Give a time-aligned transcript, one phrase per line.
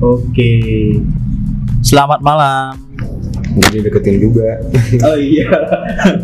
[0.00, 0.52] Oke.
[1.84, 2.72] Selamat malam.
[3.60, 4.56] Jadi deketin juga.
[5.06, 5.44] Oh iya.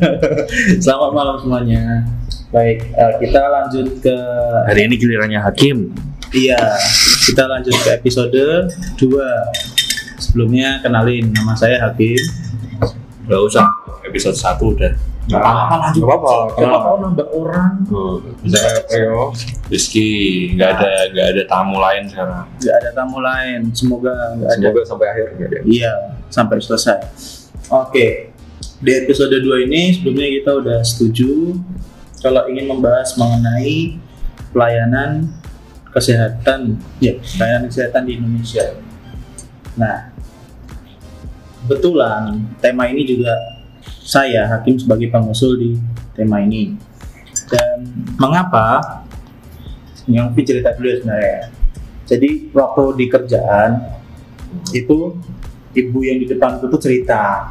[0.85, 2.09] Selamat malam semuanya.
[2.49, 4.17] Baik, eh, kita lanjut ke
[4.65, 5.93] Hari ini gilirannya Hakim.
[6.33, 6.57] iya,
[7.29, 8.33] kita lanjut ke episode
[8.97, 9.05] 2.
[10.17, 12.17] Sebelumnya kenalin nama saya Hakim.
[13.29, 13.69] Gak usah.
[14.09, 14.93] Episode 1 udah.
[15.27, 16.03] Gak apa-apa lanjut.
[16.03, 16.35] Gak apa-apa.
[16.55, 17.71] Gak apa-apa nambah orang.
[17.91, 18.59] Tuh, bisa
[18.95, 19.35] ayo.
[19.67, 20.11] Rizky,
[20.55, 22.47] nggak ada nggak ada tamu lain sekarang.
[22.63, 23.61] Gak ada tamu lain.
[23.75, 24.63] Semoga nggak ada.
[24.63, 25.59] Semoga sampai akhir nggak ada.
[25.67, 25.93] Iya,
[26.31, 26.99] sampai selesai.
[27.75, 28.31] Oke,
[28.79, 31.59] di episode 2 ini sebelumnya kita udah setuju
[32.23, 33.99] kalau ingin membahas mengenai
[34.55, 35.27] pelayanan
[35.91, 38.79] kesehatan, ya pelayanan kesehatan di Indonesia.
[39.75, 40.13] Nah,
[41.65, 43.56] kebetulan tema ini juga
[44.07, 45.71] saya Hakim sebagai pengusul di
[46.15, 46.79] tema ini.
[47.51, 49.03] Dan mengapa?
[50.07, 51.39] YangVi cerita dulu ya sebenarnya.
[52.07, 53.71] Jadi waktu di kerjaan
[54.71, 55.19] itu
[55.75, 57.51] ibu yang di depan itu tuh cerita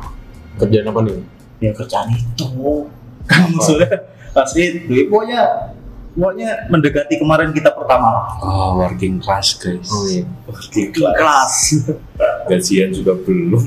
[0.56, 1.20] Kerjaan apa nih?
[1.60, 2.48] ya kerjaan itu
[3.28, 3.92] kan maksudnya
[4.32, 5.72] pasti duit pokoknya
[6.12, 9.88] pokoknya mendekati kemarin kita pertama Oh, working class guys.
[9.88, 10.24] Oh iya.
[10.48, 11.56] Working kelas
[12.48, 13.60] Gajian juga belum.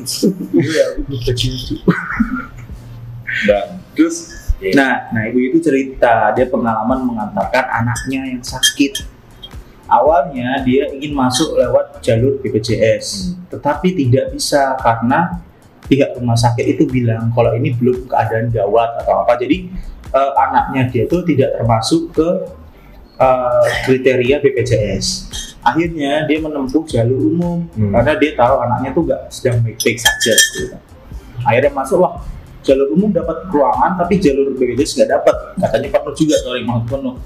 [3.47, 4.35] Dan terus
[4.75, 9.05] nah nah ibu itu cerita dia pengalaman mengantarkan anaknya yang sakit.
[9.89, 15.41] Awalnya dia ingin masuk lewat jalur BPJS tetapi tidak bisa karena
[15.89, 19.41] pihak rumah sakit itu bilang kalau ini belum keadaan gawat atau apa.
[19.41, 19.73] Jadi
[20.13, 22.29] eh, anaknya dia itu tidak termasuk ke
[23.17, 25.07] eh, kriteria BPJS
[25.59, 27.93] akhirnya dia menempuh jalur umum Hmm.
[27.93, 30.75] karena dia tahu anaknya tuh gak sedang baik-baik saja gitu.
[31.43, 32.23] akhirnya masuklah
[32.67, 35.37] jalur umum dapat ruangan tapi jalur BPJS nggak dapat.
[35.59, 37.17] Katanya penuh juga sorry mau penuh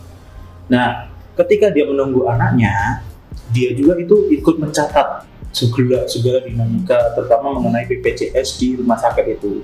[0.70, 3.04] nah ketika dia menunggu anaknya
[3.52, 9.60] dia juga itu ikut mencatat segala segala dinamika terutama mengenai BPJS di rumah sakit itu.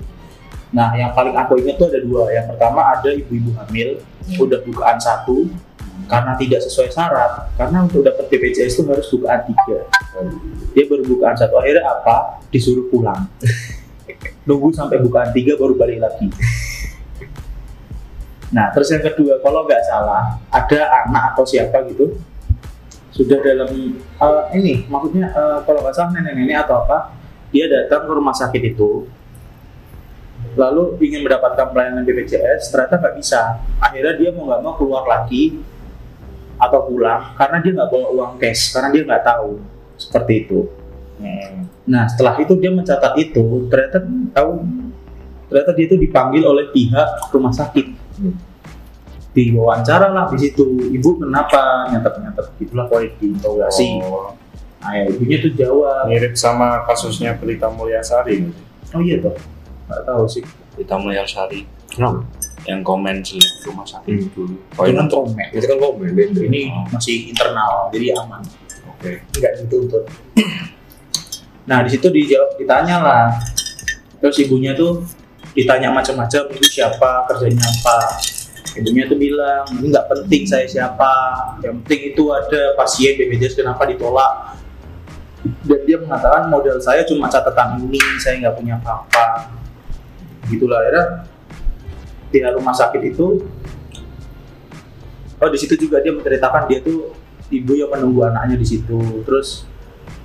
[0.69, 2.29] Nah yang paling aku ingat tuh ada dua.
[2.29, 3.97] Yang pertama ada ibu-ibu hamil
[4.37, 5.49] udah bukaan satu
[6.05, 9.79] karena tidak sesuai syarat karena untuk dapat BPJS itu harus bukaan tiga.
[10.77, 12.45] Dia baru bukaan satu akhirnya apa?
[12.53, 13.25] Disuruh pulang
[14.43, 16.27] nunggu sampai bukaan tiga baru balik lagi.
[18.49, 22.17] Nah terus yang kedua kalau nggak salah ada anak atau siapa gitu
[23.13, 23.69] sudah dalam
[23.99, 27.13] eh, ini maksudnya eh, kalau nggak salah nenek-nenek atau apa
[27.53, 29.05] dia datang ke rumah sakit itu
[30.57, 33.61] lalu ingin mendapatkan pelayanan BPJS ternyata nggak bisa.
[33.77, 35.61] Akhirnya dia mau nggak mau keluar lagi
[36.59, 39.63] atau pulang karena dia nggak bawa uang cash karena dia nggak tahu
[39.95, 40.67] seperti itu
[41.85, 43.99] Nah setelah itu dia mencatat itu ternyata
[44.31, 44.51] tahu
[45.45, 47.85] ternyata dia itu dipanggil oleh pihak rumah sakit.
[49.29, 53.85] Diwawancara lah di situ ibu kenapa nyatet nyatet itulah pokoknya diinterogasi.
[54.01, 54.33] oh,
[54.79, 56.07] Nah ya ibunya tuh jawab.
[56.07, 58.47] mirip sama kasusnya Pelita Mulyasari?
[58.89, 59.35] Oh iya toh
[59.85, 60.43] nggak tahu sih.
[60.71, 62.23] Pelita Mulyasari Kenapa?
[62.63, 64.29] yang komen di rumah sakit Hmm.
[64.31, 64.55] dulu.
[64.55, 65.47] Itu kan komen.
[65.51, 66.39] Itu kan komen beda.
[66.41, 68.41] Ini masih internal jadi aman.
[68.89, 69.19] Oke.
[69.31, 70.03] Nggak dituntut.
[71.69, 73.25] Nah di situ dijawab ditanya lah.
[74.17, 75.05] Terus ibunya tuh
[75.53, 77.29] ditanya macam-macam ibu siapa?
[77.29, 78.17] Kerjanya apa?
[78.73, 81.13] Ibunya tuh bilang ini nggak penting saya siapa?
[81.61, 84.57] Yang penting itu ada pasien BPJS kenapa ditolak?
[85.69, 89.53] Dan dia mengatakan modal saya cuma catatan ini saya nggak punya apa-apa.
[90.49, 91.05] Gitulah akhirnya
[92.33, 93.45] di rumah sakit itu
[95.39, 97.13] oh di situ juga dia menceritakan dia tuh
[97.49, 99.21] ibu yang menunggu anaknya di situ.
[99.21, 99.69] Terus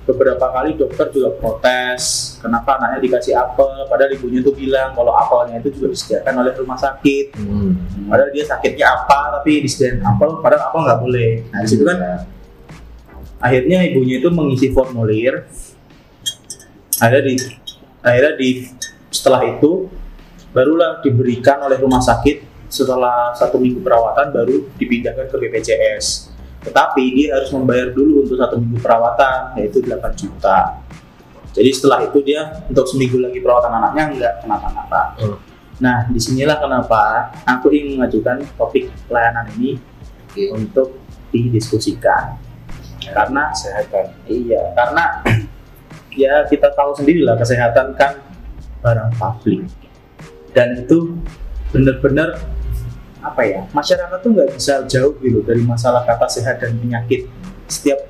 [0.05, 5.57] beberapa kali dokter juga protes kenapa anaknya dikasih apel padahal ibunya tuh bilang kalau apelnya
[5.57, 7.25] itu juga disediakan oleh rumah sakit.
[7.41, 7.73] Hmm.
[8.05, 11.31] padahal dia sakitnya apa tapi disediakan apel padahal apel nggak boleh.
[11.49, 11.97] Nah di situ kan
[13.41, 15.49] akhirnya ibunya itu mengisi formulir.
[17.01, 17.35] Akhirnya di
[18.05, 18.49] akhirnya di
[19.09, 19.89] setelah itu
[20.53, 22.53] barulah diberikan oleh rumah sakit.
[22.65, 26.34] Setelah satu minggu perawatan baru dipindahkan ke BPJS
[26.65, 30.81] tetapi dia harus membayar dulu untuk satu minggu perawatan yaitu 8 juta.
[31.53, 35.01] Jadi setelah itu dia untuk seminggu lagi perawatan anaknya nggak kenapa-napa.
[35.21, 35.37] Hmm.
[35.75, 39.75] nah di sinilah kenapa aku ingin mengajukan topik pelayanan ini
[40.51, 40.97] untuk
[41.35, 42.39] didiskusikan.
[43.05, 44.05] Karena Kesehatan.
[44.25, 45.21] iya karena
[46.25, 48.17] ya kita tahu sendiri lah kesehatan kan
[48.81, 49.67] barang publik.
[50.55, 51.19] Dan itu
[51.75, 52.39] benar-benar
[53.25, 57.25] apa ya masyarakat tuh nggak bisa jauh gitu dari masalah kata sehat dan penyakit.
[57.65, 58.05] Setiap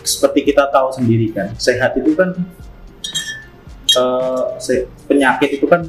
[0.00, 2.32] seperti kita tahu sendiri kan sehat itu kan
[3.92, 5.84] eh, se- penyakit itu kan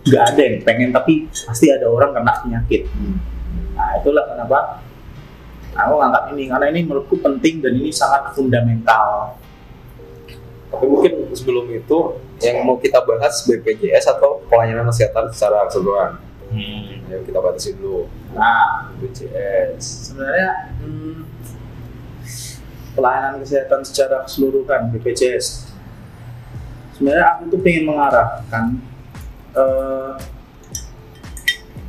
[0.00, 2.90] nggak ada yang pengen tapi pasti ada orang kena penyakit.
[3.78, 4.82] Nah itulah kenapa
[5.78, 9.38] aku ngangkat ini karena ini menurutku penting dan ini sangat fundamental.
[10.70, 11.98] Tapi mungkin sebelum itu
[12.42, 17.06] yang mau kita bahas BPJS atau pelayanan kesehatan secara keseluruhan Hmm.
[17.06, 20.10] yang kita batasi dulu nah BPJS.
[20.10, 21.22] sebenarnya hmm,
[22.98, 25.70] pelayanan kesehatan secara keseluruhan BPJS
[26.98, 28.66] sebenarnya aku tuh pengen mengarahkan
[29.54, 30.14] eh,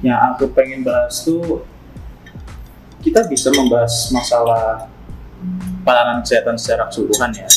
[0.06, 1.66] yang aku pengen bahas tuh
[3.02, 4.86] kita bisa membahas masalah
[5.81, 7.50] pelayanan kesehatan secara keseluruhan ya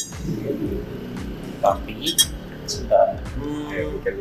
[1.64, 2.12] tapi
[2.68, 3.16] sebentar.
[3.40, 4.14] Oke, mungkin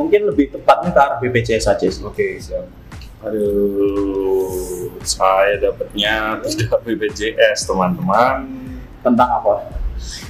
[0.00, 2.64] mungkin lebih tepatnya ke arah BPJS saja sih Oke, siap.
[3.20, 8.48] Aduh, saya dapatnya tidak BPJS teman-teman.
[9.00, 9.80] tentang apa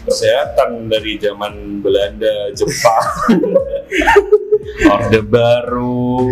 [0.07, 3.07] Kesehatan dari zaman Belanda, Jepang,
[4.95, 6.27] Orde Baru,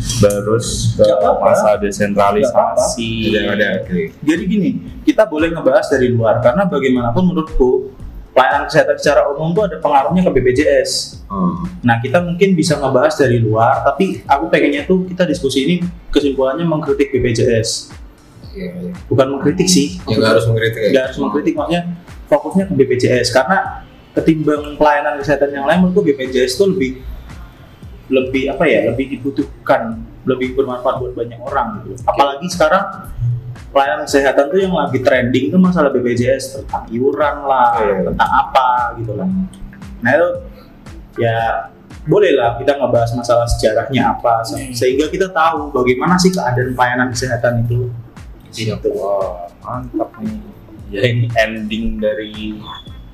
[0.00, 1.04] terus ke
[1.44, 3.32] masa desentralisasi.
[3.32, 3.68] Tidak ada.
[3.84, 4.16] Oke.
[4.24, 4.70] Jadi gini,
[5.04, 7.92] kita boleh ngebahas dari luar karena bagaimanapun menurutku
[8.34, 11.22] pelayanan kesehatan secara umum itu ada pengaruhnya ke BPJS.
[11.34, 11.66] Hmm.
[11.82, 15.74] Nah kita mungkin bisa ngebahas dari luar, tapi aku pengennya tuh kita diskusi ini
[16.08, 17.90] kesimpulannya mengkritik BPJS,
[18.54, 18.92] Iya, iya.
[19.10, 19.98] bukan mengkritik sih.
[20.06, 20.88] Ya nggak harus mengkritik ya.
[20.94, 21.82] Nggak harus mengkritik, maksudnya
[22.24, 23.58] fokusnya ke BPJS karena
[24.14, 26.90] ketimbang pelayanan kesehatan yang lain menurutku BPJS itu lebih
[28.06, 31.98] lebih apa ya lebih dibutuhkan lebih bermanfaat buat banyak orang gitu.
[32.04, 32.84] apalagi sekarang
[33.72, 38.12] pelayanan kesehatan tuh yang lagi trending tuh masalah BPJS tentang iuran lah Iya.
[38.12, 38.68] tentang apa
[39.00, 39.28] gitu lah
[40.04, 40.28] nah itu
[41.16, 41.70] ya
[42.04, 47.08] boleh lah kita ngebahas masalah sejarahnya apa se- sehingga kita tahu bagaimana sih keadaan pelayanan
[47.08, 47.88] kesehatan itu
[48.52, 48.90] gitu.
[49.60, 50.38] Mantap nih.
[50.92, 52.54] Ya ini ending dari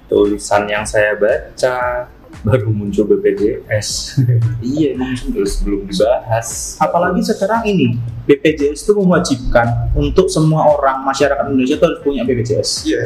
[0.05, 2.06] tulisan yang saya baca
[2.43, 4.19] baru muncul BPJS.
[4.75, 6.76] iya emang Terus belum dibahas.
[6.76, 12.70] apalagi sekarang ini BPJS itu mewajibkan untuk semua orang masyarakat Indonesia itu harus punya BPJS.
[12.85, 13.02] Iya.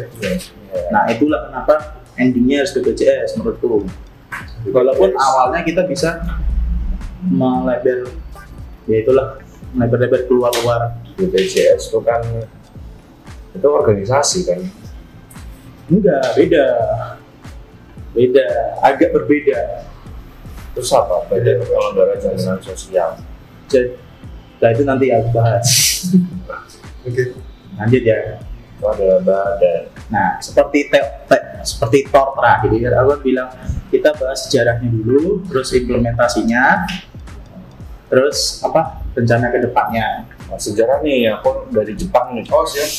[0.91, 1.75] Nah itulah kenapa
[2.17, 3.85] endingnya harus BPJS menurutku.
[4.71, 6.25] Walaupun awalnya kita bisa
[7.25, 8.09] melebar,
[8.89, 9.41] ya itulah
[9.77, 11.01] melebar-lebar keluar-luar.
[11.15, 12.21] BPJS itu kan
[13.55, 14.61] itu organisasi kan.
[15.87, 16.67] Enggak, beda,
[18.17, 18.47] beda,
[18.83, 19.85] agak berbeda.
[20.75, 21.29] Terus apa?
[21.31, 23.15] Badan penyelenggara jaminan sosial.
[23.71, 23.95] Jadi,
[24.59, 25.69] nah itu nanti aku bahas.
[27.07, 27.37] Oke.
[27.79, 28.43] Lanjut ya.
[28.85, 29.83] Adalah badan.
[30.11, 33.49] Nah, seperti te, te- seperti tor terakhir, aku bilang
[33.95, 36.83] kita bahas sejarahnya dulu, terus implementasinya,
[38.11, 40.27] terus apa rencana ke depannya.
[40.51, 42.45] Nah, sejarah nih, aku dari Jepang nih.
[42.51, 42.91] Oh siap.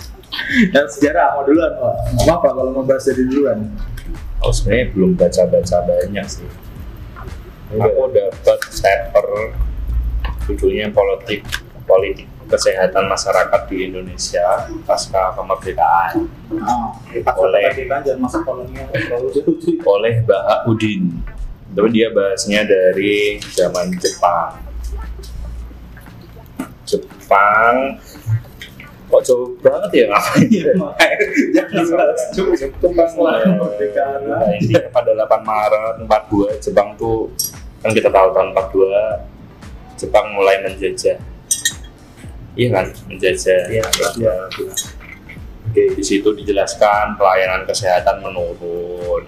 [0.72, 1.94] Dan sejarah mau duluan, Pak.
[2.22, 3.66] Apa-apa kalau mau bahas dari duluan.
[4.38, 6.46] Oh sebenarnya belum baca-baca banyak sih.
[7.74, 9.26] Aku dapat paper
[10.48, 11.44] judulnya politik
[11.84, 14.46] politik kesehatan masyarakat di Indonesia
[14.82, 16.96] pasca kemerdekaan Oh,
[19.30, 19.76] cuy.
[19.84, 21.12] oleh Baha Udin.
[21.68, 24.56] Tapi dia bahasnya dari zaman Jepang.
[26.82, 28.00] Jepang
[29.08, 30.64] kok jauh banget ya ngapain ya?
[32.32, 32.56] Cuy.
[32.80, 33.08] Jepang
[33.44, 34.20] kemerdekaan.
[34.24, 37.28] Nah, intinya pada 8 Maret 42 Jepang tuh
[37.78, 41.16] kan kita tahu tahun 42 Jepang mulai menjajah.
[42.58, 43.60] Iya kan, menjajah.
[43.70, 43.84] Iya,
[44.18, 44.34] iya.
[45.68, 49.22] Oke, di situ dijelaskan pelayanan kesehatan menurun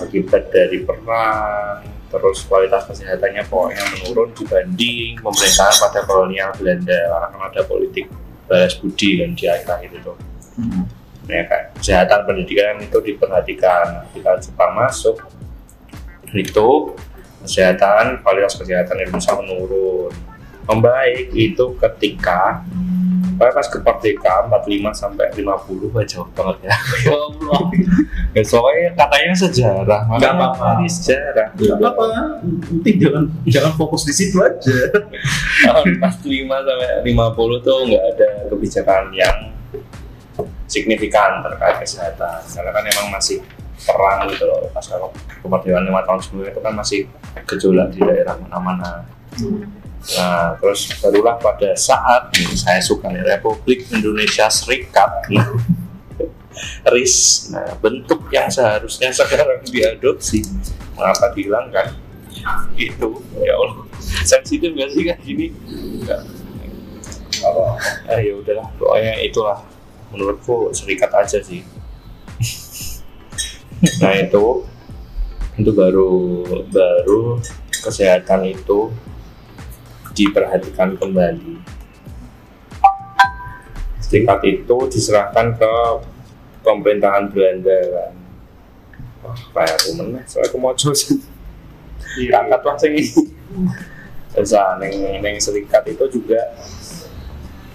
[0.00, 7.40] akibat dari perang, terus kualitas kesehatannya pokoknya menurun dibanding pemerintahan pada kolonial Belanda karena kan
[7.52, 8.10] ada politik
[8.50, 10.14] balas budi kan di akhir-akhir itu
[10.50, 10.82] Hmm.
[11.30, 15.16] ya kan kesehatan pendidikan itu diperhatikan ketika Jepang masuk
[16.34, 16.68] itu
[17.46, 20.10] kesehatan kualitas kesehatan Indonesia menurun
[20.70, 22.62] membaik itu ketika
[23.40, 26.76] Pokoknya pas kemerdekaan 45 sampai 50 wah jauh banget ya.
[27.08, 27.60] Ya Allah.
[28.36, 30.78] Ya soalnya katanya sejarah Nggak makanya apa-apa.
[30.78, 31.48] ini sejarah.
[31.56, 32.06] Gak apa-apa,
[32.68, 34.78] penting jangan jangan fokus di situ aja.
[35.66, 39.36] tahun 45 sampai 50 tuh nggak ada kebijakan yang
[40.68, 42.38] signifikan terkait kesehatan.
[42.44, 43.40] Karena kan emang masih
[43.82, 44.68] perang gitu loh.
[44.70, 45.08] Pas kalau
[45.40, 47.00] kemerdekaan lima tahun sebelumnya itu kan masih
[47.48, 49.08] gejolak di daerah mana-mana
[50.16, 55.10] nah terus barulah pada saat nih, saya suka nih Republik Indonesia Serikat.
[55.30, 55.44] Nih
[56.88, 60.44] RIS nah bentuk yang seharusnya sekarang diadopsi
[60.96, 61.96] mengapa dihilangkan
[62.76, 63.08] itu
[63.40, 63.84] ya Allah.
[64.00, 65.46] Sensitif gak sih kayak gini
[68.10, 69.58] eh ya udahlah pokoknya itulah.
[70.10, 71.62] Menurutku serikat aja sih.
[74.02, 74.66] Nah itu
[75.54, 76.10] itu baru
[76.66, 77.38] baru
[77.80, 78.90] kesehatan itu
[80.20, 81.56] diperhatikan kembali.
[84.04, 85.72] Serikat itu diserahkan ke
[86.60, 88.12] pemerintahan Belanda kan.
[89.24, 91.16] Wah, kayak aku meneh, soalnya aku mau sih.
[92.10, 92.98] Kakak lah sing
[94.30, 96.54] Terus neng, neng serikat itu juga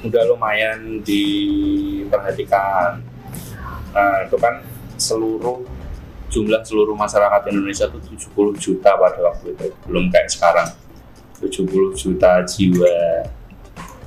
[0.06, 3.02] udah lumayan diperhatikan.
[3.92, 4.64] Nah, itu kan
[4.96, 5.64] seluruh
[6.32, 8.00] jumlah seluruh masyarakat Indonesia itu
[8.36, 10.68] 70 juta pada waktu itu, belum kayak sekarang.
[11.42, 13.28] 70 juta jiwa.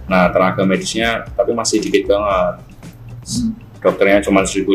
[0.09, 2.55] Nah, tenaga medisnya tapi masih dikit banget.
[3.79, 4.75] Dokternya cuma 1.500,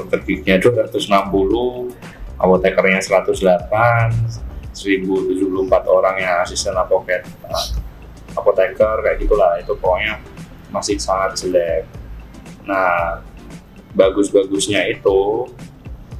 [0.00, 1.92] dokter giginya 260,
[2.40, 7.24] apotekernya 108, 1074 orang yang asisten apotek
[8.36, 10.20] apoteker kayak gitulah itu pokoknya
[10.68, 11.88] masih sangat jelek
[12.68, 13.24] nah
[13.96, 15.48] bagus-bagusnya itu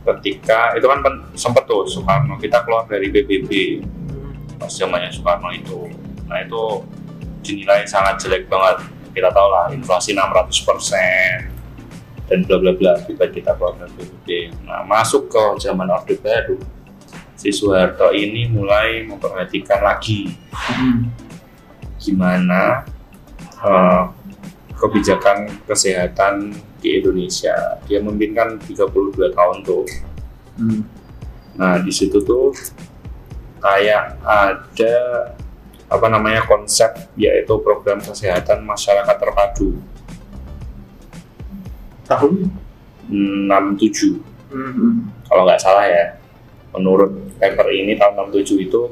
[0.08, 1.04] ketika itu kan
[1.36, 3.82] sempet tuh Soekarno kita keluar dari PBB
[4.56, 5.88] pas zamannya Soekarno itu
[6.26, 6.82] nah itu
[7.44, 8.82] dinilai sangat jelek banget
[9.14, 11.36] kita tahu lah inflasi 600 persen
[12.26, 14.28] dan bla bla bla akibat kita keluar dari PBB
[14.66, 16.58] nah masuk ke zaman Orde Baru
[17.38, 21.12] si Soeharto ini mulai memperhatikan lagi Hmm.
[22.00, 22.80] gimana
[23.60, 24.02] eh,
[24.76, 27.80] kebijakan kesehatan di Indonesia.
[27.88, 29.84] Dia memimpinkan 32 tahun tuh.
[30.60, 30.80] Hmm.
[31.56, 32.52] Nah, di situ tuh
[33.60, 34.94] kayak ada
[35.86, 39.78] apa namanya konsep yaitu program kesehatan masyarakat terpadu
[42.06, 42.50] Tahun?
[43.10, 45.10] 67 Hmm.
[45.26, 46.22] kalau nggak salah ya
[46.70, 48.82] menurut paper ini tahun 67 itu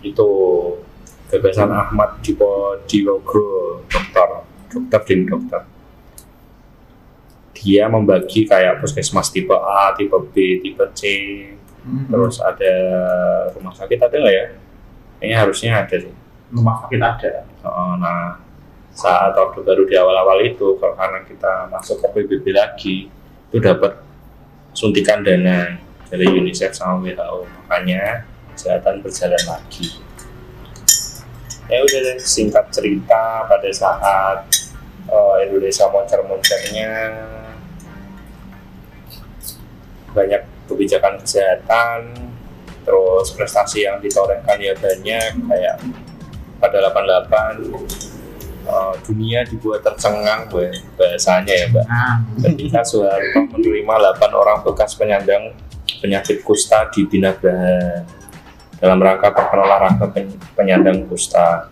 [0.00, 0.28] itu
[1.28, 5.60] gagasan Ahmad Dipo Diwogro dokter dokter dan dokter
[7.52, 11.02] dia membagi kayak puskesmas tipe A, tipe B, tipe C,
[11.86, 12.06] Hmm.
[12.10, 12.72] terus ada
[13.54, 14.46] rumah sakit ada nggak ya?
[15.18, 16.14] Kayaknya harusnya ada sih.
[16.48, 17.30] rumah sakit ada.
[17.66, 18.40] Oh, Nah,
[18.98, 22.96] saat Orde Baru di awal-awal itu, kalau karena kita masuk ke PBB lagi,
[23.50, 24.00] itu dapat
[24.74, 25.78] suntikan dana
[26.10, 27.46] dari UNICEF sama WHO.
[27.46, 28.26] Makanya
[28.58, 30.02] kesehatan berjalan lagi.
[31.68, 34.48] Ya udah deh, singkat cerita pada saat
[35.06, 36.90] eh, Indonesia moncer-moncernya
[40.16, 42.12] banyak kebijakan kesehatan,
[42.84, 45.76] terus prestasi yang ditorehkan ya banyak kayak
[46.60, 47.64] pada 88
[48.68, 50.46] eh, dunia dibuat tercengang
[50.94, 51.84] bahasanya ya mbak.
[51.88, 55.56] Nah, ketika Soeharto menerima 8 orang bekas penyandang
[55.98, 58.04] penyakit kusta di Binagraha
[58.78, 61.66] dalam rangka pekan olahraga pen- penyandang kusta.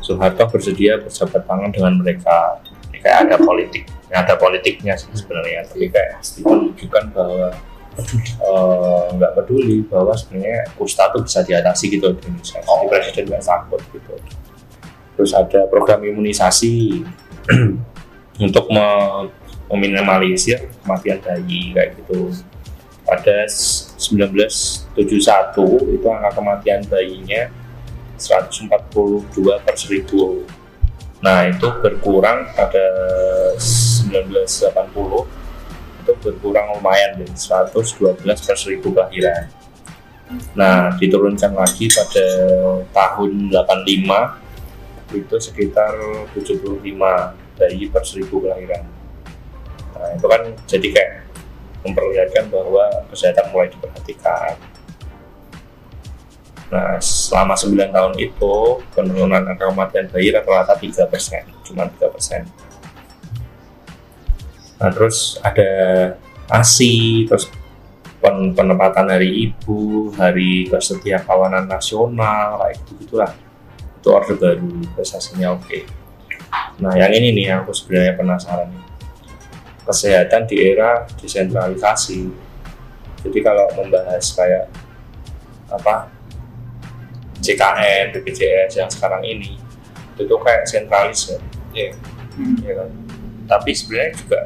[0.00, 2.58] Soeharto bersedia berjabat tangan dengan mereka.
[2.90, 7.54] Ini kayak ada politik ada politiknya sih sebenarnya tapi kayak menunjukkan bahwa
[7.98, 12.58] eh, nggak peduli bahwa sebenarnya kusta itu bisa diatasi gitu di Indonesia.
[12.62, 14.14] Jadi presiden nggak takut gitu.
[15.18, 17.04] Terus ada program imunisasi
[18.46, 19.28] untuk me-
[19.70, 22.32] meminimalisir kematian bayi kayak gitu.
[23.04, 24.96] Pada s- 1971
[25.92, 27.52] itu angka kematian bayinya
[28.16, 30.60] 142 per 1000
[31.20, 32.80] nah itu berkurang pada
[33.60, 35.28] 1980
[36.00, 39.44] itu berkurang lumayan dari 112 per 1000 kelahiran
[40.56, 42.26] nah diturunkan lagi pada
[42.90, 45.92] tahun 85 itu sekitar
[46.32, 46.80] 75
[47.60, 48.84] bayi per 1000 kelahiran
[49.94, 51.30] nah itu kan jadi kayak
[51.84, 54.56] memperlihatkan bahwa kesehatan mulai diperhatikan.
[56.70, 58.54] Nah, selama 9 tahun itu,
[58.94, 62.46] penurunan angka kematian bayi rata-rata 3 persen, cuma 3 persen.
[64.80, 65.70] Nah, terus ada
[66.48, 67.52] ASI, terus
[68.18, 73.32] pen- penempatan hari ibu, hari kesetia kawanan nasional, kayak gitu gitulah.
[74.00, 75.84] Itu orde baru, prestasinya oke.
[76.80, 78.72] Nah, yang ini nih yang aku sebenarnya penasaran
[79.84, 82.32] kesehatan di era desentralisasi.
[83.20, 84.64] Jadi kalau membahas kayak
[85.68, 86.08] apa
[87.40, 89.56] CKN, BPJS yang sekarang ini
[90.16, 91.38] itu tuh kayak sentralis ya,
[91.72, 91.90] Iya.
[92.64, 92.88] ya kan.
[93.46, 94.40] Tapi sebenarnya juga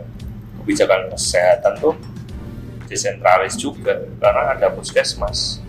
[0.65, 1.93] kebijakan kesehatan tuh
[2.89, 5.61] desentralis juga karena ada puskesmas.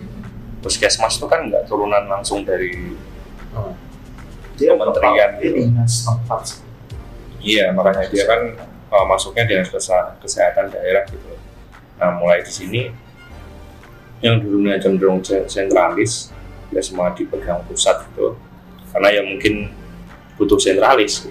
[0.64, 2.96] Puskesmas itu kan nggak turunan langsung dari
[4.56, 6.44] dia Kementerian tempat ini dinas tempat.
[7.44, 8.42] Iya, makanya dia kan
[8.88, 11.36] uh, masuknya dinas Kesa- kesehatan daerah gitu.
[12.00, 12.82] Nah, mulai di sini
[14.24, 16.32] yang dulunya cenderung ce- sentralis,
[16.72, 18.40] ya semua dipegang pusat gitu.
[18.96, 19.72] Karena ya mungkin
[20.40, 21.28] butuh sentralis.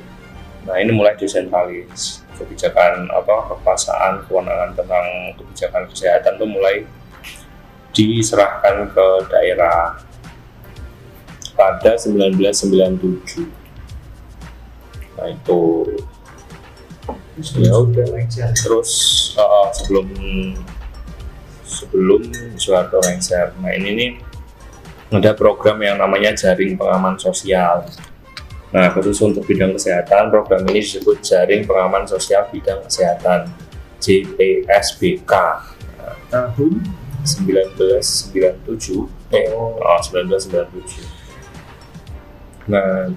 [0.64, 2.23] Nah, ini mulai desentralis.
[2.34, 5.06] Kebijakan apa kekuasaan, kewenangan tentang
[5.38, 6.82] kebijakan kesehatan tuh mulai
[7.94, 9.98] diserahkan ke daerah.
[11.54, 13.46] pada 1997
[15.14, 15.62] nah itu.
[17.58, 18.06] Ya udah.
[18.58, 18.90] Terus
[19.38, 20.10] uh, sebelum
[21.62, 22.22] sebelum
[22.58, 23.54] Soeharto lengser.
[23.58, 24.10] Nah ini nih
[25.14, 27.86] ada program yang namanya jaring pengaman sosial
[28.74, 33.46] nah khusus untuk bidang kesehatan program ini disebut jaring pengaman sosial bidang kesehatan
[34.02, 35.32] JPSBK
[36.28, 36.72] tahun?
[37.24, 39.78] 1997 eh Oh.
[39.78, 41.06] oh, 1997
[42.68, 43.08] nah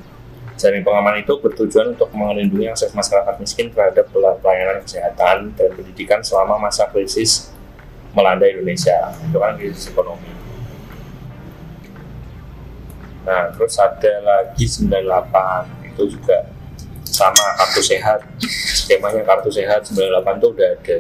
[0.58, 6.24] jaring pengaman itu bertujuan untuk melindungi akses masyarakat miskin terhadap pel- pelayanan kesehatan dan pendidikan
[6.26, 7.54] selama masa krisis
[8.18, 9.14] melanda Indonesia.
[9.22, 10.26] Itu kan krisis ekonomi
[13.28, 16.48] nah terus ada lagi 98 itu juga
[17.04, 18.24] sama kartu sehat
[18.72, 20.98] skemanya kartu sehat 98 itu udah ada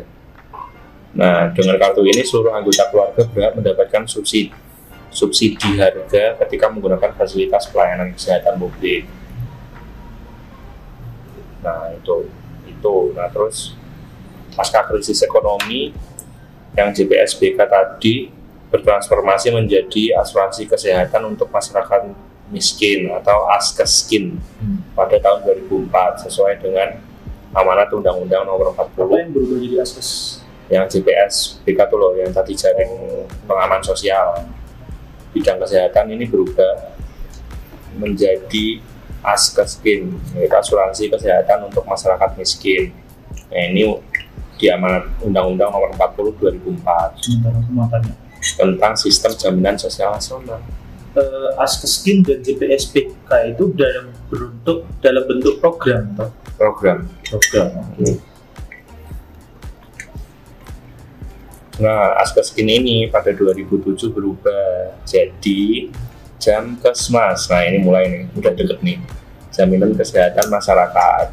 [1.17, 4.53] Nah, dengan kartu ini seluruh anggota keluarga berhak mendapatkan subsidi
[5.09, 9.09] subsidi harga ketika menggunakan fasilitas pelayanan kesehatan publik.
[11.65, 12.29] Nah, itu
[12.69, 12.95] itu.
[13.17, 13.73] Nah, terus
[14.53, 15.89] pasca krisis ekonomi
[16.77, 18.29] yang JPSBK tadi
[18.67, 22.11] bertransformasi menjadi asuransi kesehatan untuk masyarakat
[22.51, 24.79] miskin atau askeskin Hmm.
[24.95, 26.99] pada tahun 2004 sesuai dengan
[27.51, 30.09] amanat Undang-Undang Nomor 40 apa yang berubah jadi akses
[30.67, 34.43] yang GPS BK tuh loh yang tadi jaring pengaman sosial.
[35.31, 36.91] Bidang kesehatan ini berubah
[37.95, 38.83] menjadi
[39.23, 42.91] askeskin yaitu asuransi kesehatan untuk masyarakat miskin.
[43.47, 43.95] Nah, ini
[44.59, 47.59] diamanat Undang-Undang Nomor 40 2004 sementara
[47.91, 50.61] tanya tentang sistem jaminan sosial nasional
[51.17, 56.29] eh, Askeskin dan JPSBK itu dalam bentuk dalam bentuk program toh?
[56.55, 57.67] program program
[61.77, 65.93] Nah, Askeskin ini pada 2007 berubah jadi
[66.41, 67.49] Jamkesmas.
[67.53, 68.97] Nah, ini mulai nih, udah deket nih.
[69.53, 71.29] Jaminan kesehatan masyarakat.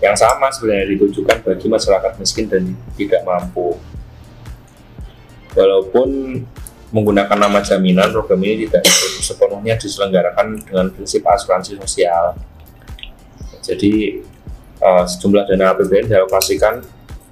[0.00, 3.76] Yang sama sebenarnya ditujukan bagi masyarakat miskin dan tidak mampu.
[5.56, 6.08] Walaupun
[6.92, 8.84] menggunakan nama jaminan, program ini tidak
[9.24, 12.36] sepenuhnya diselenggarakan dengan prinsip asuransi sosial.
[13.64, 14.20] Jadi,
[14.78, 16.74] eh, sejumlah dana APBN dialokasikan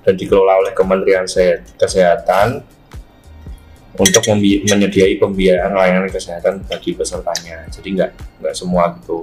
[0.02, 2.64] dan dikelola oleh Kementerian Se- Kesehatan
[3.94, 7.62] untuk menyediai pembiayaan layanan kesehatan bagi pesertanya.
[7.70, 8.10] Jadi nggak
[8.42, 9.22] nggak semua gitu.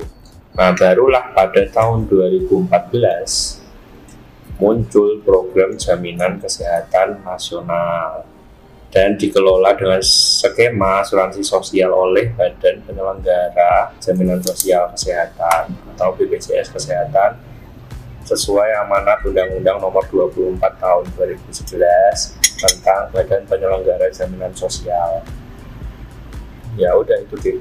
[0.56, 3.60] Nah barulah pada tahun 2014
[4.60, 8.24] muncul program jaminan kesehatan nasional
[8.91, 17.39] dan dikelola dengan skema asuransi sosial oleh Badan Penyelenggara Jaminan Sosial Kesehatan atau BPJS Kesehatan
[18.27, 21.80] sesuai amanat Undang-Undang Nomor 24 Tahun 2011
[22.60, 25.23] tentang Badan Penyelenggara Jaminan Sosial.
[26.75, 27.58] Ya udah itu deh.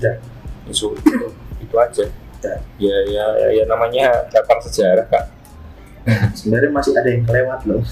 [0.00, 0.16] Udah.
[0.64, 1.26] Itu, itu,
[1.60, 2.04] itu aja.
[2.08, 2.58] Udah.
[2.80, 5.24] Ya, ya, ya, ya namanya daftar sejarah kak.
[6.38, 7.82] sebenarnya masih ada yang kelewat loh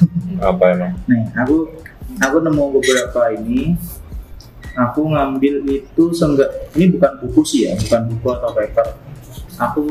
[0.40, 0.96] Apa emang?
[1.04, 1.68] nih aku
[2.22, 3.74] aku nemu beberapa ini.
[4.78, 8.86] Aku ngambil itu seenggak ini bukan buku sih ya bukan buku atau paper.
[9.58, 9.84] Aku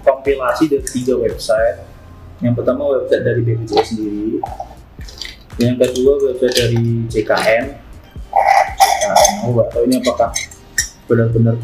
[0.00, 1.84] kompilasi dari tiga website.
[2.40, 4.40] Yang pertama website dari BPJS sendiri.
[5.60, 6.82] Yang kedua website dari
[7.12, 7.88] JKN
[9.08, 10.30] JKN aku nggak tahu ini apakah
[11.08, 11.56] benar-benar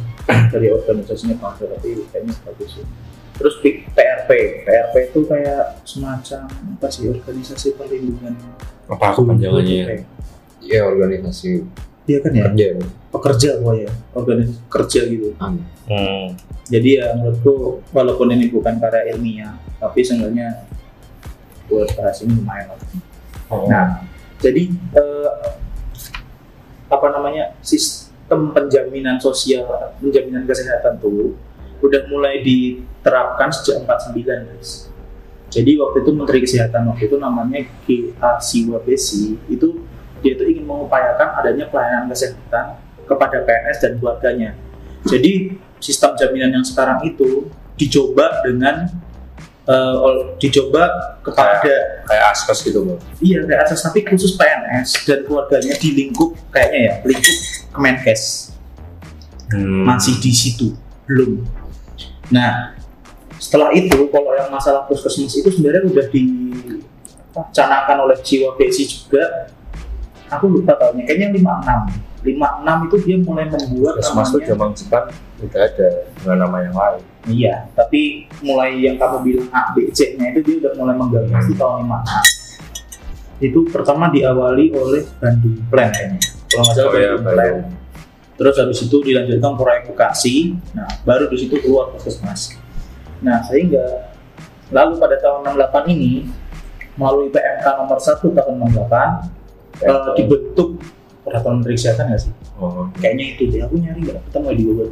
[0.52, 2.86] dari organisasinya Council tapi kayaknya bagus sih
[3.34, 4.30] terus P- PRP
[4.62, 8.34] PRP itu kayak semacam apa sih organisasi perlindungan
[8.84, 10.04] Apa kepanjangannya?
[10.60, 11.64] Iya organisasi
[12.04, 12.68] Iya kan ya kerja.
[13.10, 15.28] pekerja pokoknya organisasi kerja gitu.
[15.84, 16.32] Hmm.
[16.64, 20.64] jadi ya menurutku walaupun ini bukan karya ilmiah tapi seenggaknya
[21.64, 22.80] buat bahas ini lumayan lah.
[23.48, 23.68] Oh.
[23.68, 24.04] Nah,
[24.38, 25.32] jadi eh,
[26.86, 29.64] apa namanya sistem penjaminan sosial,
[29.98, 31.36] penjaminan kesehatan tuh
[31.84, 34.88] udah mulai diterapkan sejak 49 guys.
[35.52, 38.40] Jadi waktu itu Menteri Kesehatan waktu itu namanya G.A.
[38.40, 39.84] Siwabesi itu
[40.18, 44.50] dia itu ingin mengupayakan adanya pelayanan kesehatan kepada PNS dan keluarganya.
[45.04, 48.88] Jadi sistem jaminan yang sekarang itu dicoba dengan
[50.00, 50.88] ol- dicoba
[51.20, 52.98] kepada Kayak askes gitu loh.
[53.20, 57.36] Iya, kayak asas tapi khusus PNS dan keluarganya di lingkup kayaknya ya, lingkup
[57.72, 58.52] Kemenkes
[59.44, 59.84] Hmm.
[59.84, 60.72] masih di situ
[61.04, 61.44] belum.
[62.32, 62.76] Nah,
[63.36, 69.52] setelah itu kalau yang masalah puskesmas itu sebenarnya udah dicanangkan oleh Jiwa Besi juga.
[70.32, 72.14] Aku lupa tahunnya, kayaknya 56.
[72.24, 75.12] 56 itu dia mulai membuat Puskesmas namanya zaman Jepang
[75.44, 77.02] udah ada dengan nama yang lain.
[77.24, 81.54] Iya, tapi mulai yang kamu bilang A, B, C-nya itu dia udah mulai menggagas di
[81.56, 83.44] tahun 56.
[83.44, 86.20] Itu pertama diawali oleh Bandung Plan kayaknya.
[86.48, 87.83] Kalau nggak salah Oh Bandung Plan.
[88.34, 92.58] Terus habis itu dilanjutkan proyek Bekasi nah baru di situ keluar puskesmas.
[93.22, 94.10] Nah sehingga
[94.74, 96.26] lalu pada tahun 68 ini
[96.98, 100.78] melalui PMK nomor 1 tahun 68 eh, dibentuk
[101.22, 102.32] peraturan menteri kesehatan nggak sih?
[102.58, 103.60] Oh, kayaknya itu deh.
[103.66, 104.18] Aku nyari nggak?
[104.30, 104.90] Ketemu di Google.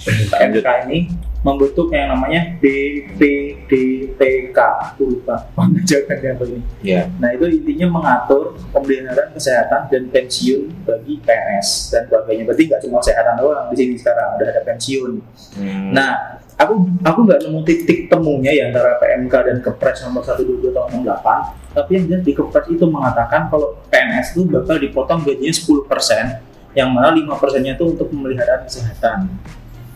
[0.32, 0.98] PMK ini
[1.40, 6.60] membentuk yang namanya BPDPK aku lupa panjangannya apa ini.
[6.84, 7.08] Ya.
[7.16, 12.44] nah itu intinya mengatur pemeliharaan kesehatan dan pensiun bagi PNS dan sebagainya.
[12.44, 15.12] Berarti nggak cuma kesehatan doang di sini sekarang udah ada pensiun.
[15.56, 15.96] Hmm.
[15.96, 20.88] nah aku aku nggak nemu titik temunya ya antara PMK dan Kepres nomor 122 tahun
[21.08, 26.76] 68 tapi yang jelas di Kepres itu mengatakan kalau PNS itu bakal dipotong gajinya 10%
[26.76, 29.26] yang mana 5 persennya itu untuk pemeliharaan kesehatan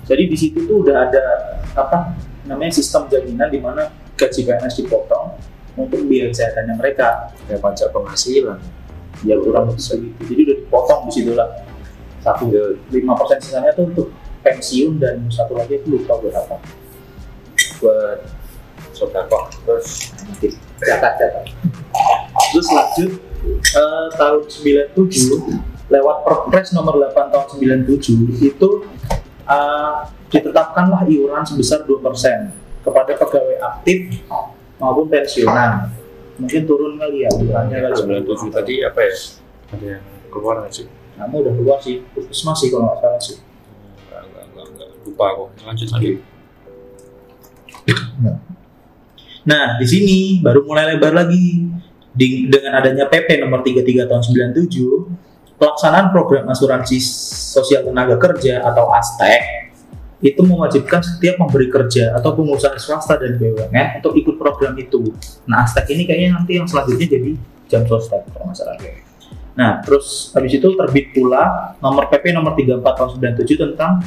[0.04, 1.24] jadi di situ tuh udah ada
[1.72, 2.12] apa
[2.44, 5.34] namanya sistem jaminan di mana gaji PNS dipotong
[5.74, 7.32] untuk biaya kesehatannya mereka.
[7.48, 8.60] Kayak pajak penghasilan.
[9.24, 11.48] ya kurang lebih segitu jadi udah dipotong di situ lah.
[12.20, 12.52] Satu
[12.92, 14.08] lima persen sisanya tuh untuk
[14.44, 16.56] pensiun dan satu lagi aku lupa berapa
[17.80, 18.18] buat
[18.92, 19.48] sodako.
[19.64, 20.48] Terus nanti
[20.84, 21.44] catat catat
[22.54, 23.10] terus lanjut
[23.50, 27.46] eh, tahun 97 lewat Perpres nomor 8 tahun
[27.90, 28.68] 97 itu
[29.44, 29.94] eh,
[30.30, 32.00] ditetapkanlah iuran sebesar 2%
[32.84, 34.20] kepada pegawai aktif
[34.76, 35.88] maupun pensiunan.
[36.34, 37.94] Mungkin turun kali ya iurannya kali.
[37.94, 38.20] Ya.
[38.26, 39.14] 97 tadi apa ya?
[39.70, 40.86] Ada yang keluar nggak sih?
[41.14, 43.38] Kamu udah keluar sih puskesmas sih kalau nggak salah sih.
[43.38, 44.88] Enggak, enggak, enggak, enggak.
[45.04, 46.10] lupa kok lanjut lagi
[49.44, 51.68] Nah, di sini baru mulai lebar lagi.
[52.14, 55.33] Di- dengan adanya PP nomor 33 tahun 97,
[55.64, 57.00] pelaksanaan program asuransi
[57.56, 59.64] sosial tenaga kerja atau ASTEK
[60.20, 65.08] itu mewajibkan setiap pemberi kerja atau pengusaha swasta dan BUMN untuk ikut program itu.
[65.48, 67.30] Nah, ASTEK ini kayaknya nanti yang selanjutnya jadi
[67.72, 68.52] jam sostek kalau.
[69.56, 73.08] Nah, terus habis itu terbit pula nomor PP nomor 34 tahun
[73.40, 74.04] 97 tentang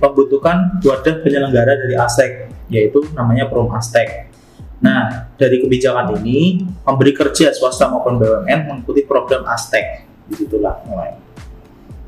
[0.00, 2.32] pembentukan wadah penyelenggara dari ASTEK
[2.72, 4.32] yaitu namanya Prom ASTEK.
[4.80, 10.07] Nah, dari kebijakan ini, pemberi kerja swasta maupun BUMN mengikuti program ASTEK.
[10.28, 11.16] Di situlah mulai.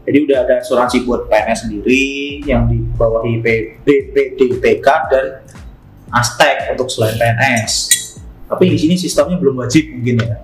[0.04, 2.04] Jadi udah ada asuransi buat PNS sendiri
[2.48, 3.40] yang dibawahi
[3.84, 5.26] BPDPK dan
[6.10, 7.72] ASTEK untuk selain PNS.
[8.50, 10.36] Tapi di sini sistemnya belum wajib mungkin ya.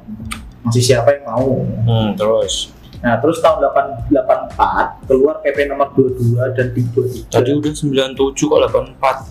[0.63, 1.51] Masih siapa yang mau.
[1.63, 3.61] hmm, terus Nah, terus tahun
[4.09, 7.29] 884 keluar PP nomor 22 dan 23.
[7.29, 9.31] tadi udah 97 kok 84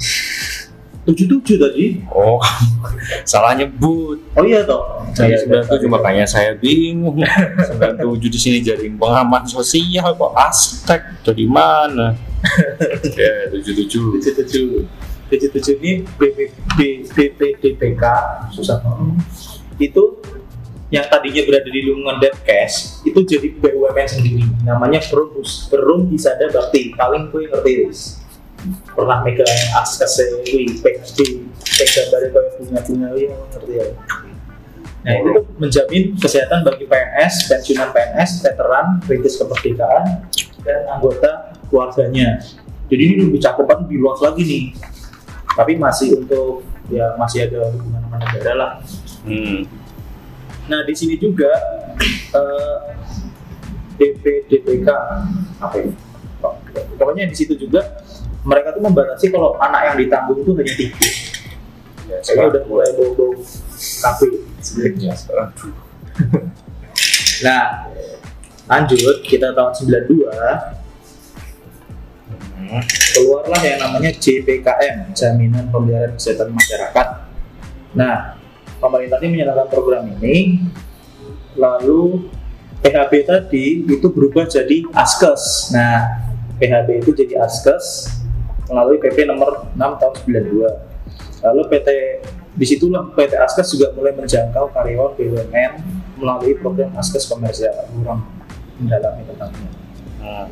[1.06, 1.86] 77 tadi.
[2.10, 2.42] oh
[3.30, 4.18] salah nyebut.
[4.34, 5.06] Oh iya toh.
[5.14, 7.22] saya Iya, 97 makanya saya bingung.
[7.78, 10.34] 97 di sini jadi pengaman sosial kok.
[10.34, 12.18] Aztek dari mana?
[13.18, 14.86] Ya 77 77
[15.34, 16.38] 77 ini BP,
[17.10, 18.04] BPDPK
[18.54, 19.18] susah banget.
[19.82, 20.22] itu
[20.94, 24.46] yang tadinya berada di lingkungan Depkes itu jadi BUMN sendiri.
[24.62, 26.94] Namanya Perum Perum Isada Bakti.
[26.94, 27.74] Paling gue ngerti.
[28.94, 33.86] Pernah megang askes wi PHD yang gambarnya kayak bunga-bunga wi ngerti ya
[35.06, 40.26] Nah itu tuh menjamin kesehatan bagi PNS, pensiunan PNS, veteran, kritis kemerdekaan,
[40.66, 42.42] dan anggota keluarganya.
[42.90, 44.66] Jadi ini lebih cakupan lebih luas lagi nih.
[45.54, 48.72] Tapi masih untuk ya masih ada hubungan sama negara lah.
[49.30, 49.70] hmm.
[50.66, 51.54] Nah di sini juga
[52.42, 52.78] eh,
[54.02, 54.90] DP DPK
[55.62, 55.94] apa ini?
[56.98, 58.05] Pokoknya di situ juga
[58.46, 61.10] mereka tuh membatasi kalau anak yang ditanggung itu hanya tiga.
[62.06, 63.34] ya, Kayaknya udah mulai bau-bau
[63.76, 64.28] kafe.
[65.02, 65.50] ya, sekarang
[67.46, 67.64] Nah
[68.66, 70.26] lanjut kita tahun 92
[72.66, 72.82] hmm.
[73.14, 77.08] keluarlah yang namanya JPKM Jaminan Pemeliharaan Kesehatan Masyarakat.
[77.94, 78.42] Nah
[78.82, 80.66] pemerintah ini menyatakan program ini
[81.58, 82.30] lalu
[82.86, 85.74] PHB tadi itu berubah jadi ASKES.
[85.74, 86.22] Nah,
[86.62, 88.25] PHB itu jadi ASKES
[88.70, 91.46] melalui PP nomor 6 tahun 92.
[91.46, 91.90] Lalu PT
[92.56, 95.72] di situlah PT ASKES juga mulai menjangkau karyawan BUMN
[96.18, 97.76] melalui program ASKES komersial.
[97.92, 98.26] Kurang
[98.80, 99.70] mendalami tentangnya.
[100.24, 100.48] Hmm.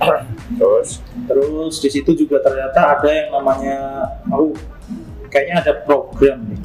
[0.58, 4.56] terus Terus di situ juga ternyata ada yang namanya aku
[5.30, 6.60] kayaknya ada program nih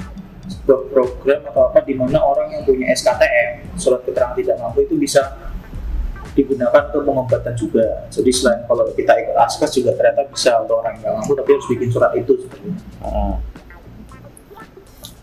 [0.46, 4.98] sebuah program atau apa di mana orang yang punya SKTM surat keterangan tidak mampu itu
[4.98, 5.22] bisa
[6.36, 8.06] digunakan untuk pengobatan juga.
[8.12, 11.50] Jadi selain kalau kita ikut ASKES juga ternyata bisa untuk orang yang nggak mampu tapi
[11.56, 12.84] harus bikin surat itu seperti itu.
[13.02, 13.36] Hmm.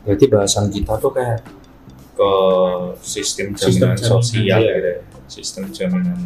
[0.02, 1.38] Berarti bahasan kita tuh kayak
[2.16, 2.30] ke
[3.04, 4.72] sistem Sistem jaminan jaminan, sosial iya.
[4.72, 4.98] gitu ya.
[5.28, 6.18] Sistem jaminan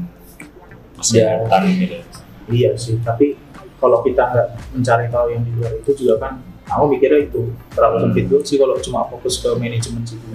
[0.96, 1.94] kesehatan gitu.
[1.98, 2.02] ya.
[2.46, 3.34] Iya sih, tapi
[3.82, 8.10] kalau kita nggak mencari tahu yang di luar itu juga kan aku mikirnya itu terlalu
[8.10, 8.42] Hmm.
[8.46, 10.26] sih kalau cuma fokus ke manajemen situ.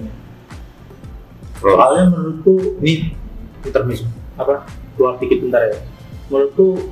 [1.56, 3.16] Terus Soalnya menurutku ini
[3.64, 4.66] intermezzo apa?
[4.96, 5.78] Keluar dikit bentar ya.
[6.32, 6.88] menurutku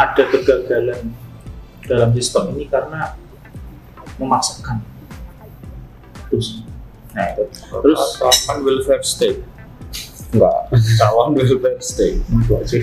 [0.00, 1.12] ada kegagalan
[1.84, 3.16] dalam sistem ini karena
[4.16, 4.80] memaksakan.
[6.32, 6.64] Terus
[7.12, 7.44] nah itu.
[7.52, 9.44] Terus calon welfare state.
[10.32, 10.72] Enggak.
[10.96, 12.22] Calon welfare state.
[12.24, 12.78] Itu aja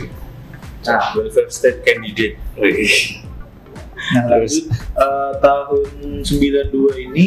[0.88, 2.40] nah welfare state candidate.
[2.56, 4.64] Nah, Terus?
[4.64, 4.66] lanjut.
[4.72, 5.88] eh, tahun
[6.24, 7.26] 92 ini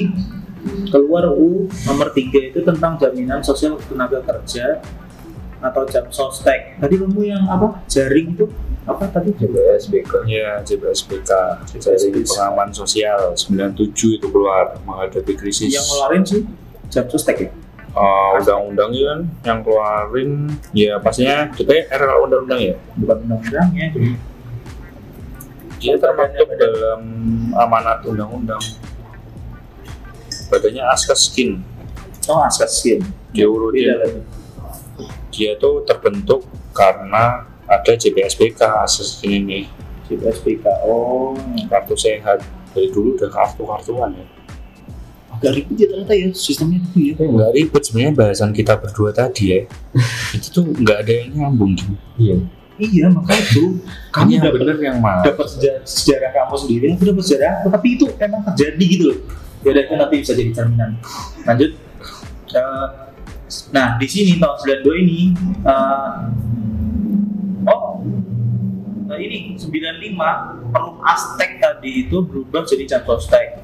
[0.88, 4.80] keluar UU nomor 3 itu tentang jaminan sosial tenaga kerja
[5.60, 6.80] atau jam sostek.
[6.80, 7.84] Tadi kamu yang apa?
[7.86, 8.48] Jaring itu
[8.84, 9.30] apa tadi?
[9.36, 11.30] JBSBK ya JBSPK
[11.78, 16.42] dari pengaman sosial 97 itu keluar menghadapi krisis Yang ngeluarin sih
[16.88, 17.50] jam sostek ya?
[17.90, 20.30] Uh, undang-undang ya kan yang keluarin
[20.70, 23.86] ya pastinya DPR kalau undang-undang ya Bukan undang-undang ya.
[23.90, 24.10] jadi
[25.80, 27.00] dia termasuk dalam
[27.52, 28.62] amanat undang-undang
[30.48, 31.62] badannya Askeskin
[32.28, 33.02] Oh, asas skin.
[33.34, 34.22] dia urutin.
[35.40, 36.44] Dia tuh terbentuk
[36.76, 39.64] karena ada JPSBK Askeskin ini
[40.10, 40.84] JPSPK.
[40.84, 41.32] Oh,
[41.72, 42.44] kartu sehat
[42.76, 44.26] dari dulu udah kartu-kartuan ya
[45.40, 47.24] agak ribet ya ternyata ya sistemnya itu ya.
[47.24, 49.60] nggak ribet sebenarnya bahasan kita berdua tadi ya
[50.36, 52.36] itu tuh nggak ada yang nyambung gitu iya
[52.80, 53.76] Iya, makanya itu
[54.16, 57.88] kamu dapat bener yang mana dapat sejarah, sejarah kamu sendiri, aku dapat sejarah aku, tapi
[57.92, 59.18] itu emang terjadi gitu loh.
[59.60, 60.90] Ya udah itu nanti bisa jadi cerminan.
[61.44, 61.70] Lanjut.
[62.56, 62.86] Eh,
[63.74, 65.20] nah di sini tahun 92 ini,
[65.66, 66.18] eh,
[67.66, 68.00] oh,
[69.10, 73.58] nah ini 95 perum Aztec tadi itu berubah jadi jam sostek.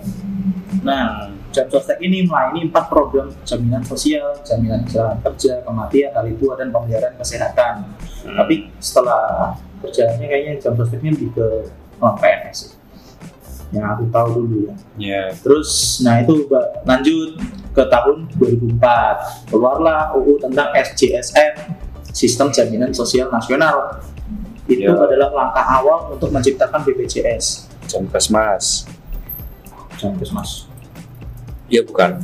[0.83, 6.59] Nah, jam sostek ini melayani empat program jaminan sosial, jaminan kesehatan kerja, kematian, hari tua,
[6.59, 7.87] dan pemeliharaan kesehatan.
[8.27, 11.47] Tapi setelah kerjaannya kayaknya jam sosteknya lebih ke
[12.03, 12.77] non PNS
[13.75, 14.75] yang aku tahu dulu ya.
[14.97, 16.47] Ya terus nah itu
[16.87, 17.41] lanjut
[17.77, 21.77] ke tahun 2004 keluarlah UU tentang SJSN
[22.17, 24.01] Sistem Jaminan Sosial Nasional.
[24.65, 24.97] Itu Ya.
[24.97, 28.83] adalah langkah awal untuk menciptakan BPJS jam kesmas
[29.95, 30.67] jam Mas
[31.71, 32.19] ya bukan.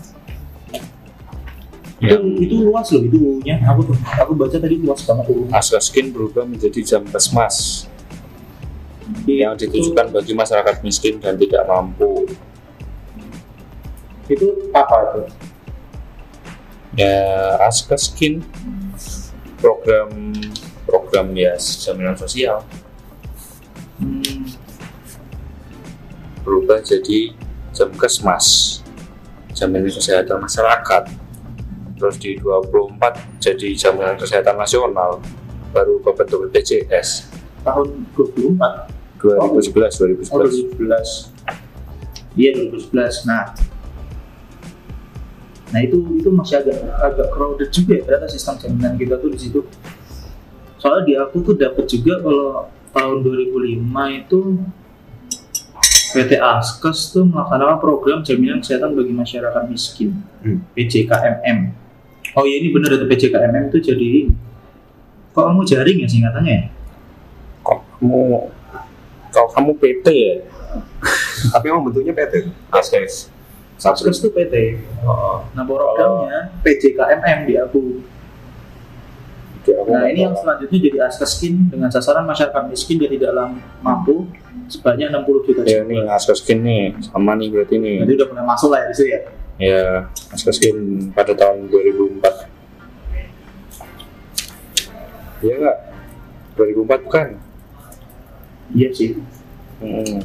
[2.02, 6.42] Itu, itu luas loh itu UU-nya aku aku baca tadi luas banget UU Askeskin berubah
[6.42, 7.86] menjadi jam kesmas
[9.22, 12.26] yang ditujukan bagi masyarakat miskin dan tidak mampu
[14.32, 15.20] itu apa itu?
[16.96, 17.16] Ya
[17.64, 18.44] Askeskin
[19.60, 20.36] program
[20.84, 22.64] program ya jaminan sosial.
[24.02, 24.50] Hmm,
[26.42, 27.32] berubah jadi
[27.72, 28.80] jam kesmas.
[29.56, 31.04] Jaminan kesehatan masyarakat.
[31.96, 35.22] Terus di 24 jadi jaminan kesehatan nasional.
[35.72, 37.32] Baru kebentuk BPJS
[37.64, 38.90] tahun 24
[39.22, 40.02] 2011
[40.34, 41.30] Oh 2011 2011.
[42.34, 43.28] Iya 2011.
[43.30, 43.54] Nah,
[45.72, 49.38] nah itu itu masih agak agak crowded juga ya ternyata sistem jaminan kita tuh di
[49.40, 49.60] situ.
[50.76, 54.40] Soalnya di aku tuh dapat juga kalau tahun 2005 itu
[56.12, 60.60] PT Askes tuh melaksanakan program jaminan kesehatan bagi masyarakat miskin Hmm.
[60.76, 61.58] PJKMM.
[62.36, 64.10] Oh iya ini bener itu PJKMM itu jadi
[65.32, 66.64] kok kamu jaring ya singkatannya ya?
[67.62, 68.52] kok kamu
[69.32, 70.34] kalau kamu PT ya
[71.56, 73.31] tapi emang bentuknya PT Askes
[73.84, 74.54] Askes tuh PT.
[75.02, 77.82] oh, Nah programnya PJKMM di aku.
[79.62, 84.26] Nah ini yang selanjutnya jadi Askeskin dengan sasaran masyarakat miskin dan tidak lam- mampu
[84.66, 88.68] sebanyak 60 juta ya nih Askeskin nih sama nih berarti nih Jadi udah mulai masuk
[88.70, 89.20] lah ya di situ ya.
[89.56, 89.82] ya
[90.30, 90.76] Askeskin
[91.10, 92.50] pada tahun 2004
[95.42, 95.76] Iya enggak?
[96.54, 97.28] 2004 bukan?
[98.72, 99.10] Iya sih.
[99.78, 100.22] Hmm.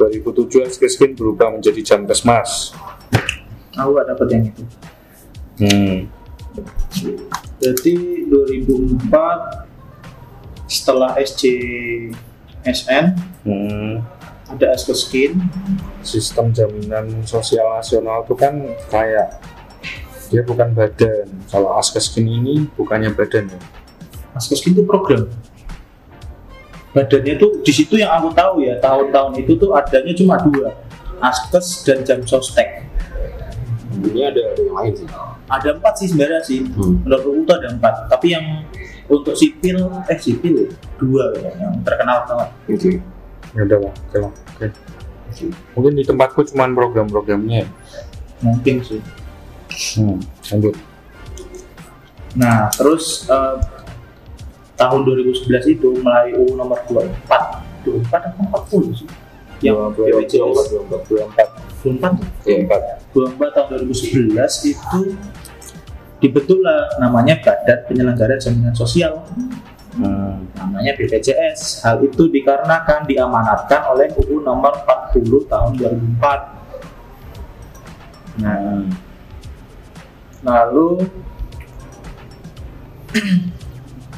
[0.00, 2.72] 2007 Askeskin berubah menjadi jam kesmas
[3.76, 4.62] Aku gak dapet yang itu.
[5.60, 5.98] hmm.
[7.60, 7.94] Jadi
[8.26, 9.68] 2004
[10.66, 13.04] setelah SJSN
[13.40, 14.04] Hmm.
[14.50, 15.38] ada Askeskin.
[16.02, 18.58] Sistem jaminan sosial nasional itu kan
[18.90, 19.38] kayak
[20.30, 23.60] dia bukan badan kalau Askeskin ini bukannya badan ya
[24.34, 25.26] Askeskin itu program.
[26.90, 30.74] Badannya tuh di situ yang aku tahu ya tahun-tahun itu tuh adanya cuma dua,
[31.22, 32.90] Askes dan Jam Sostek.
[34.00, 35.06] ini ada ada yang lain sih.
[35.50, 36.58] Ada empat sih sebenarnya sih.
[36.66, 37.04] Hmm.
[37.04, 37.94] menurut itu ada empat.
[38.08, 38.46] Tapi yang
[39.10, 42.50] untuk sipil eh sipil dua ya, yang terkenal banget.
[42.70, 42.90] Oke
[43.54, 44.32] ya udah lah oke lah.
[44.32, 44.66] Oke.
[45.78, 47.68] Mungkin di tempatku cuma program-programnya ya.
[48.42, 49.02] mungkin sih.
[49.98, 50.18] Hmm.
[50.50, 50.74] lanjut.
[52.38, 53.56] Nah terus eh,
[54.80, 58.40] tahun 2011 itu melalui UU nomor 24 24 atau
[58.80, 59.08] 40 sih
[59.60, 61.04] yang BPJS 24
[61.84, 62.96] 24 Iya.
[63.12, 65.00] 24 tahun 2011 itu
[66.20, 69.20] dibentuklah namanya Badan Penyelenggara Jaminan Sosial
[69.90, 70.46] Hmm.
[70.54, 71.82] namanya BPJS.
[71.82, 76.54] Hal itu dikarenakan diamanatkan oleh UU nomor 40 tahun 2004.
[78.38, 78.86] Nah,
[80.46, 81.10] lalu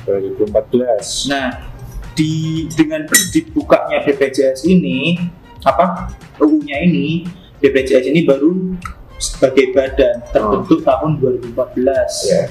[0.05, 1.73] 2014 nah
[2.12, 5.17] di dengan dibukanya BPJS ini
[5.65, 6.12] apa
[6.43, 7.25] UU-nya ini
[7.62, 8.77] BPJS ini baru
[9.23, 12.27] sebagai badan terbentuk tahun 2014.
[12.27, 12.43] Ya.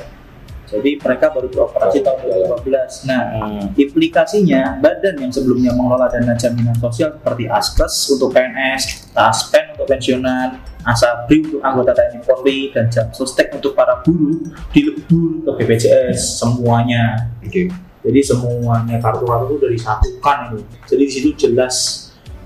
[0.71, 2.47] Jadi mereka baru beroperasi Oh, tahun iya.
[2.47, 2.91] 2014.
[3.03, 3.65] Nah, Hmm.
[3.75, 10.63] implikasinya badan yang sebelumnya mengelola dana jaminan sosial seperti Askes untuk PNS, Taspen untuk pensiunan,
[10.81, 14.39] Asabri untuk anggota TNI Polri dan Jamsostek untuk para buruh
[14.71, 17.29] dilebur ke BPJS semuanya.
[17.43, 17.67] Oke.
[18.01, 20.57] Jadi semuanya kartu-kartu itu udah disatukan itu.
[20.89, 21.75] Jadi di situ jelas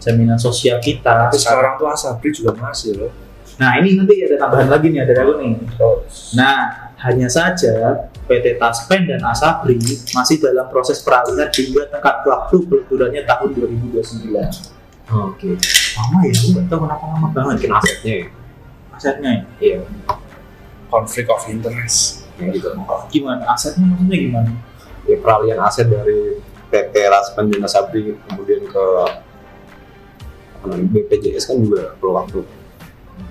[0.03, 1.29] jaminan sosial kita.
[1.29, 3.09] tapi sekarang tuh Asabri juga masih loh
[3.55, 5.51] Nah ini nanti ada tambahan lagi nih ada aku nih.
[6.35, 9.77] Nah, hanya saja PT Taspen dan Asabri
[10.15, 13.49] masih dalam proses peralihan hingga tengkat waktu peleburannya tahun
[13.91, 14.31] 2029.
[15.05, 15.49] Oke.
[15.95, 18.27] Lama ya, aku nggak tahu kenapa lama banget Mungkin asetnya ya.
[18.97, 19.31] asetnya.
[19.31, 19.43] ya.
[19.61, 19.79] Iya.
[20.85, 22.67] konflik of interest Ya gitu.
[23.11, 23.43] Gimana?
[23.51, 24.51] Asetnya maksudnya gimana?
[25.07, 28.85] Ya peralihan aset dari PT Raspen dan Asabri kemudian ke
[30.65, 32.39] BPJS kan juga perlu waktu.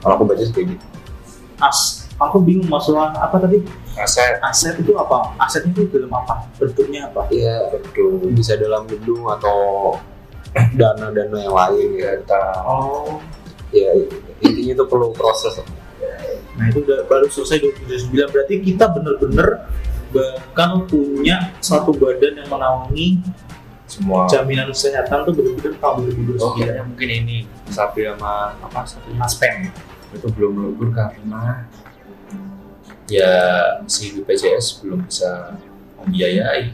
[0.01, 0.85] Kalau aku baca kayak gitu.
[1.61, 3.61] As, aku bingung masalah apa tadi?
[3.95, 5.33] aset Aset itu apa?
[5.39, 6.45] Asetnya itu dalam apa?
[6.59, 7.29] Bentuknya apa?
[7.31, 8.31] Iya, betul.
[8.35, 9.95] Bisa dalam gedung atau
[10.79, 12.19] dana-dana yang lain ya.
[12.23, 13.19] data Oh,
[13.75, 13.91] Ya
[14.39, 15.59] intinya itu perlu proses.
[16.55, 17.59] nah itu udah baru selesai
[17.91, 19.67] 2029 berarti kita bener-bener
[20.15, 23.19] bahkan punya satu badan yang menaungi
[23.91, 26.39] semua jaminan kesehatan tuh bener-bener tahun 2029.
[26.39, 29.75] oh kayaknya mungkin ini Asabri sama apa satunya Aspen.
[30.15, 31.67] itu belum melebur karena
[33.11, 33.33] ya
[33.85, 35.59] si BPJS belum bisa
[36.01, 36.73] membiayai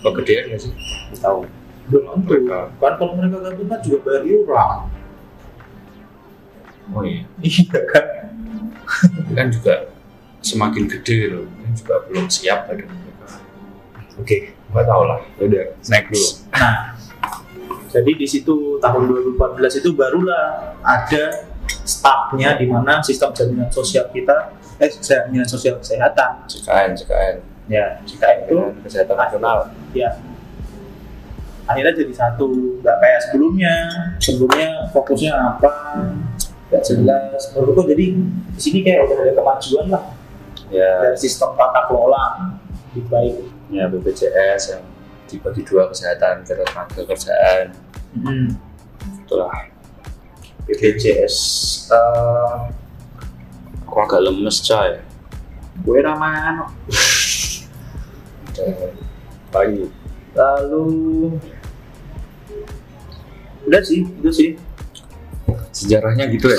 [0.00, 0.72] kegedean nggak sih
[1.20, 1.44] Tahu.
[1.90, 2.46] Belum tentu.
[2.78, 4.78] Kan kalau mereka gabungan juga bayar iuran.
[6.90, 8.04] oh iya Iya kan?
[8.86, 9.74] Tapi kan juga
[10.40, 13.26] semakin gede loh ini juga belum siap badan mereka
[14.16, 14.56] Oke.
[14.72, 15.66] nggak tahu lah Udah.
[15.84, 16.28] Snack dulu.
[16.56, 16.76] Nah,
[17.90, 19.02] jadi di situ tahun
[19.36, 21.49] 2014 itu barulah ada
[21.86, 27.36] startnya di mana sistem jaminan sosial kita, eh jaminan sosial kesehatan, JKN JKN.
[27.70, 29.70] Ya jika itu kesehatan nasional.
[29.94, 30.10] Ya.
[31.70, 32.50] Akhirnya jadi satu
[32.82, 33.74] nggak kayak sebelumnya.
[34.18, 35.70] Sebelumnya fokusnya apa?
[36.66, 37.40] Nggak jelas.
[37.54, 40.04] Menurutku jadi di sini kayak udah ada kemajuan lah.
[40.66, 40.90] Ya.
[40.98, 42.56] Dari sistem tata kelola.
[42.90, 43.34] Lebih baik.
[43.70, 44.82] Ya BPJS yang
[45.30, 47.70] dibagi dua kesehatan ketenaga kerjaan.
[48.10, 48.58] Hmm.
[49.22, 49.70] itulah
[50.70, 51.34] BPJS
[51.90, 52.58] eh
[53.82, 55.02] aku agak lemes coy
[55.82, 56.70] gue raman
[58.54, 58.94] Dan
[59.50, 59.82] Pagi.
[60.30, 60.86] lalu
[63.66, 64.50] udah sih itu sih.
[65.74, 66.58] Sejarahnya gitu ya?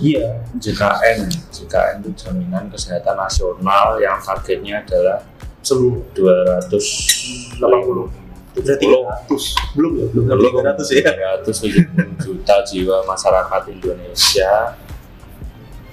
[0.00, 0.28] Iya.
[0.58, 5.22] JKN JKN itu jaminan kesehatan nasional yang targetnya adalah
[5.62, 6.02] seluruh.
[6.16, 10.06] 280 berarti 300 belum ya?
[10.10, 10.24] Belum.
[10.26, 10.52] Belum.
[10.62, 11.12] 300 ya?
[11.46, 14.52] 370 juta jiwa masyarakat Indonesia.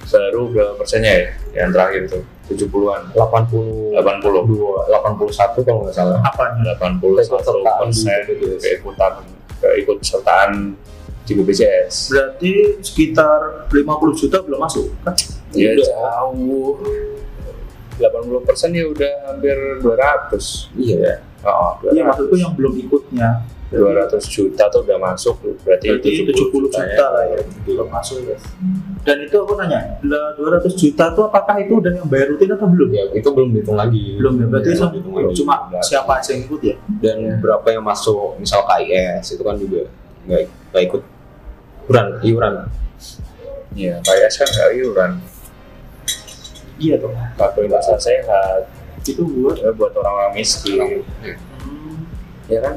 [0.08, 6.16] Baru berapa persennya ya yang terakhir itu 70-an 80 80 81 kalau nggak salah.
[6.24, 8.20] apanya 81 Keikutsertaan di persen
[8.56, 9.12] keikutan
[9.60, 10.50] keikutsertaan
[11.28, 13.84] di BPJS berarti sekitar 50
[14.16, 15.12] juta belum masuk kan?
[15.52, 15.84] Ya Udah.
[15.92, 16.80] jauh.
[18.00, 21.20] 80 persen ya udah hampir 200 Iya.
[21.46, 23.30] Oh, iya 200 maksudku yang belum ikutnya.
[23.68, 26.80] 200 juta tuh udah masuk berarti, berarti 70 juta,
[27.12, 28.36] lah ya belum masuk ya
[29.04, 32.64] dan itu aku nanya lah 200 juta tuh apakah itu udah yang bayar rutin atau
[32.64, 32.88] belum?
[32.88, 34.16] Ya, itu belum dihitung lagi.
[34.16, 35.34] belum ya berarti Ya, dihitung lagi.
[35.36, 36.76] cuma siapa aja yang ikut ya?
[36.96, 39.84] Dan berapa yang masuk misal KIS itu kan juga
[40.24, 40.40] nggak
[40.72, 41.02] nggak ikut.
[41.88, 42.54] Iuran iuran.
[43.76, 45.12] Iya, KS kan nggak iuran.
[46.78, 48.62] Iya tuh kartu Indonesia sehat
[49.14, 51.04] itu buat ya buat orang-orang miskin.
[51.64, 52.06] Hmm,
[52.50, 52.74] ya kan?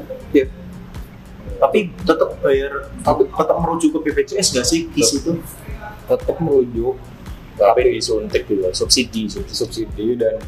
[1.62, 5.32] Tapi tetap bayar tapi tetap merujuk ke BPJS nggak sih KIS itu?
[6.08, 6.96] Tetap merujuk.
[7.52, 10.40] Tapi disuntik juga subsidi subsidi subsidi dan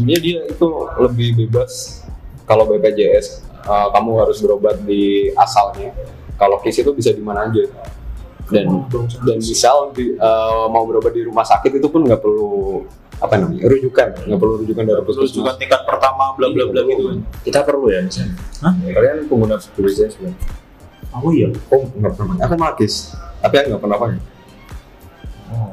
[0.00, 0.68] dia dia itu
[1.02, 2.02] lebih bebas
[2.46, 5.92] kalau BPJS uh, kamu harus berobat di asalnya.
[6.34, 7.66] Kalau KIS itu bisa di mana aja
[8.52, 8.66] dan
[9.24, 12.84] dan misal di, uh, mau berobat di rumah sakit itu pun nggak perlu
[13.22, 14.08] apa namanya rujukan.
[14.26, 15.56] Nggak perlu rujukan dari puskesmas.
[15.56, 17.18] tingkat pertama bla bla bla gitu kan?
[17.40, 18.36] Kita perlu ya misalnya.
[18.60, 18.72] Hah?
[18.76, 20.34] kalian pengguna BPJS belum
[21.14, 21.48] aku iya?
[21.70, 24.18] Oh nggak pernah aku malah KIS tapi aku nggak pernah pakai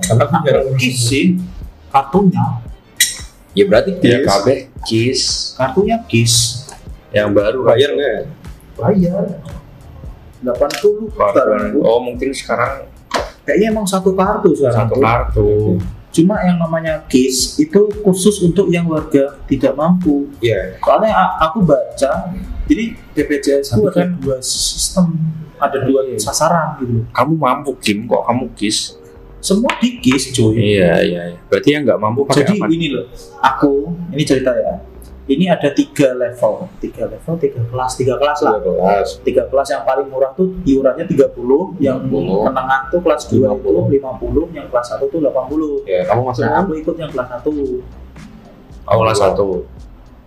[0.05, 1.26] karena aku jarang KIS sih.
[1.91, 2.45] Kartunya?
[3.51, 4.28] Ya berarti Ya KIS.
[4.30, 4.47] KB
[4.86, 5.22] KIS.
[5.57, 6.36] Kartunya KIS.
[7.11, 7.59] Yang baru.
[7.65, 8.13] Bayar nggak?
[8.13, 8.22] ya?
[8.72, 9.26] bayar
[10.41, 12.85] 80 Kartu- Oh mungkin sekarang
[13.41, 15.01] kayaknya emang satu kartu sekarang satu tuh.
[15.01, 15.49] kartu.
[16.11, 20.75] cuma yang namanya KIS itu khusus untuk yang warga tidak mampu Iya.
[20.77, 22.11] soalnya a- aku baca
[22.65, 25.15] jadi BPJS itu ada kan- dua sistem
[25.55, 26.19] ada dua Iya.
[26.19, 28.99] sasaran gitu Kamu mampu Kim kok kamu KIS?
[29.39, 31.21] semua di KIS cuy Iya iya.
[31.27, 31.39] iya.
[31.43, 32.65] Berarti yang nggak mampu pakai jadi apa?
[32.69, 33.05] ini loh
[33.39, 33.71] aku
[34.11, 34.73] ini cerita ya
[35.32, 39.09] ini ada tiga level tiga level tiga kelas tiga kelas lah Dua kelas.
[39.21, 41.32] tiga kelas yang paling murah tuh iurannya 30
[41.79, 42.11] yang 30.
[42.43, 44.51] menengah tuh kelas 2 itu 50.
[44.51, 47.47] 50 yang kelas 1 tuh 80 Ya, kamu masuk nah aku ikut yang kelas 1
[48.84, 49.47] Oh, kelas satu.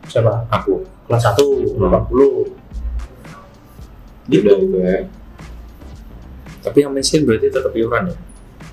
[0.05, 0.46] siapa?
[0.48, 0.80] Aku.
[1.05, 2.48] kelas 1 80
[4.24, 4.98] gitu Udah itu ya.
[6.61, 8.16] Tapi yang miskin berarti tetap iuran ya?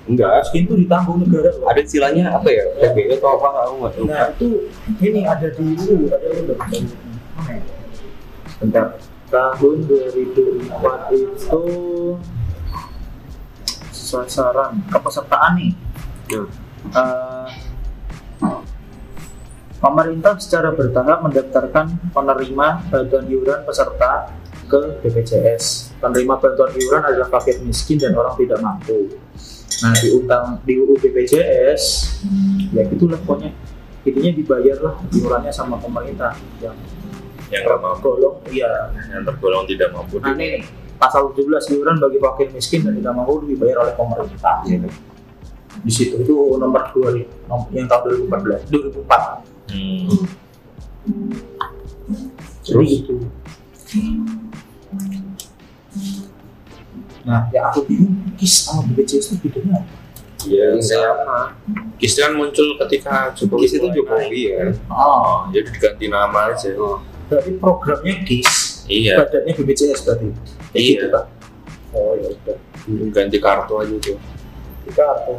[0.02, 0.42] Enggak.
[0.42, 1.66] miskin tuh ditanggung negara loh.
[1.70, 2.64] Ada istilahnya apa ya?
[2.74, 4.04] PBI atau apa aku nggak tahu.
[4.10, 4.48] nah itu
[4.98, 6.42] ini ada di itu ada ya?
[8.62, 8.86] bentar
[9.26, 11.64] tahun 2004 itu
[13.90, 15.72] sasaran kepesertaan nih.
[16.92, 17.48] Eh,
[19.82, 24.30] pemerintah secara bertahap mendaftarkan penerima bantuan iuran peserta
[24.66, 25.96] ke BPJS.
[25.98, 29.21] Penerima bantuan iuran adalah fakir miskin dan orang tidak mampu.
[29.80, 31.82] Nah di utang di UU BPJS
[32.70, 33.50] ya gitulah pokoknya
[34.02, 36.76] intinya dibayar lah iurannya sama pemerintah yang
[37.48, 38.00] Yang nggak mampu.
[38.02, 40.16] golong iya Yang tergolong tidak mampu.
[40.18, 40.64] nah ini
[40.96, 44.88] pasal 17 iuran bagi fakir miskin dan tidak mampu dibayar oleh pemerintah Iya.
[45.78, 49.22] di situ itu nomor 2 nih, nom- yang tahun 2014 2004
[49.68, 50.04] Hmm.
[52.62, 53.14] jadi gitu
[57.22, 59.94] nah ya aku bingung KIS sama BPJS itu bedanya apa?
[60.42, 61.54] Iya, sama.
[61.96, 63.62] KIS kan muncul ketika Jokowi.
[63.62, 64.74] Kis itu Jokowi ya.
[64.88, 66.74] oh Jadi diganti nama aja.
[67.26, 69.22] berarti programnya KIS Iya.
[69.22, 70.26] badannya BPJS berarti
[70.68, 70.90] Kayak Iya.
[70.92, 71.24] gitu, Pak?
[71.92, 72.56] oh ya udah
[73.08, 74.18] Ganti kartu aja tuh.
[74.82, 75.34] kita kartu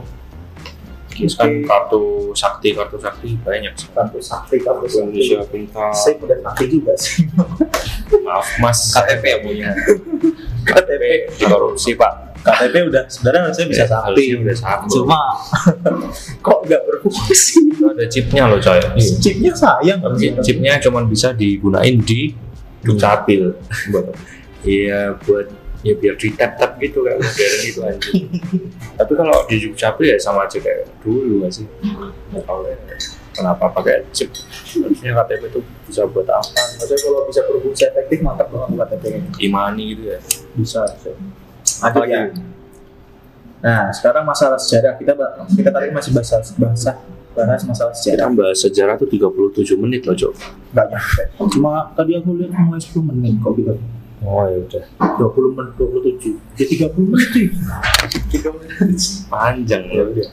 [1.09, 2.01] KIS kan kartu
[2.33, 3.85] sakti, kartu sakti banyak sih.
[3.91, 5.91] kartu sakti kartu sakti Indonesia Pintar.
[5.91, 7.27] saya udah sakti juga sih
[8.23, 8.79] Maaf Mas.
[8.89, 9.69] KTP ya punya.
[10.63, 11.03] KTP
[11.39, 12.35] korupsi Pak.
[12.39, 14.55] KTP udah sebenarnya harusnya bisa Ya, sakti udah
[14.85, 15.19] cuma
[16.45, 18.79] kok nggak berfungsi Itu ada chipnya loh coy.
[19.17, 22.35] chipnya sayang Chip- Chipnya cuma bisa digunain di
[22.81, 23.55] dukcapil.
[23.89, 24.11] Buat
[24.63, 25.47] Iya buat
[25.83, 28.27] ya biar di tap tap gitu kan modern gitu anjing.
[28.99, 31.67] Tapi kalau di dukcapil ya sama aja kayak dulu nggak sih.
[33.33, 34.29] Kenapa pakai chip?
[34.29, 35.59] Harusnya KTP itu
[35.89, 36.45] bisa buat apa?
[36.77, 40.19] maksudnya kalau bisa berfungsi efektif mantap banget KTP ini Imani gitu ya.
[40.53, 40.81] bisa
[41.81, 42.21] lanjut ya
[43.63, 45.15] nah sekarang masalah sejarah kita
[45.55, 46.91] kita tadi masih bahas bahasa
[47.31, 50.33] bahas masalah Kita sejarah bahas sejarah tuh 37 menit loh Cok.
[50.75, 51.23] nggak nyampe
[51.55, 53.73] cuma tadi aku lihat mulai 10 menit kok gitu
[54.23, 54.83] Oh ya udah.
[55.19, 57.47] 20 menit 27 ya 30 menit sih
[58.39, 58.71] 3 menit
[59.27, 60.27] Panjang ya udah.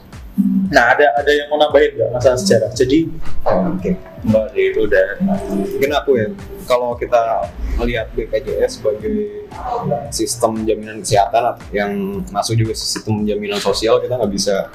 [0.71, 3.09] Nah ada ada yang mau nambahin nggak masalah sejarah jadi
[3.81, 3.97] Oke.
[4.21, 5.05] Enggak sih itu udah.
[5.49, 6.27] Mungkin aku ya,
[6.69, 7.49] kalau kita
[7.81, 9.49] melihat BPJS sebagai
[10.13, 14.69] sistem jaminan kesehatan yang masuk juga sistem jaminan sosial, kita nggak bisa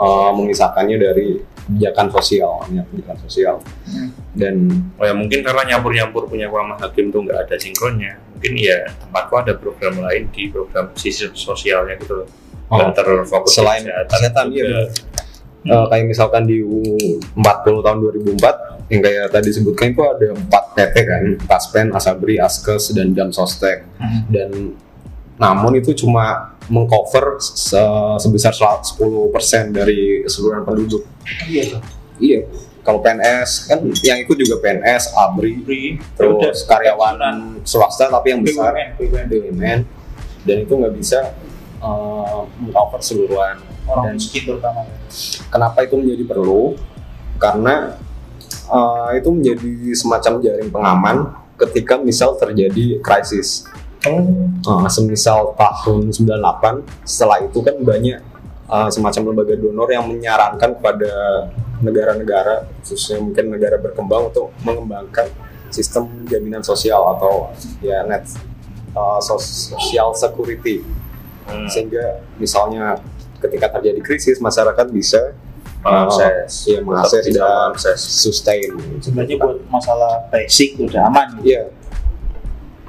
[0.00, 1.28] uh, memisahkannya dari
[1.68, 3.56] kebijakan sosial, kebijakan sosial.
[3.84, 4.08] Hmm.
[4.32, 4.54] Dan
[4.96, 8.16] Oh ya mungkin karena nyampur-nyampur punya sama hakim tuh nggak ada sinkronnya.
[8.32, 12.28] Mungkin ya tempatku ada program lain di program sisi sosialnya gitu loh.
[12.66, 14.90] Oh, terfokus selain kesehatan, iya.
[15.62, 15.82] Benar.
[15.82, 16.94] uh, kayak misalkan di UU
[17.34, 17.42] 40
[17.80, 17.98] tahun
[18.38, 23.30] 2004 yang kayak tadi disebutkan itu ada 4 PT kan, Paspen, Asabri, Askes, dan Jam
[23.30, 23.82] Sostek.
[24.28, 24.50] dan
[25.36, 27.76] namun itu cuma mengcover se-
[28.18, 28.82] sebesar 10%
[29.68, 31.02] dari keseluruhan penduduk.
[31.44, 31.82] iya tuh
[32.16, 32.40] Iya.
[32.80, 37.18] Kalau PNS kan yang ikut juga PNS, ABRI, terus karyawan
[37.60, 39.78] swasta tapi yang besar BUMN BUMN BUMN
[40.42, 41.18] dan itu nggak bisa
[41.80, 43.56] uh, mengcover keseluruhan.
[43.86, 44.80] orang Dan miskin terutama
[45.50, 46.74] kenapa itu menjadi perlu?
[47.36, 47.94] Karena
[48.70, 51.16] uh, itu menjadi semacam jaring pengaman
[51.56, 53.64] ketika misal terjadi krisis.
[54.06, 58.18] oh Uh, semisal tahun 98 setelah itu kan banyak
[58.66, 61.12] uh, semacam lembaga donor yang menyarankan kepada
[61.78, 65.30] negara-negara khususnya mungkin negara berkembang untuk mengembangkan
[65.70, 68.26] sistem jaminan sosial atau ya net
[68.96, 70.82] uh, social security
[71.46, 72.98] Hmm, sehingga misalnya
[73.38, 75.34] ketika terjadi krisis masyarakat bisa
[75.86, 76.66] mengakses.
[76.66, 78.00] ya mengakses dan mengakses.
[78.02, 81.46] sustain sebenarnya buat masalah basic udah aman gitu.
[81.54, 81.62] Iya.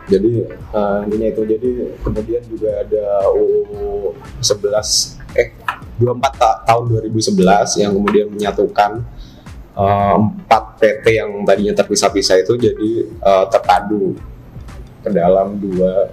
[0.07, 5.51] Jadi eh, intinya itu jadi kemudian juga ada UU 11 eh
[5.99, 9.03] 24 ta- tahun 2011 yang kemudian menyatukan
[9.75, 14.15] eh, empat PT yang tadinya terpisah-pisah itu jadi eh, terpadu
[15.03, 16.07] ke dalam dua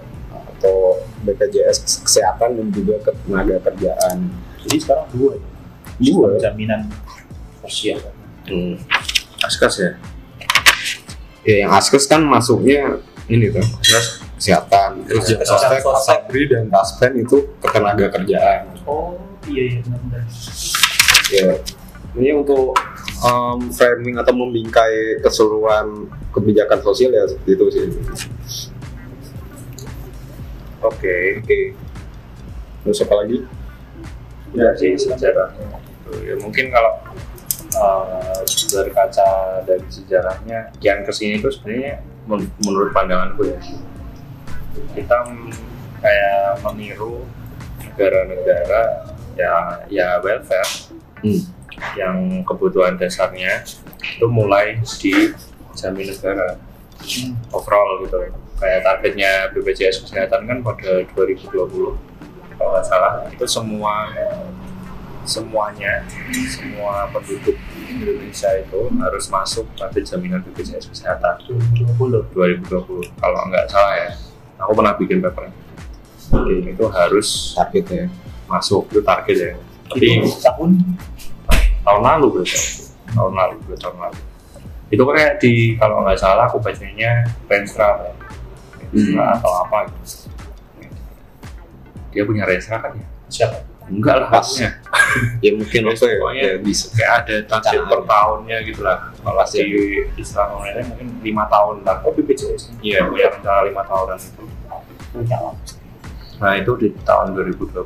[0.59, 4.29] atau BPJS kesehatan dan juga ketenaga kerjaan
[4.63, 6.11] Jadi sekarang dua ya.
[6.13, 6.81] dua jaminan
[7.61, 7.99] sosial.
[8.45, 8.77] Hmm.
[9.41, 9.91] Askas ya?
[11.41, 15.45] Ya yang Askes kan masuknya ini tuh Askes kesehatan terus Kesehatan.
[15.45, 15.93] Sostek, Sostek.
[15.93, 20.23] Asabri dan Taspen itu ketenaga kerjaan Oh iya iya benar-benar.
[21.29, 21.45] ya
[22.15, 22.73] ini untuk
[23.21, 27.85] um, framing atau membingkai keseluruhan kebijakan sosial ya seperti itu sih
[30.85, 31.59] Oke, oke
[32.85, 33.37] terus apa lagi
[34.53, 35.81] ya sih sejarahnya.
[36.05, 36.11] Gitu.
[36.21, 37.01] Ya, mungkin kalau
[37.75, 38.39] uh,
[38.71, 39.29] berkaca
[39.65, 43.57] dari sejarahnya kian ke sini itu sebenarnya men- menurut pandanganku ya
[44.93, 45.17] kita
[45.99, 47.25] kayak meniru
[47.81, 48.81] negara-negara
[49.35, 49.53] ya
[49.89, 50.93] ya welfare
[51.25, 51.41] Hmm.
[51.97, 53.65] yang kebutuhan dasarnya
[53.97, 56.59] itu mulai dijamin negara
[57.49, 58.29] overall gitu
[58.59, 61.55] kayak targetnya BPJS kesehatan kan pada 2020
[62.55, 63.23] kalau nggak salah.
[63.31, 64.09] Itu semua
[65.25, 66.05] semuanya
[66.53, 67.57] semua penduduk
[67.89, 71.41] Indonesia itu harus masuk pada jaminan BPJS kesehatan.
[71.49, 72.31] 2020.
[72.31, 74.11] 2020 kalau nggak salah ya.
[74.63, 75.51] Aku pernah bikin paper.
[76.63, 78.07] Itu harus targetnya
[78.47, 79.53] masuk itu target ya.
[79.89, 80.71] Tapi Itu tahun?
[81.85, 82.57] Tahun lalu berarti
[83.13, 84.19] tahun lalu dua tahun lalu.
[84.89, 88.13] Itu kayak di kalau nggak salah aku bacanya Renstra ya.
[88.89, 90.29] Renstra atau apa gitu.
[92.11, 93.07] Dia punya Renstra kan ya?
[93.27, 93.57] Siapa?
[93.85, 94.41] enggak lah Pas.
[94.41, 94.81] harusnya
[95.45, 96.85] ya mungkin Ya, apa ya, pokoknya ya bisa.
[96.97, 98.97] kayak ada target per tahunnya gitu lah.
[99.13, 99.79] Kalau di
[100.17, 101.95] istilah pemerintah mungkin lima tahun lah.
[102.01, 102.61] Oh BPJS.
[102.81, 104.43] iya punya rencana lima tahunan itu.
[106.35, 107.77] Nah itu di tahun 2020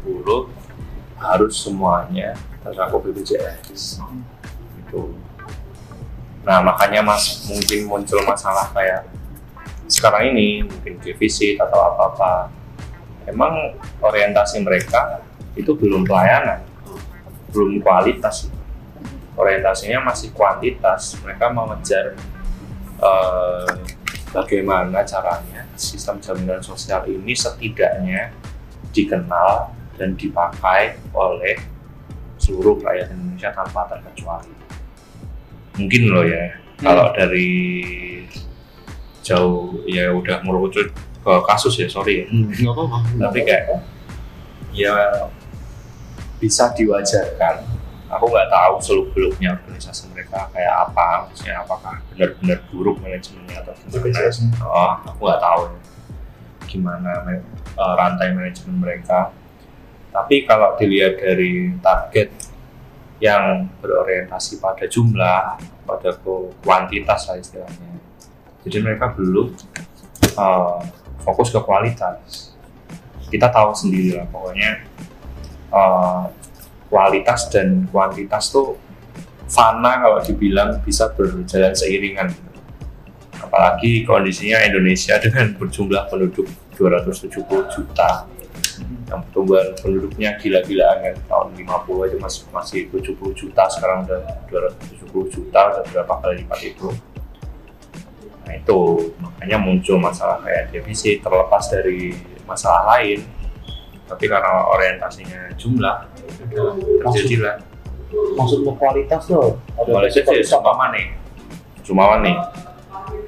[1.19, 2.31] harus semuanya
[2.63, 3.99] tercakup BPJS
[4.79, 5.01] itu
[6.39, 9.03] nah makanya mas mungkin muncul masalah kayak
[9.89, 12.31] sekarang ini mungkin defisit atau apa apa
[13.25, 15.25] emang orientasi mereka
[15.57, 16.69] itu belum pelayanan
[17.51, 18.49] belum kualitas.
[19.33, 21.17] Orientasinya masih kuantitas.
[21.23, 22.13] Mereka mengejar
[22.99, 23.71] eh,
[24.29, 28.35] bagaimana caranya sistem jaminan sosial ini setidaknya
[28.93, 31.59] dikenal dan dipakai oleh
[32.39, 34.53] seluruh rakyat Indonesia tanpa terkecuali.
[35.79, 37.47] Mungkin loh ya, kalau dari
[39.29, 42.25] jauh ya udah merucut ke kasus ya, sorry ya.
[42.33, 42.97] Hmm, apa-apa
[43.29, 43.63] Tapi kayak
[44.73, 44.93] ya
[46.41, 47.77] bisa diwajarkan.
[48.09, 53.73] Aku nggak tahu seluk beluknya organisasi mereka kayak apa, maksudnya apakah benar-benar buruk manajemennya atau
[53.77, 54.17] gimana.
[54.65, 55.61] Oh, aku nggak tahu
[56.65, 59.29] gimana eh, rantai manajemen mereka.
[60.09, 62.33] Tapi kalau dilihat dari target
[63.21, 68.01] yang berorientasi pada jumlah, pada ku- kuantitas lah istilahnya.
[68.65, 69.55] Jadi mereka belum
[70.35, 70.79] eh,
[71.23, 72.51] fokus ke kualitas.
[73.29, 74.71] Kita tahu sendiri lah pokoknya
[75.71, 76.23] eh,
[76.89, 78.75] kualitas dan kuantitas tuh
[79.49, 82.29] fana kalau dibilang bisa berjalan seiringan
[83.39, 86.45] apalagi kondisinya Indonesia dengan berjumlah penduduk
[86.77, 88.29] 270 juta.
[89.09, 95.33] Yang pertumbuhan penduduknya gila-gilaan kan tahun 50 aja masih masih 70 juta sekarang udah 270
[95.33, 96.87] juta udah berapa kali lipat itu
[98.49, 102.17] nah itu makanya muncul masalah kayak defisit terlepas dari
[102.49, 103.21] masalah lain.
[104.09, 106.09] Tapi karena orientasinya jumlah
[107.05, 107.61] terjadilah.
[108.09, 109.61] Maksudmu kualitas tuh?
[109.77, 111.13] Ada kualitas ya seumpama nih?
[111.85, 112.33] Seumpama nih?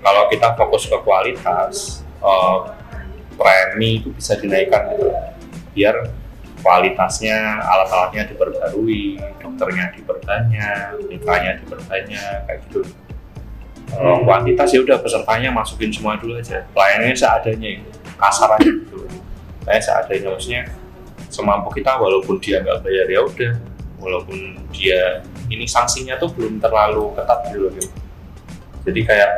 [0.01, 2.57] Kalau kita fokus ke kualitas eh,
[3.37, 5.05] premi itu bisa dinaikkan gitu.
[5.77, 6.01] Biar
[6.65, 12.81] kualitasnya alat-alatnya diperbarui dokternya diperbanyak mitra-nya diperbanyak kayak gitu
[13.91, 17.89] kalau kuantitas ya udah pesertanya masukin semua dulu aja pelayanannya seadanya gitu.
[18.15, 18.97] kasar aja gitu
[19.67, 20.61] kayak seadanya maksudnya
[21.31, 23.53] semampu kita walaupun dia nggak bayar ya udah
[24.01, 25.21] walaupun dia
[25.51, 27.89] ini sanksinya tuh belum terlalu ketat gitu loh gitu.
[28.87, 29.31] jadi kayak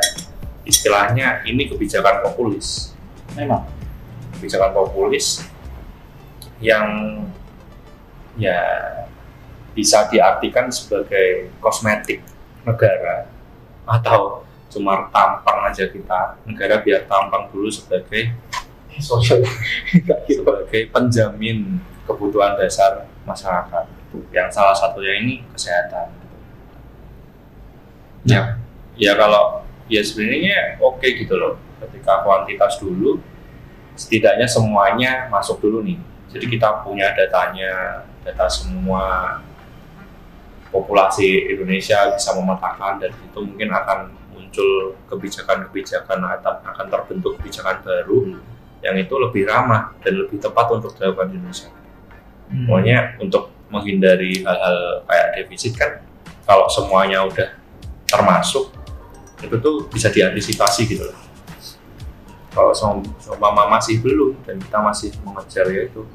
[0.64, 2.96] istilahnya ini kebijakan populis
[3.36, 3.66] Memang.
[4.38, 5.44] kebijakan populis
[6.62, 7.20] yang
[8.38, 8.58] ya
[9.74, 12.22] bisa diartikan sebagai kosmetik
[12.62, 13.33] negara
[13.84, 16.40] atau cuma tampang aja kita.
[16.48, 18.34] Negara biar tampang dulu sebagai
[18.94, 19.42] Sosial.
[20.30, 23.90] sebagai penjamin kebutuhan dasar masyarakat.
[24.30, 26.14] Yang salah satunya ini kesehatan.
[28.24, 28.56] Ya
[28.94, 31.58] ya kalau ya sebenarnya oke gitu loh.
[31.82, 33.18] Ketika kuantitas dulu
[33.98, 35.98] setidaknya semuanya masuk dulu nih.
[36.30, 39.38] Jadi kita punya datanya data semua
[40.74, 48.34] populasi Indonesia bisa memetakan dan itu mungkin akan muncul kebijakan-kebijakan atau akan terbentuk kebijakan baru
[48.82, 51.70] yang itu lebih ramah dan lebih tepat untuk dilakukan di Indonesia.
[52.50, 52.66] Hmm.
[52.66, 56.02] Pokoknya untuk menghindari hal-hal kayak defisit kan
[56.42, 57.54] kalau semuanya udah
[58.10, 58.74] termasuk
[59.40, 61.18] itu tuh bisa diantisipasi gitu loh.
[62.54, 62.70] Kalau
[63.18, 66.06] seumpama masih belum dan kita masih mengejar ya itu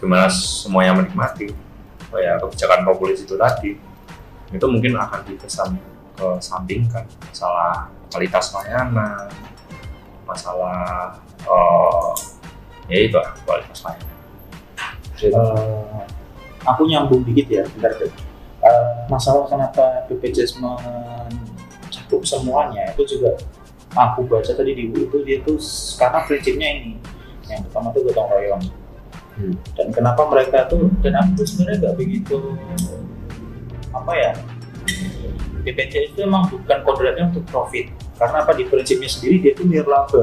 [0.00, 1.52] gimana semuanya menikmati
[2.12, 3.78] oh ya kebijakan populis itu tadi
[4.52, 5.74] itu mungkin akan dikesan
[6.16, 9.28] kesampingkan masalah kualitas layanan
[10.26, 11.12] masalah
[11.46, 12.14] uh,
[12.86, 14.16] ya itu kualitas layanan
[15.16, 16.04] Eh,
[16.68, 18.12] aku nyambung dikit ya, bentar deh.
[18.60, 23.32] Eh, masalah kenapa BPJS mencakup semuanya itu juga
[23.96, 25.56] aku baca tadi di buku itu dia tuh
[25.96, 26.92] karena prinsipnya ini
[27.48, 28.64] yang pertama tuh gotong royong
[29.36, 29.52] Hmm.
[29.76, 32.40] dan kenapa mereka tuh dan aku tuh sebenarnya nggak begitu
[33.92, 34.32] apa ya
[35.66, 37.90] BPJS itu emang bukan kodratnya untuk profit.
[38.14, 38.54] Karena apa?
[38.54, 40.22] Di prinsipnya sendiri dia tuh nirlaba.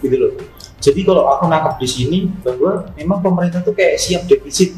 [0.00, 0.32] Gitu loh.
[0.80, 4.72] Jadi kalau aku nangkap di sini bahwa memang pemerintah tuh kayak siap defisit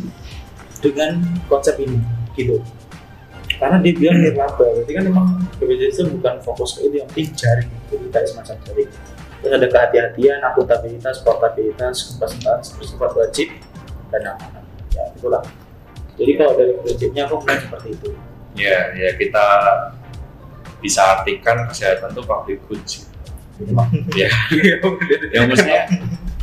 [0.83, 2.03] dengan konsep ini
[2.35, 2.59] gitu.
[3.62, 4.66] Karena dia bilang nirlaba.
[4.66, 5.26] Berarti kan memang
[5.62, 7.70] BPJS itu bukan fokus ke itu yang penting jaring.
[7.87, 8.91] Jadi kayak semacam jaring
[9.43, 12.14] terus ada kehati-hatian akuntabilitas portabilitas
[12.78, 13.51] bersifat wajib
[14.14, 14.62] dan amanah
[14.95, 15.43] ya itulah.
[16.14, 18.11] Jadi kalau dari prinsipnya aku melihat seperti itu.
[18.55, 19.47] Ya ya kita
[20.78, 22.93] bisa artikan kesehatan itu public goods
[24.14, 24.30] ya.
[25.34, 25.82] Yang maksudnya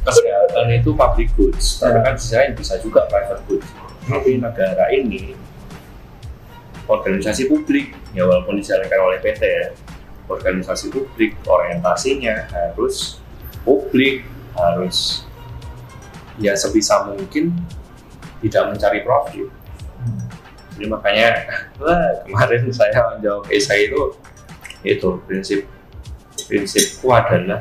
[0.04, 1.80] kesehatan itu public goods.
[1.80, 3.68] Tapi kan sisanya bisa juga private goods.
[4.10, 5.38] Tapi negara ini
[6.90, 9.68] organisasi publik ya walaupun dijalankan oleh PT ya
[10.30, 13.18] organisasi publik orientasinya harus
[13.66, 14.24] publik
[14.54, 15.26] harus
[16.40, 17.52] ya sebisa mungkin
[18.40, 19.50] tidak mencari profit.
[20.78, 21.30] Jadi makanya
[21.82, 24.16] wah, kemarin saya menjawab esai itu
[24.86, 25.68] itu prinsip
[26.48, 27.60] prinsipku adalah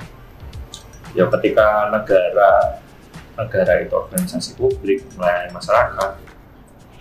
[1.18, 2.78] ya ketika negara
[3.34, 6.10] negara itu organisasi publik melayani masyarakat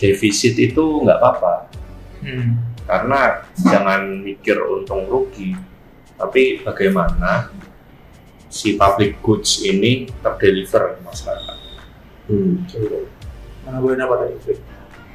[0.01, 1.69] defisit itu nggak apa-apa
[2.87, 5.53] karena jangan mikir untung rugi
[6.17, 7.51] tapi bagaimana
[8.47, 11.57] si public goods ini terdeliver ke masyarakat
[12.27, 12.59] Hmm.
[13.63, 14.59] mana boleh apa tadi?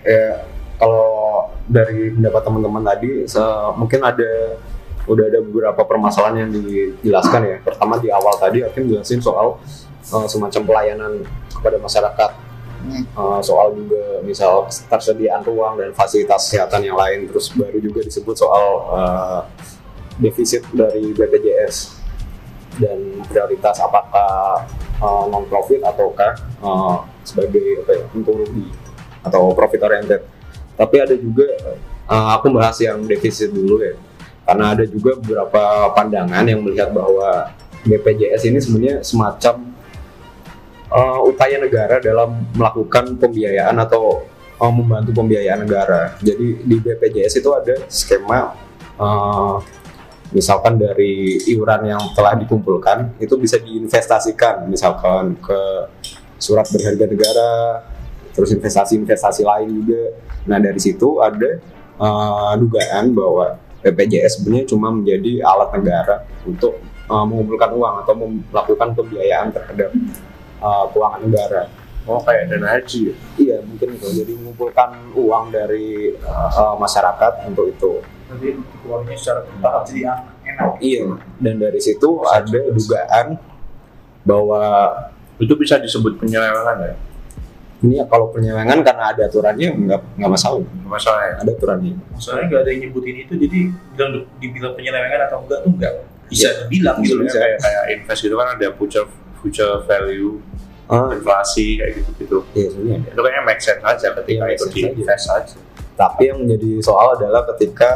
[0.01, 0.49] Ya
[0.81, 3.29] kalau dari pendapat teman-teman tadi
[3.77, 4.57] mungkin ada
[5.05, 7.57] udah ada beberapa permasalahan yang dijelaskan ya.
[7.61, 9.61] Pertama di awal tadi Hakim jelasin soal
[10.09, 11.13] eh, semacam pelayanan
[11.53, 12.31] kepada masyarakat
[12.91, 18.35] Eh, soal juga misal ketersediaan ruang dan fasilitas kesehatan yang lain terus baru juga disebut
[18.35, 18.67] soal
[18.99, 19.41] eh,
[20.19, 22.03] defisit dari BPJS
[22.83, 24.67] dan prioritas apakah
[25.03, 28.67] non profit ataukah eh, sebagai apa ya untung rugi
[29.23, 30.23] atau profit oriented.
[30.75, 31.47] Tapi ada juga
[32.11, 33.95] eh, aku bahas yang defisit dulu ya.
[34.43, 37.47] Karena ada juga beberapa pandangan yang melihat bahwa
[37.87, 39.72] BPJS ini sebenarnya semacam
[40.93, 44.29] eh, upaya negara dalam melakukan pembiayaan atau
[44.61, 46.17] eh, membantu pembiayaan negara.
[46.21, 48.53] Jadi di BPJS itu ada skema
[49.01, 49.57] eh,
[50.33, 55.61] misalkan dari iuran yang telah dikumpulkan itu bisa diinvestasikan misalkan ke
[56.41, 57.53] surat berharga negara
[58.33, 60.03] terus investasi-investasi lain juga.
[60.49, 61.61] Nah dari situ ada
[62.01, 66.17] eh, dugaan bahwa BPJS sebenarnya cuma menjadi alat negara
[66.49, 69.93] untuk eh, mengumpulkan uang atau melakukan pembiayaan terhadap
[70.63, 71.63] eh, keuangan negara.
[72.03, 73.15] Oh kayak dana haji ya?
[73.39, 74.07] iya mungkin itu.
[74.23, 77.93] Jadi mengumpulkan uang dari eh, masyarakat untuk itu.
[78.33, 78.49] Jadi
[78.89, 80.73] uangnya secara bertahap jadi enak.
[80.81, 81.05] Iya,
[81.39, 83.27] dan dari situ ada dugaan
[84.23, 84.63] bahwa
[85.43, 86.95] itu bisa disebut penyelewengan ya?
[87.83, 91.35] Ini ya kalau penyelewengan karena ada aturannya nggak nggak masalah, Nggak masalah ya?
[91.43, 91.95] Ada aturannya.
[92.15, 93.59] Masalahnya nggak ada yang nyebutin itu, jadi
[93.95, 95.95] bilang dibilang penyelewengan atau enggak tuh enggak.
[96.31, 97.19] Bisa dibilang gitu.
[97.19, 99.09] Sebenarnya kayak kayak invest itu kan ada future
[99.43, 100.39] future value
[100.93, 102.69] Ah, inflasi kayak gitu gitu iya.
[102.69, 103.09] Sebenarnya ada.
[103.17, 105.57] itu kayaknya make sense aja ketika Iya, itu di invest aja.
[105.97, 107.91] Tapi yang menjadi soal adalah ketika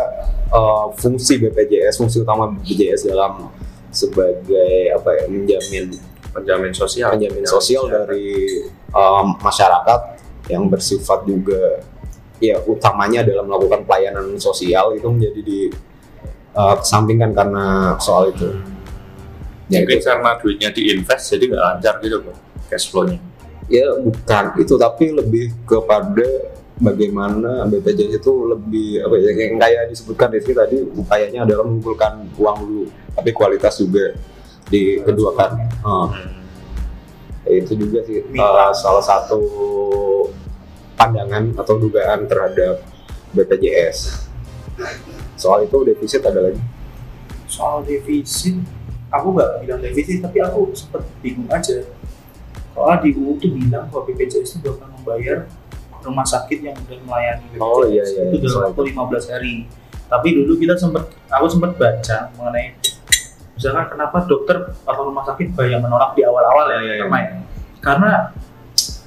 [0.49, 3.53] eh, fungsi BPJS, fungsi utama BPJS dalam
[3.93, 5.93] sebagai apa ya menjamin
[6.33, 7.13] penjamin sosial.
[7.17, 10.01] Penjamin sosial dari em, masyarakat
[10.49, 11.81] yang bersifat juga
[12.41, 15.61] ya utamanya dalam melakukan pelayanan sosial itu menjadi di
[16.57, 18.76] eh, kesampingkan karena soal itu.
[19.67, 20.07] Ya, mungkin itu.
[20.07, 22.37] karena duitnya diinvest jadi nggak lancar gitu kok
[22.71, 23.19] cash flow-nya
[23.67, 30.29] ya bukan itu tapi lebih kepada bagaimana BPJS itu lebih apa ya yang kayak disebutkan
[30.31, 32.85] Rizky tadi upayanya adalah mengumpulkan uang dulu
[33.17, 34.15] tapi kualitas juga
[34.71, 35.51] dikeduakan
[37.47, 39.39] Eh, ya itu juga sih eh, salah satu
[40.99, 42.83] pandangan atau dugaan terhadap
[43.31, 44.27] BPJS.
[45.39, 46.59] Soal itu defisit ada lagi.
[47.47, 48.59] soal defisit
[49.21, 51.85] aku nggak bilang defisit tapi aku sempat bingung aja.
[52.77, 55.49] Soalnya di UU tuh bilang bahwa BPJS itu bakal membayar
[56.05, 59.55] rumah sakit yang udah melayani BPJS Oh, iya, iya, itu dalam waktu 15 hari.
[60.07, 62.79] Tapi dulu kita sempat aku sempat baca mengenai
[63.57, 66.81] misalkan kenapa dokter atau rumah sakit banyak menolak di awal-awal ya, iya.
[67.01, 67.33] terutama ya.
[67.81, 68.11] karena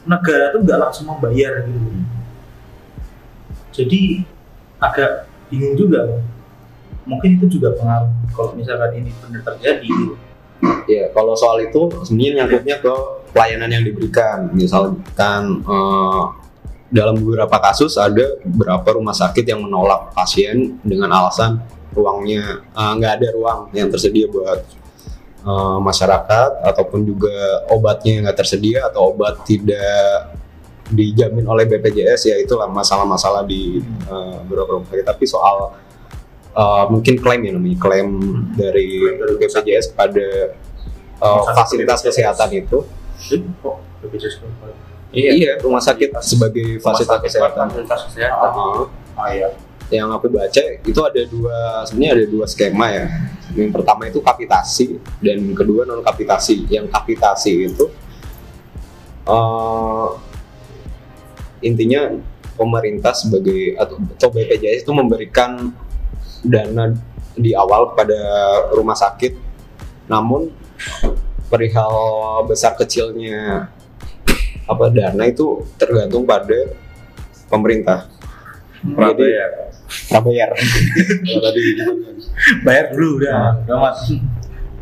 [0.09, 1.89] negara tuh nggak langsung membayar gitu.
[3.69, 4.25] Jadi
[4.81, 6.25] agak bingung juga
[7.09, 9.89] mungkin itu juga pengaruh kalau misalkan ini benar terjadi.
[10.85, 12.93] Ya, kalau soal itu sebenarnya nyangkutnya ke
[13.31, 14.51] pelayanan yang diberikan.
[14.53, 16.23] Misalkan eh,
[16.89, 21.61] dalam beberapa kasus ada beberapa rumah sakit yang menolak pasien dengan alasan
[21.93, 24.59] ruangnya eh, nggak ada ruang yang tersedia buat
[25.47, 30.35] eh, masyarakat ataupun juga obatnya nggak tersedia atau obat tidak
[30.89, 33.79] dijamin oleh BPJS ya itulah masalah-masalah di
[34.09, 35.05] eh, beberapa rumah sakit.
[35.05, 35.57] Tapi soal
[36.55, 38.07] eh, mungkin klaim ya namanya klaim
[38.57, 42.79] dari Klaim dari BPJS pada eh, Rumah sakit fasilitas kesehatan itu.
[43.99, 44.65] BPJS berapa?
[45.09, 47.65] iya, rumah sakit sebagai fasilitas kesehatan.
[47.73, 48.49] Fasilitas kesehatan.
[48.53, 48.85] Ah,
[49.19, 49.35] Ah.
[49.35, 49.49] Ya.
[49.89, 53.05] yang aku baca itu ada dua sebenarnya ada dua skema ya.
[53.57, 57.89] Yang pertama itu kapitasi dan yang kedua non kapitasi yang kapitasi itu
[59.25, 60.07] eh,
[61.65, 62.15] intinya
[62.53, 65.73] pemerintah sebagai atau BPJS itu memberikan
[66.41, 66.93] dana
[67.33, 68.19] di awal kepada
[68.73, 69.33] rumah sakit
[70.07, 70.49] namun
[71.47, 71.93] perihal
[72.45, 73.69] besar kecilnya
[74.63, 76.73] apa dana itu tergantung pada
[77.47, 78.05] pemerintah
[78.79, 79.75] Prabayar
[80.07, 81.61] prabayar tadi.
[82.65, 83.59] Bayar dulu udah.
[83.67, 83.95] Gawat.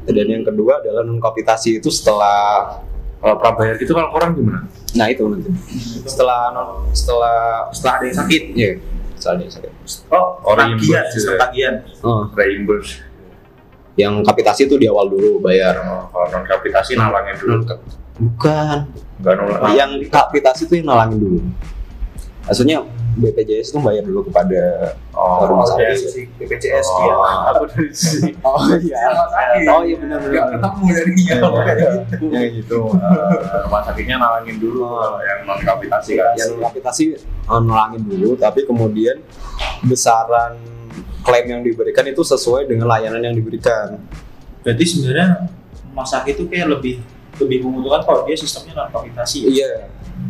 [0.07, 2.79] dan yang kedua adalah non kapitasi itu setelah
[3.19, 4.63] kalau prabayar gitu kalau orang gimana
[4.95, 5.49] nah itu nanti
[6.07, 8.43] setelah non setelah Setelah ada yang sakit.
[8.55, 9.71] ya setelah dia sakit
[10.13, 11.75] Oh, Oh, tagihan, sistem tagihan.
[12.05, 13.01] Oh, reimburse.
[13.97, 15.81] Yang kapitasi itu di awal dulu bayar.
[15.81, 17.65] Oh, kalau non kapitasi nalangin dulu.
[18.17, 18.77] Bukan.
[19.21, 19.59] Nggak nolak.
[19.73, 21.39] Yang kapitasi itu yang nalangin dulu.
[22.45, 22.85] Maksudnya
[23.17, 24.61] BPJS itu bayar dulu kepada
[25.11, 25.97] oh, rumah Dari sakit.
[25.99, 27.13] sisi BPJS Oh, dia.
[27.49, 28.97] aku dari sisi oh iya
[29.67, 31.35] oh iya benar benar Nggak ketemu jadinya.
[32.31, 33.29] ya gitu eh,
[33.65, 34.93] rumah sakitnya nalangin dulu Oh.
[34.95, 39.17] kalau yang non kapitasi kan yang kapitasi eh, nalangin dulu tapi kemudian
[39.81, 40.55] besaran
[41.21, 43.99] klaim yang diberikan itu sesuai dengan layanan yang diberikan
[44.59, 45.47] Berarti sebenarnya
[45.87, 46.99] rumah sakit itu kayak lebih
[47.37, 49.47] lebih menguntungkan kalau dia sistemnya non kapitasi.
[49.47, 49.47] ya?
[49.47, 49.71] Iya,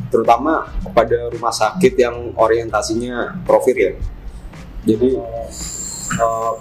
[0.07, 3.91] terutama kepada rumah sakit yang orientasinya profit ya.
[4.87, 6.53] Jadi eh,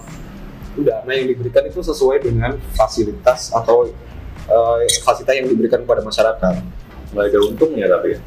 [0.77, 3.87] dana yang diberikan itu sesuai dengan fasilitas atau
[4.47, 6.55] eh, fasilitas yang diberikan kepada masyarakat.
[7.07, 8.19] nggak ada untungnya tapi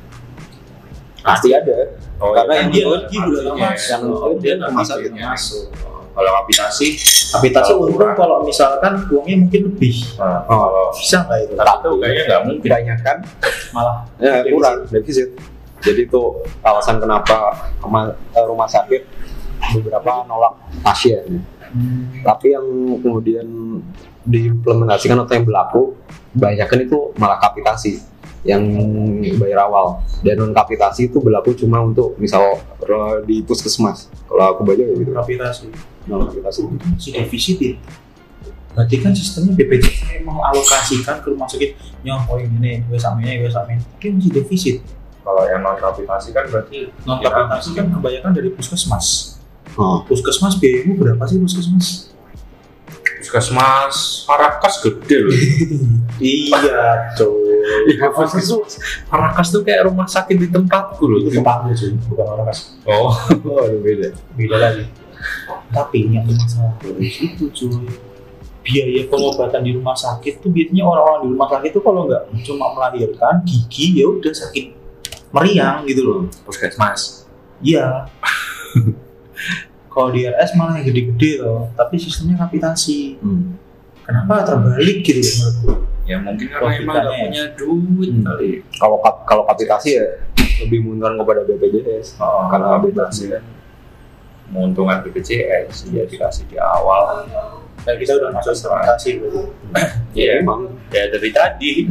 [1.20, 2.00] Pasti ada.
[2.16, 3.88] oh, Karena iya, yang dia lagi masuk.
[3.92, 5.64] Yang dia dia rumah nanti sakit duitnya masuk.
[6.20, 6.88] Kalau kapitasi
[7.30, 8.14] Kapitasi Kalau untung kurang.
[8.14, 9.94] kalau misalkan uangnya mungkin lebih.
[10.14, 10.58] nah, Oh.
[10.60, 11.54] kalau Bisa nggak itu?
[11.54, 13.16] tapi itu kayaknya nggak mungkin Kebanyakan
[13.70, 14.52] Malah ya, Defisit.
[14.52, 15.28] kurang defisit.
[15.80, 16.22] Jadi itu
[16.60, 17.36] alasan kenapa
[17.80, 19.02] rumah, eh, rumah sakit
[19.72, 21.40] beberapa nolak pasien.
[22.20, 22.66] tapi yang
[22.98, 23.46] kemudian
[24.24, 25.82] diimplementasikan atau yang berlaku
[26.30, 28.02] kebanyakan itu malah kapitasi
[28.40, 28.64] yang
[29.36, 32.56] bayar awal dan non kapitasi itu berlaku cuma untuk misal
[33.28, 35.68] di puskesmas kalau aku baca gitu kapitasi.
[36.08, 36.64] non kapitasi
[36.96, 37.74] si defisit ya.
[38.70, 41.74] Berarti kan sistemnya BPJS mau alokasikan ke rumah sakit
[42.06, 43.82] yang poin ini, gue sama ini, gue sama ini.
[43.82, 44.76] Tapi masih defisit.
[45.20, 49.36] kalau yang non kapitasi kan berarti Non kapitasi kan kebanyakan dari puskesmas.
[49.76, 50.00] oh.
[50.08, 52.10] Puskesmas biayamu berapa sih puskesmas?
[53.30, 55.36] puskesmas Parakas gede loh
[56.18, 57.14] iya,
[57.90, 62.46] Iya, puskesmas Parakas tuh kayak rumah sakit di tempatku loh Itu tempatmu cuy, bukan orang
[62.48, 62.74] kas.
[62.88, 63.12] oh
[63.50, 64.84] oh beda Beda lagi.
[65.70, 67.86] Tapi yang masalah itu cuy.
[68.60, 72.66] Biaya pengobatan di rumah sakit tuh biasanya orang-orang di rumah sakit tuh kalau nggak cuma
[72.76, 74.66] melahirkan gigi ya udah sakit
[75.32, 76.20] meriang gitu loh.
[76.44, 77.20] puskesmas
[77.60, 78.08] Iya.
[79.90, 83.18] Kalau di RS malah yang gede-gede loh, tapi sistemnya kapitasi.
[83.18, 83.42] hmm.
[84.06, 85.89] Kenapa terbalik gitu ya menurutku?
[86.10, 88.24] Ya mungkin karena emang nggak punya duit Hmm.
[88.26, 88.50] kali.
[88.74, 90.06] Kalau kap- kalau kapitasi ya
[90.60, 93.42] lebih menguntungkan kepada BPJS oh, Karena kapitasi kan
[94.48, 97.22] menguntungkan BPJS dia dikasih di awal.
[97.80, 99.40] Dan kita udah masuk kapitasi berarti.
[100.12, 101.72] Iya, memang ya dari tadi.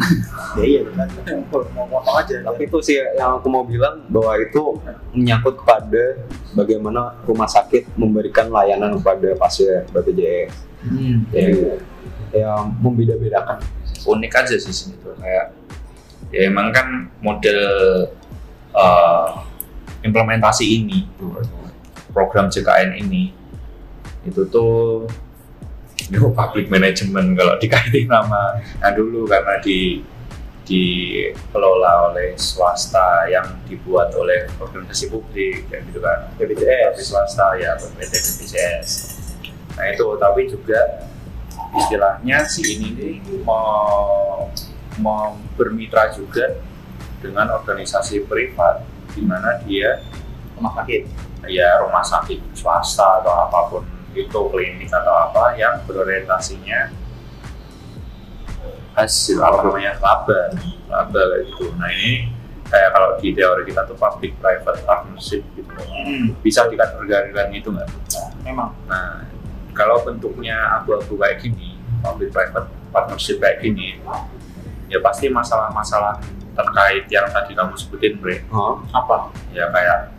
[0.52, 1.06] Ya iya kan.
[1.46, 2.42] Mau ngomong aja.
[2.42, 6.18] tapi itu sih yang aku mau bilang bahwa itu menyangkut kepada
[6.52, 11.28] bagaimana rumah sakit memberikan layanan kepada pasien BPJS Hmm.
[11.30, 11.76] ya,
[12.34, 13.60] yang membeda-bedakan
[14.06, 15.56] unik aja sih sini tuh kayak
[16.30, 17.62] ya emang kan model
[18.76, 19.30] eh,
[20.06, 21.08] implementasi ini
[22.14, 23.34] program JKN ini
[24.28, 25.08] itu tuh
[26.10, 30.02] itu public management kalau dikaitin nama nah dulu karena di
[30.70, 36.30] dikelola oleh swasta yang dibuat oleh organisasi publik kayak gitu kan.
[36.38, 36.94] BPJS.
[36.94, 38.90] tapi swasta ya BPJS
[39.74, 41.09] nah itu tapi juga
[41.78, 43.16] istilahnya si ini nih
[43.46, 44.50] mau
[45.00, 46.58] mau bermitra juga
[47.20, 50.02] dengan organisasi privat di mana dia
[50.58, 51.04] rumah sakit?
[51.48, 53.84] Ya rumah sakit swasta atau apa pun
[54.18, 56.92] itu klinik atau apa yang berorientasinya
[58.98, 59.96] hasil apa namanya?
[60.02, 60.42] Laba
[60.90, 62.34] laba kayak gitu nah ini
[62.70, 65.74] kayak kalau di teori kita tuh public private partnership gitu.
[66.44, 67.88] Bisa dikategorikan gitu nggak?
[68.44, 68.74] Memang.
[68.90, 69.39] Nah
[69.80, 73.96] kalau bentuknya abu-abu kayak gini public private partnership kayak gini
[74.92, 76.20] ya pasti masalah-masalah
[76.60, 78.44] terkait yang tadi kamu sebutin Bre.
[78.52, 79.32] Oh, apa?
[79.56, 80.12] Ya kayak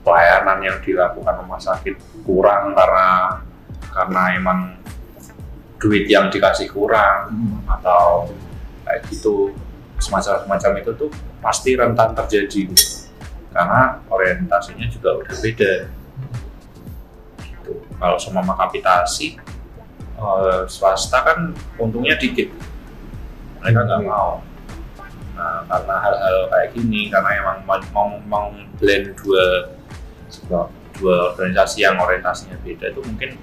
[0.00, 3.40] pelayanan yang dilakukan rumah sakit kurang karena
[3.92, 4.58] karena emang
[5.76, 7.28] duit yang dikasih kurang
[7.68, 8.32] atau
[8.88, 9.52] kayak gitu.
[10.00, 11.10] Semacam semacam itu tuh
[11.44, 12.72] pasti rentan terjadi
[13.52, 15.72] karena orientasinya juga udah beda.
[17.96, 19.38] Kalau sama kapitasi
[20.14, 21.38] eh, swasta kan
[21.76, 22.50] untungnya dikit
[23.60, 24.10] mereka nggak Hmm.
[24.10, 24.30] mau
[25.34, 28.46] nah karena hal-hal kayak gini karena emang mau mau, mau
[28.78, 29.66] blend dua
[30.94, 33.34] dua organisasi yang orientasinya beda itu mungkin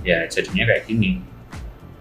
[0.00, 1.18] ya jadinya kayak gini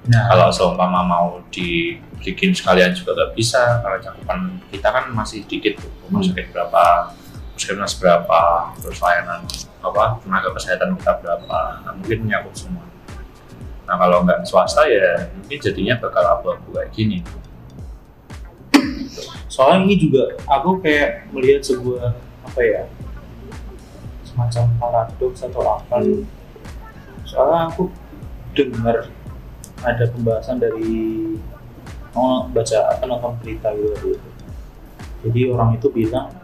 [0.06, 5.82] nah kalau seumpama mau dibikin sekalian juga nggak bisa karena cakupan kita kan masih dikit
[5.82, 6.30] tuh rumah Hmm.
[6.30, 6.84] sakit berapa
[7.70, 9.46] puskesmas berapa terus layanan
[9.86, 11.58] apa tenaga kesehatan kita berapa.
[11.86, 12.82] Nah, mungkin menyakup semua.
[13.86, 17.22] Nah kalau nggak swasta ya mungkin jadinya bakal abu-abu kayak gini.
[19.54, 22.18] Soalnya ini juga aku kayak melihat sebuah
[22.50, 22.82] apa ya
[24.26, 26.02] semacam paradoks atau apa.
[26.02, 26.26] Hmm.
[27.30, 27.94] soalnya aku
[28.58, 29.14] dengar
[29.86, 30.90] ada pembahasan dari
[32.18, 34.18] oh, baca apa nonton berita gitu.
[35.22, 36.39] Jadi orang itu bilang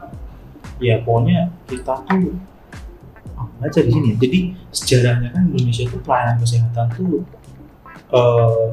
[0.80, 2.36] ya pokoknya kita tuh
[3.40, 4.16] oh, baca di sini ya.
[4.20, 4.40] jadi
[4.76, 7.24] sejarahnya kan Indonesia itu pelayanan kesehatan tuh
[8.12, 8.68] eh,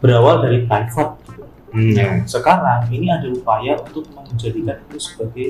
[0.00, 1.42] berawal dari private gitu.
[1.70, 1.92] Hmm.
[1.94, 5.46] Nah, sekarang ini ada upaya untuk menjadikan itu sebagai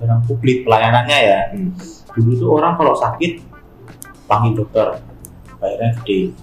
[0.00, 1.40] barang publik pelayanannya ya.
[1.52, 1.70] Hmm.
[2.16, 3.44] Dulu tuh orang kalau sakit
[4.26, 4.98] panggil dokter,
[5.60, 6.34] bayarnya gede.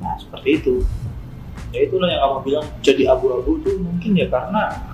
[0.00, 0.74] Nah seperti itu.
[1.74, 4.93] Ya itulah yang kamu bilang jadi abu-abu tuh mungkin ya karena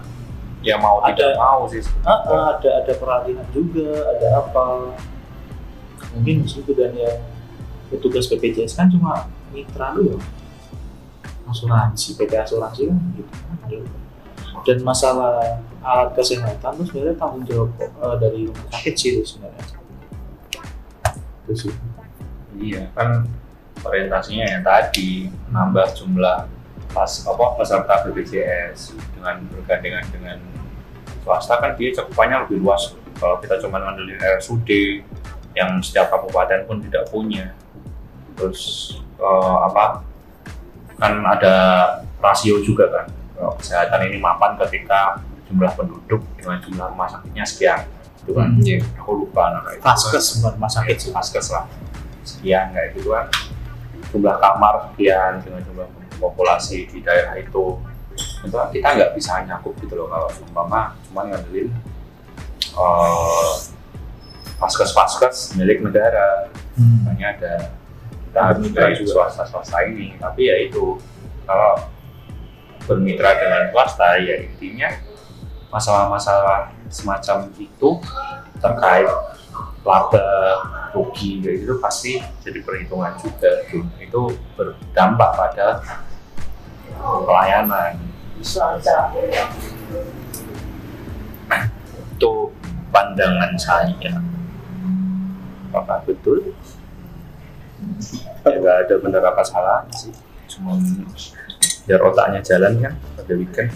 [0.61, 1.83] ya mau Ada- tidak mau sih.
[2.05, 4.95] Ah, ah, ada ada peralihan juga, ada apa.
[6.17, 7.21] Mungkin di situ dan ya
[7.91, 10.19] petugas BPJS kan cuma mitra lu ya.
[11.51, 12.99] asuransi PT asuransi kan
[13.67, 13.83] gitu
[14.63, 19.65] dan masalah alat kesehatan itu sebenarnya tanggung jawab eh, dari rumah sakit sih itu sebenarnya.
[21.49, 21.53] Itu.
[21.57, 21.75] Sih
[22.61, 23.25] Iya kan
[23.83, 26.45] orientasinya yang tadi nambah jumlah
[26.93, 30.39] pas apa peserta BPJS dengan bergandengan dengan
[31.23, 32.97] swasta kan dia cakupannya lebih luas.
[33.21, 34.71] Kalau kita cuma ngandelin RSUD
[35.53, 37.53] yang setiap kabupaten pun tidak punya.
[38.39, 40.05] Terus eh, apa
[40.97, 41.55] kan ada
[42.21, 43.07] rasio juga kan.
[43.37, 47.81] Kalau kesehatan ini mapan ketika jumlah penduduk dengan jumlah rumah sakitnya sekian.
[48.25, 48.53] Itu kan.
[48.53, 48.65] Hmm.
[48.65, 48.81] Iya.
[49.01, 49.83] Aku lupa nah, itu.
[49.83, 51.65] vaskes bukan rumah sakit sih Vaskes lah
[52.25, 53.27] sekian kayak gitu kan
[54.11, 55.89] jumlah kamar sekian dengan jumlah
[56.21, 57.79] populasi di daerah itu
[58.41, 61.69] itu kan kita nggak bisa nyakup gitu loh kalau umpama cuman ngandelin
[62.71, 63.55] eh
[64.61, 66.53] vaskes-vaskes milik negara.
[66.77, 67.09] Hmm.
[67.09, 67.55] makanya ada
[68.31, 70.15] kita harus dari swasta-swasta ini.
[70.21, 71.01] Tapi ya itu
[71.49, 71.75] kalau
[72.85, 74.89] bermitra dengan swasta ya intinya
[75.73, 77.91] masalah-masalah semacam itu
[78.61, 79.09] terkait
[79.81, 80.27] laba
[80.93, 82.13] rugi kayak gitu pasti
[82.45, 83.65] jadi perhitungan juga.
[83.99, 85.67] Itu berdampak pada
[87.01, 88.10] pelayanan
[92.21, 92.33] itu
[92.91, 94.21] pandangan saya.
[95.71, 96.53] Apakah betul?
[98.45, 100.13] Ya nggak ada benar apa salah sih.
[100.51, 100.77] Cuma
[101.87, 103.71] biar otaknya jalan kan pada weekend.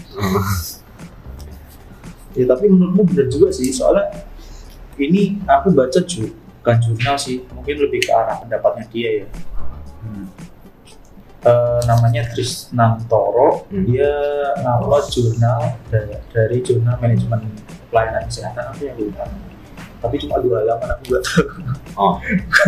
[2.35, 4.11] Ya tapi menurutmu benar juga sih soalnya
[4.99, 9.27] ini aku baca ju bukan jurnal sih mungkin lebih ke arah pendapatnya dia ya.
[10.03, 10.27] Hmm.
[11.45, 13.85] Eh, namanya Trisnantoro Hmm.
[13.85, 14.09] dia
[14.57, 17.37] ngupload jurnal dari, dari jurnal manajemen
[17.93, 19.29] pelayanan kesehatan apa yang lupa
[20.01, 21.45] tapi cuma dua halaman aku nggak tahu
[21.93, 22.17] Oh.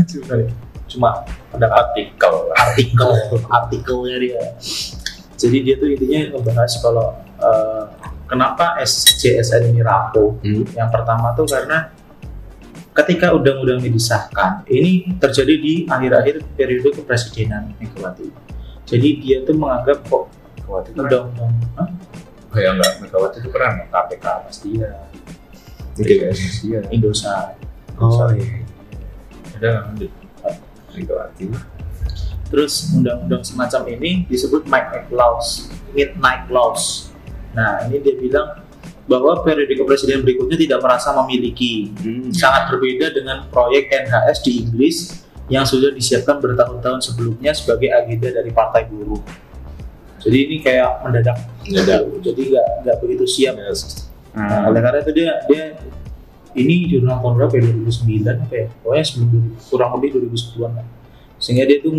[0.05, 0.53] Jurnal
[0.85, 3.09] cuma pendapat artikel artikel
[3.57, 4.43] artikelnya dia
[5.33, 7.83] jadi dia tuh intinya ngebahas kalau eh,
[8.29, 10.69] kenapa SJSN ini rapuh Hmm.
[10.77, 11.89] yang pertama tuh karena
[12.93, 18.25] ketika undang-undang ini disahkan, ini terjadi di akhir-akhir periode kepresidenan Megawati.
[18.87, 21.03] Jadi dia tuh menganggap kok Megawati keren.
[21.03, 21.87] undang-undang Hah?
[22.47, 23.73] Oh ya enggak, Megawati itu keren.
[23.87, 24.91] KPK pasti ya.
[25.93, 26.15] Oke.
[26.63, 26.79] Iya.
[26.87, 27.59] Indosat.
[27.99, 28.63] Oh iya.
[29.59, 30.11] Ada nggak?
[30.95, 31.45] Megawati.
[32.47, 35.67] Terus undang-undang semacam ini disebut Midnight Laws.
[35.91, 37.11] Midnight Laws.
[37.51, 38.63] Nah ini dia bilang
[39.07, 42.27] bahwa periode kepresidenan berikutnya tidak merasa memiliki Hmm.
[42.31, 48.51] sangat berbeda dengan proyek NHS di Inggris yang sudah disiapkan bertahun-tahun sebelumnya sebagai agenda dari
[48.51, 49.23] partai buruh.
[50.19, 52.03] Jadi ini kayak mendadak, Mendadak.
[52.19, 53.55] jadi nggak nggak begitu siap.
[53.55, 53.71] Nah,
[54.37, 54.69] Hmm.
[54.69, 55.63] oleh karena itu dia dia
[56.53, 58.67] ini jurnal tahun berapa ya 2009 apa ya?
[58.81, 60.87] Pokoknya sebelum 2000, kurang lebih 2010-an lah.
[61.37, 61.93] Sehingga dia tuh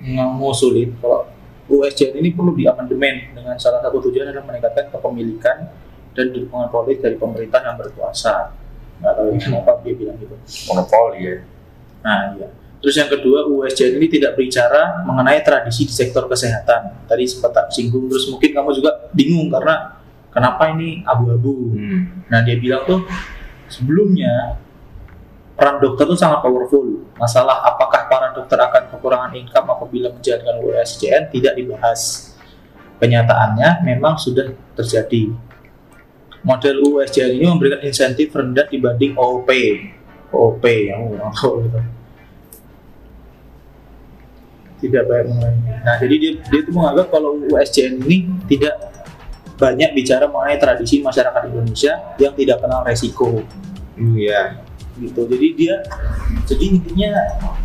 [0.00, 1.28] ngusulin kalau
[1.70, 5.70] USJN ini perlu diamandemen dengan salah satu tujuan adalah meningkatkan kepemilikan
[6.16, 8.50] dan dukungan politik dari pemerintah yang berkuasa.
[8.98, 10.34] Nggak tahu kenapa dia bilang gitu.
[10.66, 11.36] monopoli ya.
[12.02, 12.48] Nah, iya.
[12.80, 17.04] Terus yang kedua, USJN ini tidak berbicara mengenai tradisi di sektor kesehatan.
[17.04, 20.00] Tadi sempat tak singgung, terus mungkin kamu juga bingung karena
[20.32, 21.76] kenapa ini abu-abu.
[21.76, 22.24] Hmm.
[22.32, 23.04] Nah, dia bilang tuh
[23.68, 24.56] sebelumnya
[25.60, 27.04] peran dokter tuh sangat powerful.
[27.20, 32.32] Masalah apakah para dokter akan kekurangan income apabila menjalankan USJN tidak dibahas.
[32.96, 35.36] Kenyataannya memang sudah terjadi.
[36.40, 39.48] Model USJN ini memberikan insentif rendah dibanding OOP.
[40.32, 41.99] OOP yang tahu gitu.
[44.80, 45.84] Tidak banyak mengenai.
[45.84, 48.74] Nah, jadi dia dia tuh menganggap kalau USJN ini tidak
[49.56, 53.44] banyak bicara mengenai tradisi masyarakat Indonesia yang tidak kenal resiko
[53.92, 54.64] Hmm, Iya.
[54.96, 55.74] gitu jadi dia
[56.48, 57.12] jadi intinya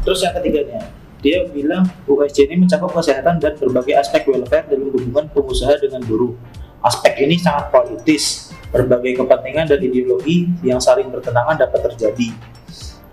[0.03, 0.91] terus yang ketiganya
[1.23, 6.35] dia bilang USJ ini mencakup kesehatan dan berbagai aspek welfare dalam hubungan pengusaha dengan buruh
[6.83, 12.35] aspek ini sangat politis berbagai kepentingan dan ideologi yang saling bertentangan dapat terjadi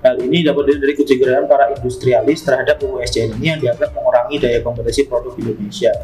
[0.03, 4.59] Hal ini dapat dilihat dari kecederaan para industrialis terhadap USJN ini yang dianggap mengurangi daya
[4.59, 5.95] kompetisi produk Indonesia.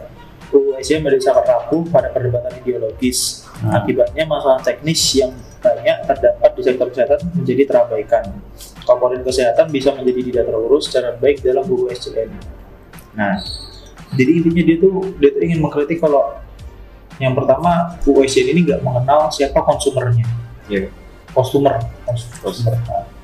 [0.54, 3.42] USJN menjadi sangat rapuh pada perdebatan ideologis.
[3.58, 8.24] Akibatnya masalah teknis yang banyak terdapat di sektor kesehatan menjadi terabaikan.
[8.86, 12.30] Komponen kesehatan bisa menjadi tidak terurus secara baik dalam USJN.
[13.18, 13.34] Nah,
[14.14, 16.38] jadi intinya dia tuh dia tuh ingin mengkritik kalau
[17.18, 20.22] yang pertama USJN ini nggak mengenal siapa konsumernya.
[20.70, 20.86] Iya.
[21.34, 21.82] Konsumer,
[22.40, 22.78] konsumer.
[22.86, 23.17] Nah,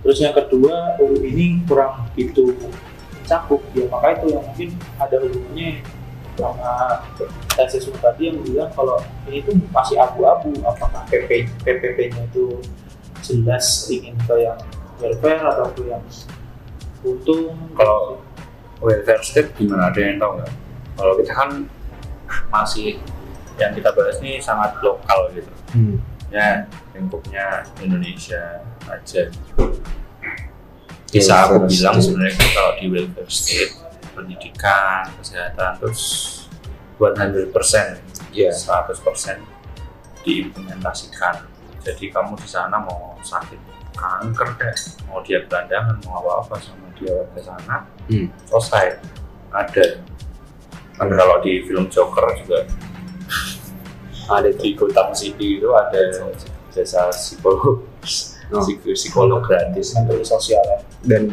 [0.00, 5.70] Terus yang kedua UU ini kurang itu mencakup ya maka itu yang mungkin ada hubungannya
[6.40, 6.72] sama
[7.52, 8.96] tesis tadi yang bilang kalau
[9.28, 12.58] ini tuh masih abu-abu apakah PP PPP-nya itu
[13.20, 14.56] jelas ingin ke yang
[14.98, 16.00] welfare atau ke yang
[17.04, 18.20] untung Kalau
[18.80, 20.52] welfare state gimana ada yang tahu nggak?
[20.96, 21.50] Kalau kita kan
[22.48, 22.96] masih
[23.60, 25.52] yang kita bahas ini sangat lokal gitu.
[25.76, 25.96] Hmm.
[26.32, 26.64] Ya
[26.96, 29.22] lingkupnya Indonesia aja.
[31.10, 33.74] Bisa aku bilang sebenarnya kalau di welfare state
[34.14, 36.02] pendidikan, kesehatan terus
[37.00, 37.50] 100%
[38.30, 38.54] Iya.
[38.54, 39.42] 100%
[40.22, 41.42] diimplementasikan.
[41.80, 43.58] Jadi kamu di sana mau sakit
[43.96, 44.74] kanker deh,
[45.08, 48.28] mau dia gelandangan, mau apa-apa sama dia ke sana, Hmm.
[48.46, 49.00] selesai.
[49.50, 50.04] Ada.
[50.94, 52.68] Kan kalau di film Joker juga
[54.30, 55.98] ada di Gotham City itu ada
[56.70, 57.82] jasa psikolog,
[58.50, 58.58] Oh.
[58.62, 59.94] psik- psikolog gratis.
[59.94, 60.78] menteri sosial ya.
[61.06, 61.30] Dan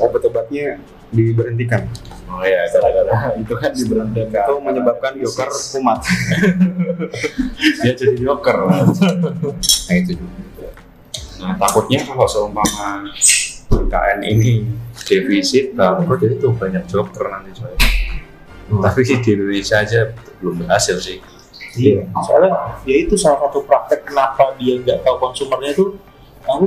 [0.00, 0.80] obat-obatnya
[1.12, 1.86] diberhentikan.
[2.26, 4.44] Oh ya, gara-gara itu kan diberhentikan.
[4.48, 5.98] Itu menyebabkan Joker kumat.
[7.84, 8.58] dia jadi Joker.
[9.84, 10.68] Nah itu juga.
[11.44, 13.04] Nah, takutnya kalau seumpama
[13.68, 14.64] KN ini
[15.04, 17.74] defisit, takut jadi tuh banyak joker nanti coy.
[18.80, 20.00] Tapi di Indonesia aja
[20.40, 21.20] belum berhasil sih.
[21.74, 25.98] Iya, soalnya ya itu salah satu praktek kenapa dia nggak tahu konsumernya itu
[26.44, 26.64] aku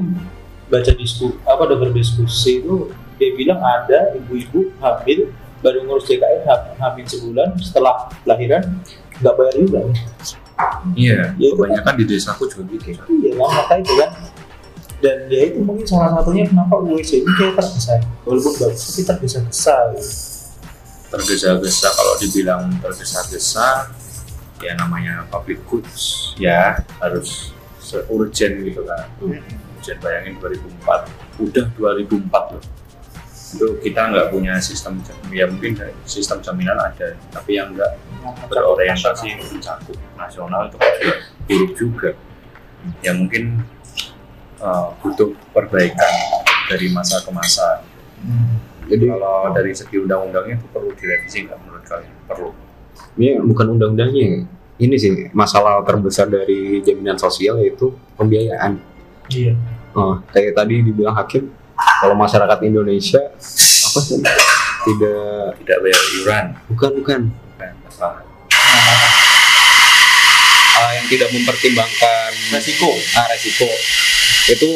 [0.67, 6.69] baca diskusi apa dengar diskusi itu dia bilang ada ibu-ibu hamil baru ngurus JKN ha-
[6.77, 8.61] hamil sebulan setelah lahiran
[9.17, 9.79] nggak bayar juga
[10.97, 12.89] Iya, Ya, kebanyakan di desaku juga gitu.
[13.13, 14.09] iya kan maka itu kan
[14.97, 19.75] dan dia itu mungkin salah satunya kenapa UWC ini kayak tergesa walaupun bagus tapi tergesa-gesa.
[21.07, 23.93] Tergesa-gesa kalau dibilang tergesa-gesa,
[24.57, 27.53] ya namanya public goods, ya harus
[28.09, 29.05] urgent gitu kan.
[29.77, 32.63] Urgent bayangin 2004, udah 2004 loh.
[33.47, 34.99] Itu kita nggak punya sistem,
[35.31, 37.93] ya mungkin sistem jaminan ada, tapi yang nggak
[38.49, 41.15] berorientasi mencakup nasional itu kan juga
[41.47, 42.09] buruk juga
[42.99, 43.63] ya mungkin
[44.59, 46.13] uh, butuh perbaikan
[46.67, 47.83] dari masa ke masa
[48.17, 48.57] Hmm.
[48.89, 52.49] Jadi kalau dari segi undang-undangnya itu perlu direvisi nggak menurut kalian perlu
[53.17, 54.45] ini bukan undang-undangnya.
[54.77, 58.77] Ini sih masalah terbesar dari jaminan sosial yaitu pembiayaan.
[59.31, 59.53] Iya.
[59.97, 63.21] Oh, kayak tadi dibilang hakim kalau masyarakat Indonesia
[63.87, 64.21] apa sih?
[64.87, 66.45] Tidak tidak bayar iuran.
[66.69, 67.21] Bukan bukan.
[67.33, 68.21] Bukan, apa?
[70.77, 72.93] Ah, yang tidak mempertimbangkan resiko.
[73.17, 73.65] Ah, resiko.
[74.47, 74.69] Itu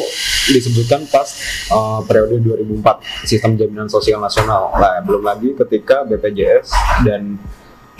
[0.50, 1.30] disebutkan pas
[1.70, 4.74] eh, periode 2004 sistem jaminan sosial nasional.
[4.74, 6.74] Lah belum lagi ketika BPJS
[7.06, 7.38] dan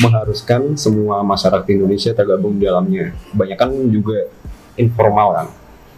[0.03, 3.15] mengharuskan semua masyarakat Indonesia tergabung di dalamnya.
[3.31, 4.27] Kebanyakan juga
[4.75, 5.49] informal kan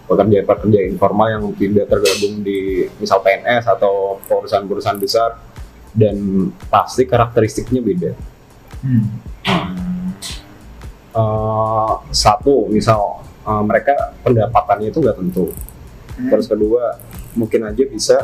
[0.04, 5.40] pekerja-pekerja informal yang tidak tergabung di misal PNS atau perusahaan-perusahaan besar
[5.94, 6.16] dan
[6.68, 8.12] pasti karakteristiknya beda
[8.82, 9.06] hmm.
[11.14, 13.94] Eh, satu misal eh, mereka
[14.26, 15.54] pendapatannya itu nggak tentu
[16.14, 16.30] Hmm.
[16.30, 16.94] terus kedua
[17.34, 18.14] mungkin aja bisa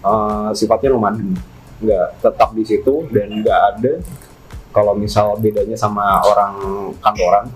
[0.00, 1.36] eh, sifatnya nomaden
[1.80, 3.92] nggak tetap di situ dan nggak ada
[4.72, 6.54] kalau misal bedanya sama orang
[7.00, 7.52] kantoran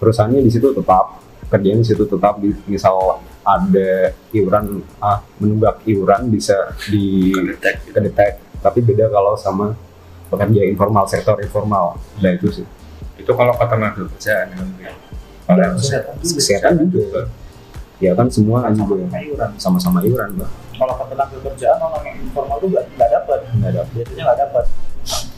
[0.00, 1.21] perusahaannya di situ tetap
[1.52, 7.74] kerjanya di situ tetap di, misal ada iuran ah menunggak iuran bisa di kedetek.
[7.92, 8.32] kedetek.
[8.64, 9.76] Tapi beda kalau sama
[10.32, 12.00] pekerja informal sektor informal.
[12.24, 12.66] Nah itu sih.
[13.20, 14.68] Itu kalau ketenaga kerjaan kan
[15.42, 16.34] kalau yang kesehatan juga.
[16.40, 17.22] kesehatan juga.
[18.00, 19.04] Ya kan semua juga.
[19.04, 19.50] sama iuran.
[19.60, 20.30] Sama-sama iuran
[20.82, 24.64] kalau ketenaga kerjaan orang yang informal tuh nggak nggak dapat nggak ada biasanya nggak dapat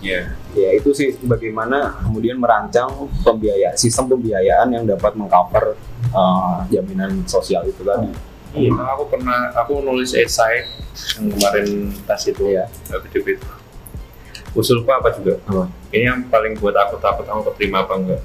[0.05, 0.21] ya
[0.53, 5.75] ya itu sih bagaimana kemudian merancang pembiayaan sistem pembiayaan yang dapat mengcover
[6.13, 8.13] uh, jaminan sosial itu tadi
[8.55, 10.63] Iya, aku pernah aku nulis esai
[11.19, 13.49] yang kemarin tas itu ya, gede itu.
[14.55, 15.43] Usulku apa juga?
[15.51, 15.67] Apa?
[15.91, 18.23] Ini yang paling buat aku takut aku keterima apa enggak?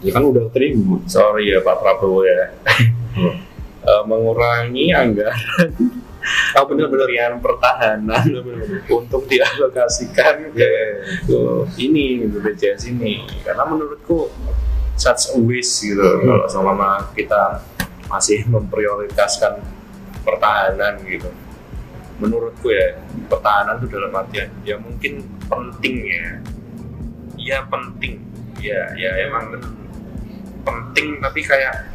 [0.00, 2.56] ya kan udah terima Sorry ya Pak Prabowo ya.
[3.86, 5.38] Eh, mengurangi anggaran
[6.58, 7.06] oh bener bener.
[7.06, 8.24] Kementerian Pertahanan
[8.90, 10.70] untuk dialokasikan ke,
[11.26, 11.38] ke
[11.78, 13.22] ini gitu BPJS ini.
[13.46, 14.30] Karena menurutku
[14.96, 17.60] such a waste gitu kalau selama kita
[18.08, 19.60] masih memprioritaskan
[20.24, 21.30] pertahanan gitu.
[22.16, 22.96] Menurutku ya
[23.28, 26.26] pertahanan itu dalam artian ya mungkin penting ya.
[27.36, 28.24] Ya penting.
[28.58, 29.52] Ya ya emang
[30.64, 31.92] penting tapi kayak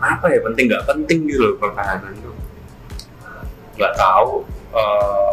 [0.00, 0.72] apa ya penting?
[0.72, 2.16] Nggak penting gitu loh pertahanan
[3.76, 4.44] nggak tahu
[4.76, 5.32] eh,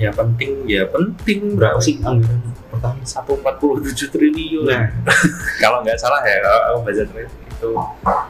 [0.00, 1.60] ya penting ya penting.
[1.60, 2.40] Berapa sih anggaran
[2.72, 4.64] pertahanan satu empat puluh tujuh triliun.
[4.68, 4.88] Nah.
[5.62, 7.70] kalau nggak salah ya kalau aku baca itu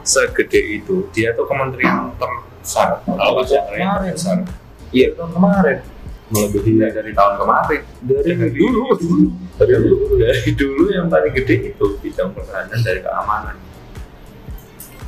[0.03, 0.95] segede itu.
[1.15, 2.99] Dia tuh kementerian terbesar.
[3.07, 4.11] Kalau baca triliun Kemarin.
[4.11, 4.37] terbesar.
[4.91, 5.77] Iya tahun kemarin.
[6.31, 7.81] Melebihi Tidak dari tahun kemarin.
[8.07, 8.83] Dari dulu.
[9.59, 10.05] Dari dulu.
[10.19, 13.55] Dari dulu yang paling gede itu bidang pertahanan dari keamanan.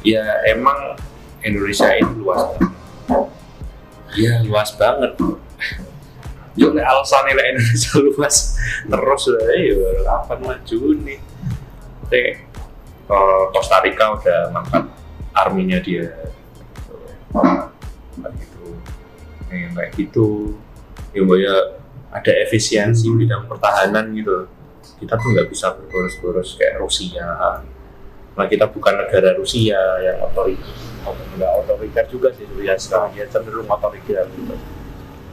[0.04, 1.00] Ya emang
[1.44, 2.44] Indonesia ini luas.
[2.60, 3.43] banget
[4.18, 5.14] ya luas banget.
[6.54, 11.20] Yo, alasan nilai Indonesia luas terus lah ya kapan maju nih?
[12.14, 12.30] Teh,
[13.10, 14.86] eh, Costa Rica udah mangkat
[15.34, 16.14] arminya dia.
[17.34, 18.66] Kayak gitu.
[19.50, 20.28] Nih, kayak gitu.
[21.14, 21.56] Ya Mbak, ya
[22.14, 24.46] ada efisiensi bidang pertahanan gitu.
[25.02, 27.62] Kita tuh nggak bisa boros-boros kayak Rusia.
[28.34, 32.48] Nah kita bukan negara Rusia yang otoriter nggak otoriter juga sih.
[32.48, 34.56] Rusia sekarang ya cenderung otoriter gitu.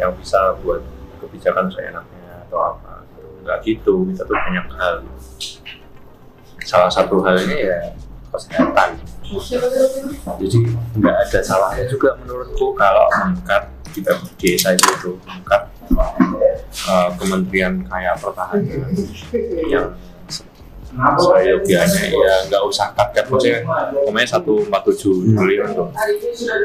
[0.01, 0.83] Yang bisa buat
[1.23, 3.07] kebijakan seenaknya atau apa.
[3.47, 4.95] Nggak gitu kita tuh banyak hal.
[6.67, 7.79] Salah satu halnya ya
[8.31, 8.99] kesehatan.
[10.43, 10.59] Jadi
[10.99, 15.71] nggak ada salahnya juga menurutku kalau mengangkat kita desa itu mengangkat
[16.87, 18.91] uh, kementerian kayak pertahanan
[19.67, 19.95] yang
[20.99, 23.63] saya biasanya ya nggak usah cut cut maksudnya
[23.95, 25.89] pokoknya satu empat tujuh triliun tuh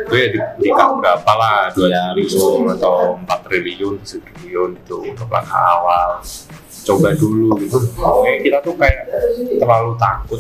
[0.10, 5.28] itu ya di, di cut berapa lah dua triliun atau empat triliun triliun itu untuk
[5.28, 6.24] langkah awal.
[6.86, 7.82] Coba dulu gitu.
[7.98, 9.10] Pokoknya kita tuh kayak
[9.58, 10.40] terlalu takut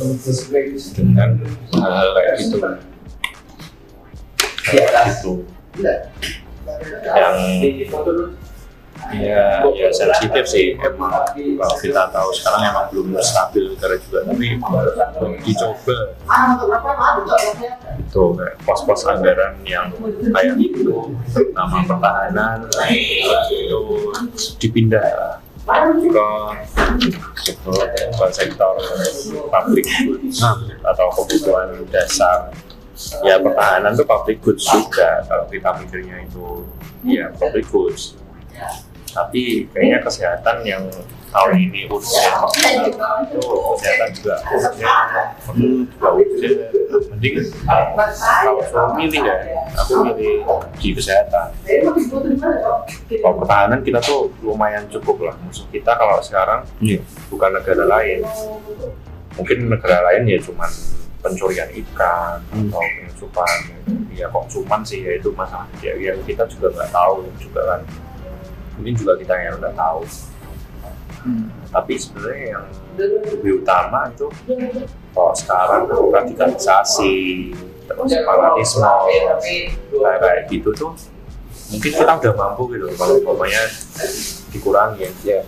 [0.94, 1.30] dengan
[1.74, 2.58] hal-hal kayak gitu.
[4.62, 5.32] Kayak gitu.
[7.02, 7.36] Yang
[9.14, 10.76] ya ya sensitif sih.
[10.80, 14.48] emang kalau kita tahu sekarang emang belum stabil negara juga tapi
[15.46, 15.98] dicoba.
[18.02, 18.24] Itu
[18.64, 19.92] pos-pos anggaran yang
[20.32, 21.14] kayak gitu.
[21.54, 22.58] Nama pertahanan
[23.52, 23.82] itu
[24.60, 26.28] dipindah ke
[27.42, 28.74] sektor ke sektor
[29.50, 30.40] public goods
[30.86, 32.54] atau kebutuhan dasar.
[33.28, 36.64] Ya pertahanan itu public goods juga kalau kita mikirnya itu
[37.04, 38.16] ya public goods
[39.08, 40.84] tapi kayaknya kesehatan yang
[41.32, 43.40] tahun ini urgent itu
[43.76, 46.60] kesehatan juga urgent perlu juga urgent
[47.12, 47.34] mending
[47.64, 49.36] kalau suruh milih ya.
[49.76, 50.44] Aku milih
[50.78, 51.48] di kesehatan.
[53.12, 55.36] Kalau pertahanan kita tuh lumayan cukup lah.
[55.44, 57.00] Musuh kita kalau sekarang Iya.
[57.28, 58.24] bukan negara lain.
[59.36, 60.72] Mungkin negara lain ya cuman
[61.20, 62.68] pencurian ikan Hmm.
[62.70, 63.58] atau penyusupan.
[64.12, 65.68] Ya konsumen sih ya itu masalah.
[65.80, 67.82] Ya, yang kita juga nggak tahu juga kan
[68.76, 70.04] mungkin juga kita yang nggak tahu.
[71.26, 71.50] Hmm.
[71.74, 72.66] tapi sebenarnya yang
[73.02, 74.30] lebih utama itu
[75.10, 77.50] kalau sekarang radikalisasi
[77.90, 80.94] terus fanatisme kayak kayak gitu tuh
[81.72, 82.86] mungkin kita udah mampu gitu.
[82.94, 83.62] Kalau umpamanya
[84.54, 85.42] dikurangi ya.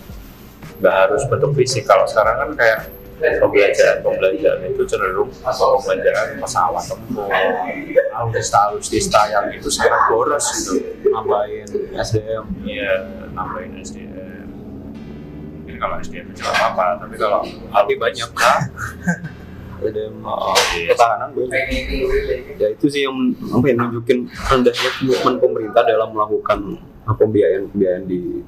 [0.78, 1.86] Nggak harus bentuk fisik.
[1.86, 2.78] Kalau sekarang kan kayak
[3.18, 6.84] pembelajaran pembelajaran itu cenderung pembelajaran pesawat.
[6.86, 7.26] Tempur
[8.14, 10.72] alutsista alutsista yang itu sangat boros gitu.
[11.10, 12.92] Nambahin SDM Iya,
[13.34, 14.46] nambahin SDM.
[15.62, 18.30] Mungkin kalau SDM cuma apa, tapi kalau tapi banyak.
[18.34, 18.60] kan?
[19.78, 20.90] SDM Oh, iya.
[20.90, 21.62] ketahanan banyak
[22.58, 23.14] ya itu sih yang
[23.54, 28.42] apa yang nunjukin rendahnya komitmen pemerintah dalam melakukan pembiayaan pembiayaan di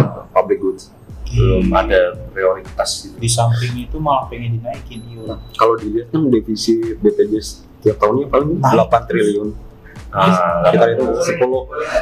[0.00, 0.88] uh, public goods
[1.30, 3.16] Belum ada prioritas gitu.
[3.18, 5.38] Di samping itu malah pengen dinaikin iuran.
[5.54, 9.50] kalau dilihat kan defisit BPJS tiap tahunnya paling 8 triliun.
[10.10, 11.38] Ah, sekitar itu 10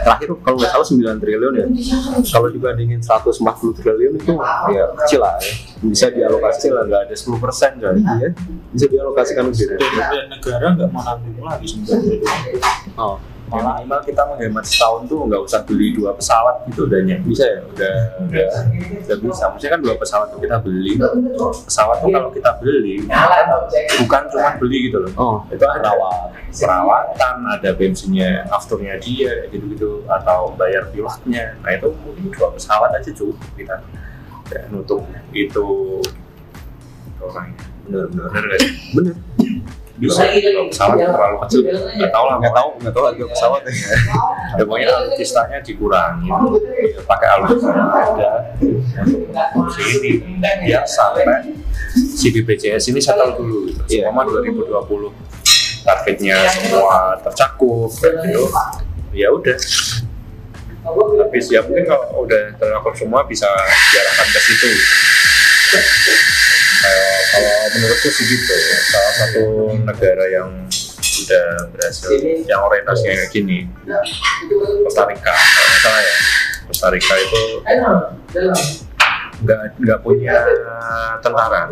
[0.00, 1.66] terakhir kalau nggak salah 9 triliun ya.
[2.24, 4.32] Kalau dibandingin 140 triliun itu
[4.72, 5.52] ya kecil lah ya.
[5.84, 8.28] Bisa dialokasi lah nggak ada 10 persen coy iya
[8.72, 9.76] bisa dialokasikan ke situ.
[9.76, 12.16] Dan negara nggak mau nanggung lagi sebenarnya.
[12.96, 17.44] oh malah minimal kita menghemat setahun tuh nggak usah beli dua pesawat gitu udahnya bisa
[17.48, 17.96] ya udah
[18.28, 18.48] udah
[19.08, 19.42] udah bisa.
[19.50, 20.92] Maksudnya kan dua pesawat tuh kita beli.
[21.66, 22.94] Pesawat tuh kalau kita beli
[24.04, 25.12] bukan cuma beli gitu loh.
[25.16, 25.36] Oh.
[25.48, 25.90] Itu ada
[26.48, 31.56] perawatan ada bensinnya afternya dia gitu gitu atau bayar pilotnya.
[31.64, 33.76] Nah itu mungkin dua pesawat aja cukup kita.
[34.48, 36.00] Kayak nutup itu.
[37.18, 38.44] Orangnya bener bener
[38.94, 39.16] bener
[39.98, 41.60] bisa dua pesawat terlalu kecil.
[41.66, 43.60] Nggak tahu lah nggak tahu nggak tahu harga pesawat.
[43.66, 43.72] Ya
[44.58, 46.30] ya pokoknya alutsistanya dikurangi.
[46.30, 48.30] Ya, pakai alutsista ada
[49.54, 50.22] untuk sini.
[50.38, 51.52] Biar sampai
[51.94, 53.66] si BPJS ini settle dulu.
[53.68, 53.82] Gitu.
[53.98, 54.08] Iya.
[54.08, 55.12] Selama 2020
[55.82, 58.42] targetnya semua tercakup gitu.
[59.10, 59.58] Ya udah.
[60.88, 63.50] Habis ya mungkin kalau udah tercakup semua bisa
[63.92, 64.70] diarahkan ke situ
[67.28, 68.54] Kalau menurutku sih gitu.
[68.88, 69.44] Salah satu
[69.84, 70.50] negara yang
[71.28, 72.10] udah berhasil
[72.46, 73.58] yang orientasinya kayak gini.
[74.86, 76.14] Costa Rica kalau nggak salah ya.
[76.68, 77.42] Costa Rica itu
[79.38, 80.34] nggak nggak punya
[81.22, 81.70] tentara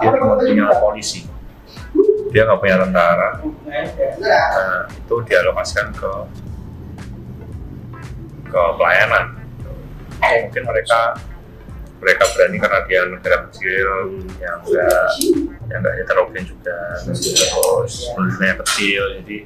[0.00, 1.28] dia cuma punya polisi.
[2.32, 3.28] Dia nggak punya tentara.
[4.20, 6.10] Nah, itu dialokasikan ke
[8.48, 9.36] ke pelayanan.
[10.20, 11.16] Mungkin mereka
[12.00, 13.88] mereka berani karena dia negara kecil
[14.40, 15.08] yang enggak
[15.68, 19.38] yang enggak heterogen juga terus penduduknya kecil jadi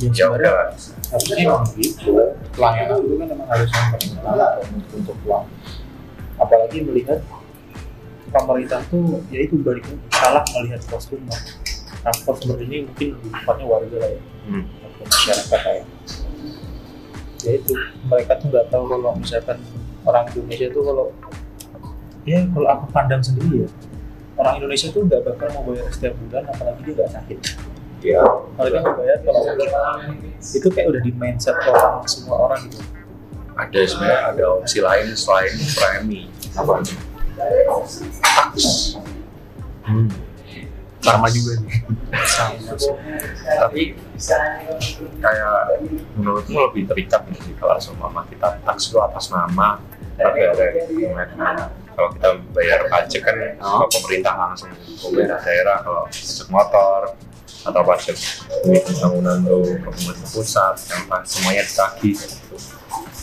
[0.00, 0.68] ya udah lah.
[1.12, 2.16] Harusnya emang gitu.
[2.56, 3.90] Pelayanan itu kan emang harus yang
[4.96, 5.44] untuk, uang.
[6.40, 7.20] Apalagi melihat
[8.32, 11.36] pemerintah tuh ya itu balik salah melihat customer.
[12.00, 14.64] Nah, customer ini mungkin lebih tepatnya warga lah ya, Hmm.
[14.80, 15.84] atau masyarakat kayak.
[17.44, 17.72] Ya itu
[18.08, 19.58] mereka tuh nggak tahu kalau misalkan
[20.08, 21.06] orang Indonesia tuh kalau
[22.28, 23.68] ya kalau aku pandang sendiri ya
[24.40, 27.38] orang Indonesia tuh nggak bakal mau bayar setiap bulan apalagi dia nggak sakit.
[28.00, 28.24] Ya
[28.56, 29.68] mereka mau bayar kalau sakit
[30.40, 32.80] itu kayak udah di mindset orang semua orang gitu.
[33.60, 36.22] Ada sebenarnya ada opsi lain selain premi.
[36.56, 36.80] Apa?
[38.20, 38.56] Tax
[39.84, 40.08] hmm.
[41.04, 41.76] sama juga nih.
[42.24, 42.72] Sama.
[43.68, 43.82] Tapi
[45.20, 45.56] kayak
[46.16, 48.56] menurutmu lebih terikat nggak sih kalau seumpama kita.
[48.64, 49.76] Tax itu atas nama
[50.16, 50.64] negara
[51.36, 53.84] Nah, kalau kita bayar pajak kan Oh.
[53.84, 57.00] ke pemerintah langsung pemerintah daerah kalau pajak motor
[57.60, 58.16] atau pajak
[58.96, 62.16] bangunan tuh ke pemerintah pusat yang pas semuanya ditagih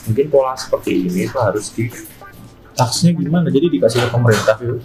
[0.06, 1.90] mungkin pola seperti ini tuh harus di
[2.72, 4.78] taksnya gimana jadi dikasih ke pemerintah gitu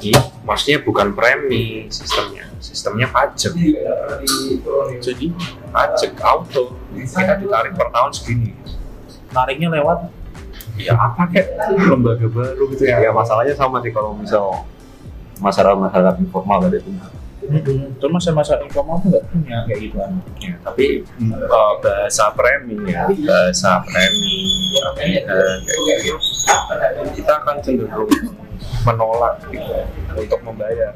[0.00, 3.52] Iya, maksudnya bukan premi sistemnya, sistemnya pajak.
[4.98, 5.26] jadi
[5.68, 8.56] Pajak auto, kita ditarik per tahun segini.
[9.30, 10.08] nariknya lewat
[10.80, 11.46] Ya apa kek
[11.76, 12.96] lembaga baru gitu ya?
[13.00, 13.10] Ya?
[13.12, 14.64] masalahnya sama sih kalau misal
[15.40, 17.04] masyarakat masyarakat informal gak ada punya.
[17.98, 21.02] Terus masa-masa informal tuh nggak punya kayak gitu kan Ya, tapi
[21.32, 24.38] uh, bahasa premi ya, bahasa premi,
[24.76, 26.18] tabungan, kayak gitu,
[27.16, 28.12] kita akan cenderung
[28.84, 29.72] menolak gitu,
[30.14, 30.92] untuk membayar,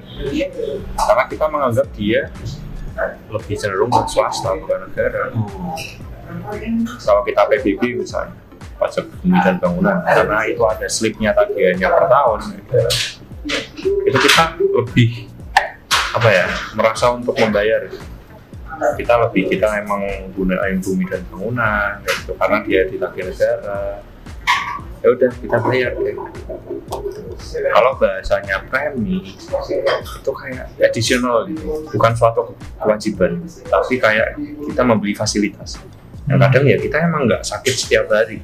[1.00, 2.28] karena kita menganggap dia
[3.32, 5.32] lebih cenderung ke swasta bukan negara.
[7.02, 8.36] kalau kita PBB misalnya
[8.76, 10.02] pajak bumi dan bangunan.
[10.02, 12.40] Karena itu ada slipnya tagihannya per tahun
[13.84, 15.28] itu kita lebih
[16.14, 17.84] apa ya merasa untuk membayar.
[18.74, 20.02] Kita lebih kita emang
[20.34, 24.02] gunain bumi dan bangunan gitu karena dia ditagih negara.
[25.04, 26.16] Ya udah kita bayar deh
[27.76, 31.86] kalau bahasanya premi itu kayak additional gitu.
[31.92, 35.76] Bukan suatu kewajiban tapi kayak kita membeli fasilitas.
[36.24, 38.40] Yang kadang ya kita emang nggak sakit setiap hari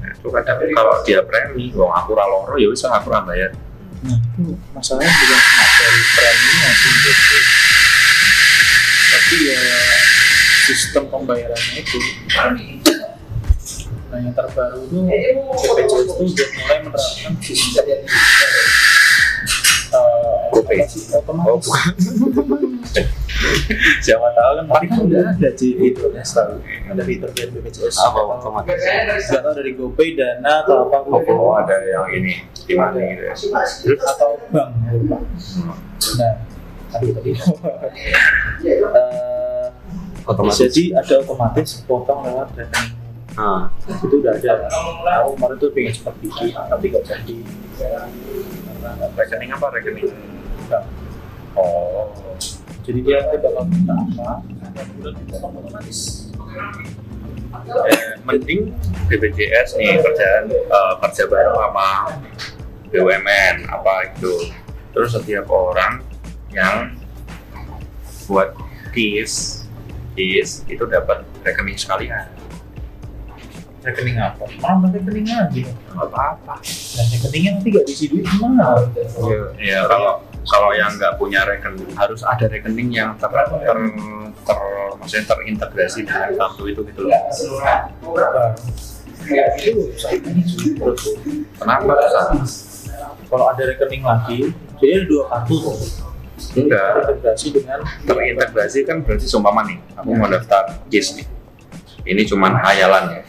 [0.00, 3.52] nah, itu kadang kalau dia premi wong aku ra loro ya wis aku ra bayar
[4.00, 7.36] Nah, itu masalahnya bukan cuma dari preminya sih gitu.
[9.12, 9.60] Tapi ya
[10.64, 11.98] sistem pembayarannya itu.
[14.10, 18.00] Nah, yang terbaru itu BPJS itu udah mulai menerapkan sistem eh,
[20.48, 20.78] GoPay.
[21.28, 21.92] Oh, bukan.
[24.04, 26.60] siapa tahu kan Tapi kan udah ada sih fiturnya setahu.
[26.62, 27.96] Ada fitur dari BPJS.
[28.00, 30.96] apa otomatis Nggak tahu dari GoPay, Dana atau apa.
[31.32, 32.32] oh ada yang ini
[32.70, 33.34] di mana gitu ya
[34.14, 35.18] atau bank ya, lupa.
[36.20, 36.34] Nah,
[36.94, 37.30] aduh tadi.
[38.60, 39.66] Eh,
[40.22, 42.94] otomatis jadi ada otomatis potong lewat rekening.
[43.34, 43.74] nah,
[44.06, 44.70] Itu udah ada.
[45.24, 47.36] Aku kemarin tuh pengen cepat bikin, tapi nggak jadi.
[49.18, 50.08] Rekening apa rekening
[51.58, 52.14] oh
[52.80, 54.30] Jadi dia bakal minta apa,
[54.72, 56.00] dan bulan dipotong otomatis.
[57.82, 58.72] eh, mending
[59.06, 61.88] BPJS nih kerjaan eh, kerja bareng sama
[62.88, 64.50] BUMN apa itu
[64.90, 66.02] terus setiap orang
[66.48, 66.94] yang
[68.24, 68.54] buat
[68.90, 69.66] KIS
[70.14, 72.26] KIS itu dapat rekening sekalian
[73.80, 74.44] Rekening apa?
[74.60, 75.64] Mana rekening lagi?
[75.64, 78.86] nggak apa-apa Dan rekeningnya nanti nggak diisi duit gimana?
[79.56, 80.20] ya kalau
[80.50, 83.78] kalau yang nggak punya rekening harus ada rekening yang ter, ter,
[84.42, 84.58] ter
[84.98, 87.14] maksudnya terintegrasi dengan kartu itu gitu loh.
[91.54, 91.92] Kenapa
[92.42, 92.74] susah
[93.30, 94.50] kalau ada rekening lagi
[94.82, 95.78] jadi ada dua kartu tuh.
[96.58, 96.90] Enggak.
[96.98, 101.26] Terintegrasi dengan terintegrasi kan berarti seumpama nih aku mau daftar KIS nih.
[102.10, 103.22] Ini cuman hayalan ya.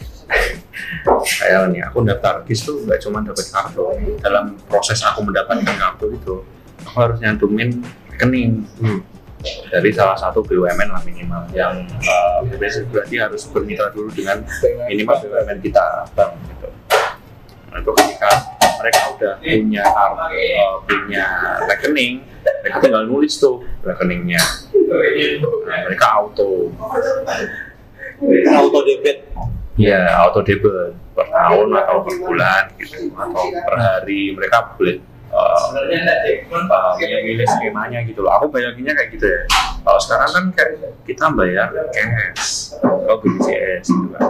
[1.42, 3.84] Hayalan ya aku daftar KIS tuh nggak cuma dapat kartu
[4.18, 6.34] dalam proses aku mendapatkan kartu itu
[6.86, 7.70] aku harus nyantumin
[8.12, 8.66] rekening.
[8.78, 9.02] Hmm.
[9.42, 14.38] dari salah satu BUMN lah minimal yang uh, basic berarti harus bermitra dulu dengan
[14.86, 16.70] minimal BUMN kita bank gitu.
[17.74, 18.30] Nah, itu ketika
[18.78, 21.26] mereka udah punya kartu uh, punya
[21.66, 22.22] rekening
[22.62, 24.42] mereka tinggal nulis tuh rekeningnya.
[24.72, 26.70] Nah, mereka auto.
[28.54, 29.26] Auto debit.
[29.78, 34.34] Ya auto debit per tahun atau per bulan gitu atau per hari.
[34.34, 35.02] Mereka boleh
[35.32, 35.72] uh,
[36.68, 38.32] uh, milih skemanya gitu loh.
[38.38, 39.40] Aku bayanginnya kayak gitu ya.
[39.82, 40.70] Kalau sekarang kan kayak
[41.08, 44.22] kita bayar cash atau BPJS gitu kan.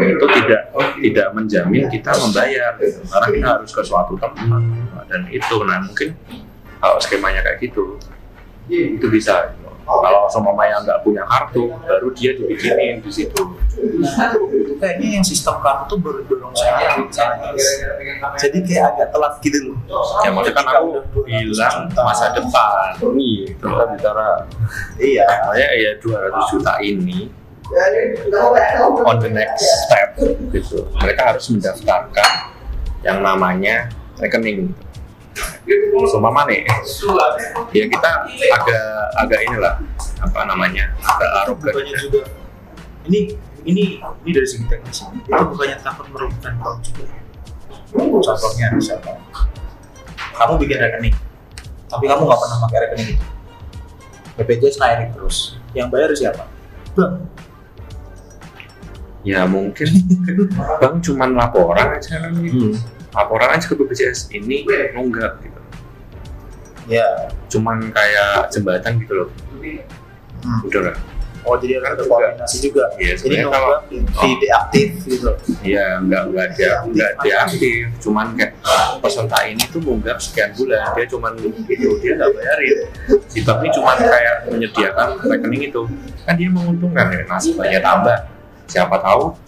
[0.00, 0.62] Itu tidak
[1.02, 2.72] tidak menjamin kita membayar.
[2.80, 3.00] Gitu.
[3.06, 4.62] karena kita harus ke suatu tempat.
[5.06, 6.16] Dan itu nah mungkin
[6.80, 8.00] kalau skemanya kayak gitu
[8.66, 9.54] itu bisa.
[9.86, 13.42] Kalau sama yang nggak punya kartu baru dia dibikinin di situ.
[14.02, 16.98] Nah itu kayaknya yang sistem kartu tuh baru dorong saya
[18.34, 19.78] jadi kayak agak telat gitu loh.
[20.26, 20.88] Ya maksudnya kan aku
[21.22, 22.98] bilang masa depan.
[23.14, 24.26] Iya kita bicara
[24.98, 25.24] iya.
[25.26, 27.30] Saya ya 200 juta ini
[29.06, 30.18] on the next step
[30.50, 30.82] gitu.
[30.98, 32.30] Mereka harus mendaftarkan
[33.06, 33.86] yang namanya
[34.18, 34.74] rekening
[36.06, 36.64] Sumpama nih,
[37.72, 38.10] ya kita
[38.56, 38.86] agak
[39.20, 39.74] agak inilah
[40.22, 42.24] apa namanya agak arogan juga
[43.04, 43.36] ini
[43.66, 47.04] ini ini dari segi teknis itu bukannya takut merugikan bank juga?
[47.96, 49.18] Contohnya misalnya
[50.36, 51.16] kamu bikin rekening
[51.86, 53.26] tapi kamu nggak pernah pakai rekening itu.
[54.36, 56.44] BPJS naik terus yang bayar siapa?
[56.96, 57.24] Bank.
[59.26, 59.88] Ya mungkin
[60.78, 62.30] bang cuman laporan aja.
[62.30, 62.78] Hmm.
[63.16, 65.60] Laporan aja ke BPJS ini nunggak gitu.
[66.86, 67.32] Ya.
[67.48, 69.28] Cuman kayak jembatan gitu loh.
[70.44, 70.62] Hmm.
[70.68, 70.96] udah lah.
[71.46, 72.90] Oh jadi ada koordinasi juga.
[72.98, 75.30] Iya, jadi kalau- di, di deaktif gitu.
[75.62, 78.58] Iya, nggak nggak dia nggak diaktif, cuman kayak
[78.98, 82.78] peserta ini tuh nunggak sekian bulan, dia cuman itu dia nggak bayarin.
[83.30, 85.82] Si ini cuman kayak menyediakan rekening itu,
[86.26, 88.18] kan dia menguntungkan ya nasabahnya tambah.
[88.66, 89.45] Siapa tahu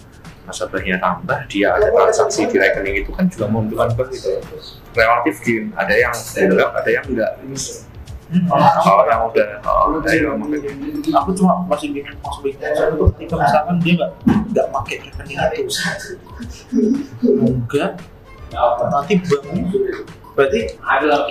[0.49, 4.41] nasabahnya tambah, dia ada transaksi di rekening itu kan juga menguntungkan bank gitu.
[4.97, 7.33] Relatif gini, ada yang nunggak, ada yang enggak.
[8.85, 10.73] Kalau yang udah, oh, ada yang makanya
[11.17, 14.13] aku cuma masih bingung soalnya tuh ketika misalkan dia nggak
[14.53, 15.73] nggak pakai rekening itu
[17.33, 17.91] enggak
[18.93, 19.45] nanti bank
[20.39, 20.71] berarti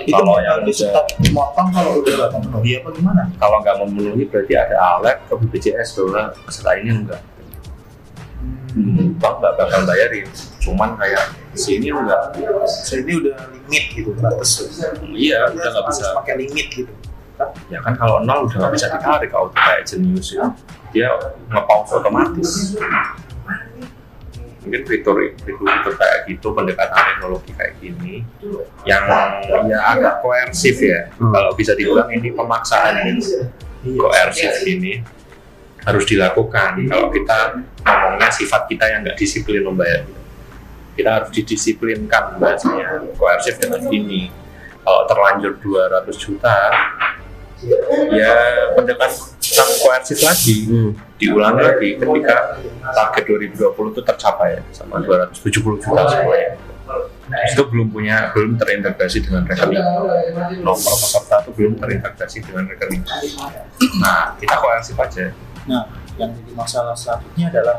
[0.04, 4.52] itu Kalau yang stop motong kalau udah nggak memenuhi apa gimana kalau nggak memenuhi berarti
[4.52, 7.22] ada alert ke BPJS bahwa peserta ini enggak.
[9.16, 10.26] Bank nggak bakal bayarin
[10.60, 12.36] cuman kayak sini enggak
[12.68, 14.50] so ini udah limit gitu batas
[15.10, 16.04] iya udah Dia nggak bisa.
[16.18, 16.92] pakai limit gitu.
[17.70, 20.42] Ya kan kalau nol udah nggak bisa ditarik auto kayak jenius itu
[20.90, 21.06] dia
[21.48, 22.74] nge-pause otomatis.
[24.58, 28.26] Mungkin fitur fitur fitur kayak gitu pendekatan teknologi kayak gini
[28.84, 29.06] yang
[29.70, 31.08] ya agak koersif ya.
[31.16, 31.30] Hmm.
[31.32, 33.48] kalau bisa dibilang ini pemaksaan gitu
[33.96, 35.00] koersif ini
[35.84, 36.86] harus dilakukan.
[36.88, 37.38] Kalau kita
[37.84, 40.04] ngomongnya sifat kita yang nggak disiplin membayar.
[40.98, 44.34] Kita harus didisiplinkan bahasanya koersif dengan ini
[44.82, 46.58] kalau terlanjur 200 juta
[48.10, 48.34] ya
[48.74, 50.58] pendekatan koersif lagi.
[50.66, 50.92] Hmm.
[51.18, 52.62] diulang lagi ketika
[52.94, 56.54] target 2020 itu tercapai sama 270 juta semuanya.
[57.50, 59.82] Itu belum punya belum terintegrasi dengan rekening.
[60.62, 63.02] Nomor peserta itu belum terintegrasi dengan rekening.
[63.98, 65.34] Nah kita koersif aja
[65.68, 65.84] Nah,
[66.16, 67.76] yang jadi masalah selanjutnya adalah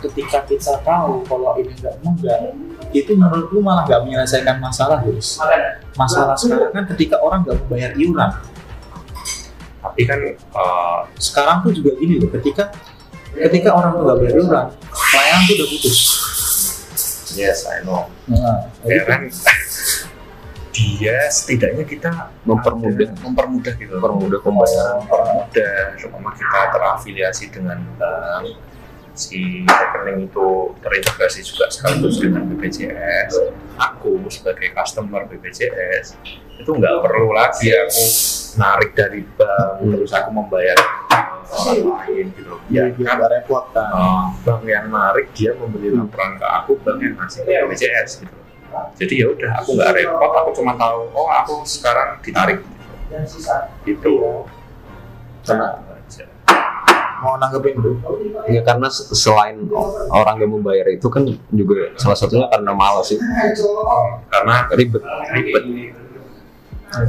[0.00, 2.56] ketika kita tahu kalau ini nggak munggah,
[2.90, 5.36] itu menurutku malah nggak menyelesaikan masalah, guys.
[5.92, 8.32] Masalah sekarang kan ketika orang nggak membayar iuran.
[9.80, 12.68] tapi kan eh, Sekarang tuh juga gini loh, ketika
[13.30, 15.98] ketika orang tuh nggak bayar iuran, pelayanan tuh udah putus.
[17.30, 19.28] yes I know Nah, ya kan
[20.96, 22.10] dia setidaknya kita
[22.42, 23.06] Mempermudah.
[23.06, 24.96] ada- mempermudah gitu Mempermudah pembayaran.
[25.00, 28.46] mempermudah cuma kita terafiliasi dengan bank
[29.12, 30.48] si rekening itu
[30.78, 33.32] terintegrasi juga sekaligus dengan BPJS
[33.76, 36.16] aku sebagai customer BPJS
[36.56, 38.04] itu nggak perlu lagi aku
[38.56, 39.92] narik dari bank Hmm.
[39.92, 40.76] terus aku membayar
[41.50, 43.90] orang lain gitu ya, ya dia kan repot kan.
[43.90, 48.36] uh, bank yang narik dia memberi laporan ke aku bank yang ngasih ke BPJS gitu
[48.98, 52.60] jadi ya udah aku nggak repot aku cuma tahu oh aku sekarang ditarik.
[53.84, 54.12] Gitu.
[55.46, 55.90] Karena
[57.20, 58.00] mau nanggepin dulu.
[58.48, 59.68] Ya karena selain
[60.10, 61.22] orang yang membayar itu kan
[61.52, 63.20] juga salah satunya karena malas sih,
[64.32, 65.02] karena ribet.
[65.36, 65.64] ribet.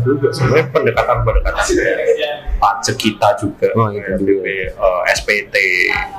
[0.05, 1.65] Juga sebenarnya pendekatan-pendekatan
[2.61, 3.67] pajak kita juga.
[3.73, 4.45] Oh, itu juga.
[4.45, 4.45] BP,
[4.77, 5.55] eh, SPT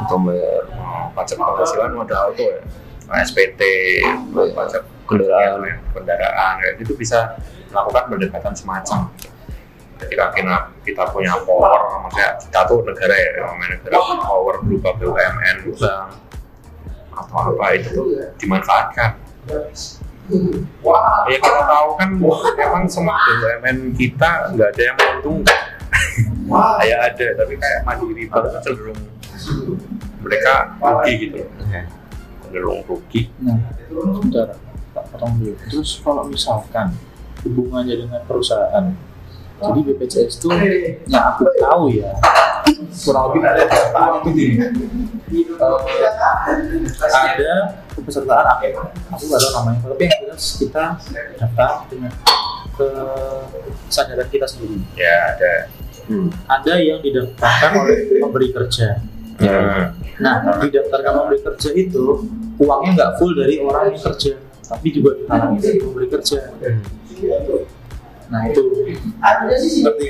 [0.03, 0.67] Untuk membayar.
[0.67, 2.59] Eh, pajak penghasilan modal auto ya.
[3.07, 3.63] Eh, SPT
[4.35, 4.83] pajak
[5.19, 5.79] kendaraan.
[5.93, 6.53] kendaraan.
[6.61, 7.19] Kayak itu bisa
[7.73, 9.01] melakukan pendekatan semacam.
[10.03, 15.57] Ketika kita, kita punya power maksudnya kita tuh negara ya namanya negara power berupa BUMN
[15.79, 16.11] bank
[17.13, 18.07] atau apa itu tuh
[18.41, 19.11] dimanfaatkan.
[19.47, 22.09] Ya kita tahu kan
[22.59, 25.61] emang semua BUMN kita nggak ada yang menguntungkan
[26.83, 28.99] ya ada tapi kayak mandiri bank cenderung
[30.23, 31.39] mereka rugi gitu.
[31.71, 31.83] Iya.
[32.43, 33.31] cenderung rugi.
[33.43, 33.59] Nah,
[34.93, 35.55] tak potong dulu.
[35.69, 36.93] Terus kalau misalkan
[37.43, 38.95] hubungannya dengan perusahaan,
[39.63, 40.49] jadi BPJS itu
[41.07, 42.13] yang aku tahu ya,
[43.07, 44.55] kurang lebih ada pesertaan itu gini.
[44.59, 46.11] Eh,
[47.09, 47.53] ada
[47.95, 48.67] pesertaan apa?
[49.15, 50.85] Aku nggak tahu namanya, tapi yang jelas kita
[51.39, 52.13] daftar dengan
[52.73, 52.89] ke
[53.87, 54.81] kesadaran kita sendiri.
[54.97, 55.69] ya ada
[56.11, 56.35] Hmm.
[56.51, 58.99] Ada yang didaftarkan oleh pemberi kerja.
[59.39, 59.95] Hmm.
[60.19, 62.27] Nah, didaftarkan pemberi kerja itu
[62.59, 64.35] uangnya nggak full dari orang yang kerja,
[64.73, 66.39] tapi juga ditanami dari pemberi kerja.
[68.33, 68.63] Nah itu.
[69.61, 70.05] Seperti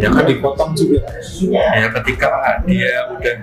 [0.00, 1.04] ya kan dipotong juga.
[1.76, 2.26] ya ketika
[2.64, 3.36] dia udah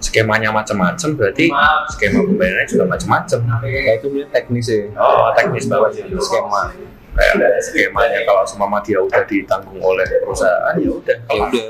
[0.00, 1.52] skemanya macam-macam berarti
[1.92, 3.38] skema pembayarannya juga macam-macam
[3.68, 4.88] Ya itu dia teknis ya.
[4.96, 6.72] oh teknis banget sih Skema.
[7.10, 8.18] kayak skemanya.
[8.24, 11.64] kalau semua dia udah ditanggung oleh perusahaan ya udah Ya kalau udah,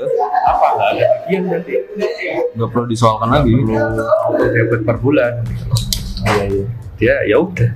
[0.47, 1.73] apa nggak ada bagian berarti?
[2.55, 3.51] Nggak perlu disoalkan lagi.
[3.51, 5.33] auto debit per bulan
[6.25, 6.65] Iya iya.
[7.01, 7.71] dia ya udah.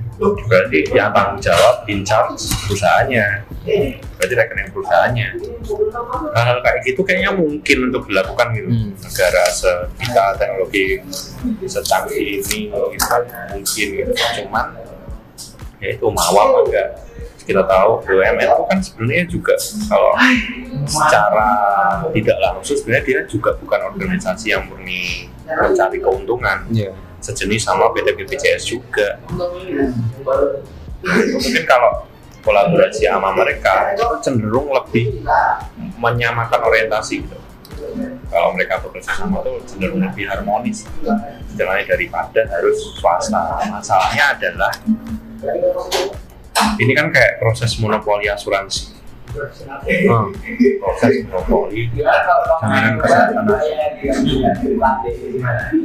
[0.46, 3.42] Berarti yang tanggung jawab in charge perusahaannya.
[4.16, 5.28] Berarti rekening perusahaannya.
[6.30, 8.70] Hal-hal kayak gitu kayaknya mungkin untuk dilakukan gitu.
[8.70, 8.94] Hmm.
[9.02, 11.02] negara se kita teknologi
[11.66, 12.94] secanggih ini gitu,
[13.50, 14.12] mungkin gitu.
[14.14, 14.66] Cuman
[15.82, 16.88] ya itu mau apa enggak?
[17.46, 19.54] Kita tahu BUMN itu kan sebenarnya juga
[19.86, 20.10] kalau
[20.86, 21.50] secara
[22.10, 26.66] tidak langsung sebenarnya dia juga bukan organisasi yang murni mencari keuntungan.
[26.70, 26.90] Iya.
[27.26, 29.18] Sejenis sama PT BPJS juga.
[31.02, 32.06] Mungkin kalau
[32.46, 35.26] kolaborasi sama mereka itu cenderung lebih
[35.98, 37.38] menyamakan orientasi gitu.
[38.30, 40.86] Kalau mereka bekerja sama tuh cenderung lebih harmonis.
[41.50, 43.66] Istilahnya daripada harus swasta.
[43.66, 44.72] Masalahnya adalah
[46.78, 48.95] ini kan kayak proses monopoli asuransi.
[49.36, 51.92] Proses monopoli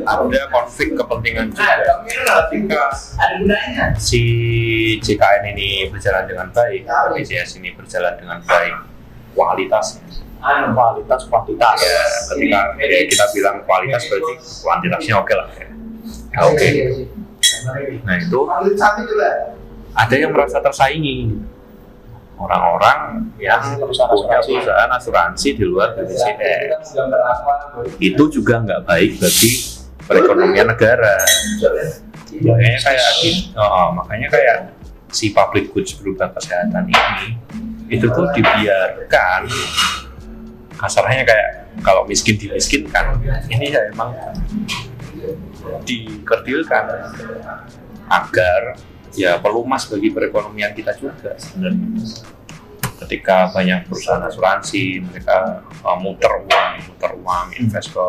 [0.07, 1.75] ada konflik kepentingan juga
[2.47, 2.83] ketika
[3.99, 4.23] si
[5.03, 8.73] JKN ini berjalan dengan baik, BPJS ini berjalan dengan baik,
[9.35, 10.07] kualitasnya.
[10.41, 11.77] Kualitas kuantitas.
[11.85, 12.01] Ya,
[12.33, 14.33] ketika ya, kita bilang kualitas berarti
[14.63, 15.47] kuantitasnya oke lah.
[15.53, 15.67] Ya.
[16.47, 16.69] Oke.
[18.07, 18.39] Nah itu
[19.91, 21.35] ada yang merasa tersaingi.
[22.41, 24.51] Orang-orang yang Perusahaan punya asuransi.
[24.57, 26.97] perusahaan asuransi di luar BPJS
[28.01, 29.51] itu juga nggak baik bagi
[30.09, 31.15] perekonomian negara.
[32.41, 33.09] Makanya kayak
[33.53, 34.57] oh, oh, makanya kayak
[35.13, 37.37] si public goods berupa kesehatan ini
[37.91, 39.45] itu tuh dibiarkan.
[40.81, 41.49] Kasarnya kayak
[41.85, 43.21] kalau miskin dimiskinkan.
[43.51, 44.17] Ini ya emang
[45.85, 46.83] dikerdilkan
[48.09, 48.61] agar
[49.15, 51.87] ya pelumas bagi perekonomian kita juga sebenarnya.
[53.01, 58.07] Ketika banyak perusahaan asuransi mereka uh, muter uang muter uang invest ke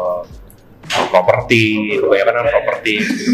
[1.09, 2.95] properti kebanyakan kan properti.
[3.01, 3.25] Gitu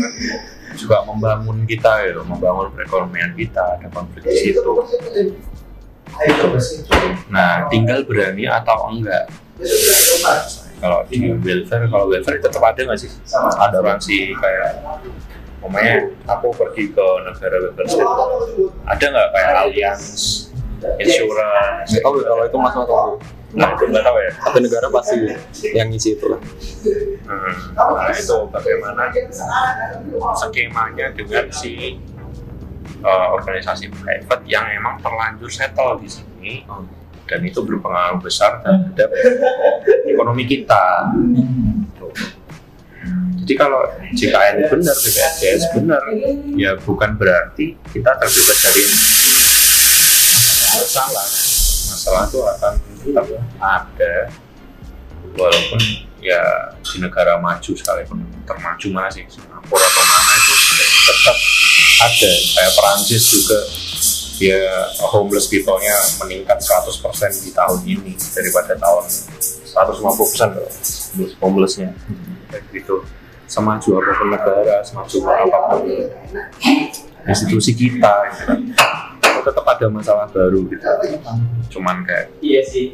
[0.79, 4.63] juga membangun kita ya membangun perekonomian kita ada konflik di situ.
[7.35, 9.27] Nah tinggal berani atau enggak?
[10.79, 13.11] Kalau di welfare kalau welfare tetap ada nggak sih?
[13.59, 14.73] Ada asuransi kayak
[15.59, 15.97] Pokoknya
[16.31, 17.57] aku pergi ke negara
[17.87, 18.07] state.
[18.87, 20.07] Ada nggak kayak alliance
[21.03, 21.91] insurance?
[21.91, 23.13] Nggak tahu ya kalau itu masalah tahu.
[23.59, 24.33] Nah itu nggak tahu ya.
[24.39, 25.17] Tapi negara pasti
[25.75, 26.41] yang ngisi itu lah.
[27.27, 29.03] Hmm, nah itu bagaimana
[30.39, 31.99] skemanya dengan si
[33.03, 36.55] uh, organisasi private yang emang terlanjur settle di sini.
[37.29, 39.13] Dan itu berpengaruh besar terhadap
[40.09, 41.13] ekonomi kita.
[43.49, 43.81] Jadi kalau
[44.13, 46.05] JKN benar, BPJS benar,
[46.53, 48.85] ya bukan berarti kita terbebas dari
[50.77, 51.25] masalah.
[51.89, 53.25] Masalah itu akan tetap
[53.57, 54.15] ada
[55.33, 55.81] walaupun
[56.21, 56.45] ya
[56.85, 60.53] di negara maju sekalipun termaju mana sih Singapura atau mana itu
[61.09, 61.37] tetap
[62.05, 62.33] ada.
[62.53, 63.61] Kayak Perancis juga
[64.45, 69.09] ya homeless people-nya meningkat 100% di tahun ini daripada tahun
[69.73, 70.69] 150% loh
[71.41, 71.97] homeless-nya.
[72.53, 73.09] Kayak gitu
[73.49, 75.81] semaju apa pun negara semaju apa pun
[77.25, 78.53] institusi kita gitu
[79.41, 80.85] tetap ada masalah baru gitu
[81.73, 82.87] cuman kayak Iya sih.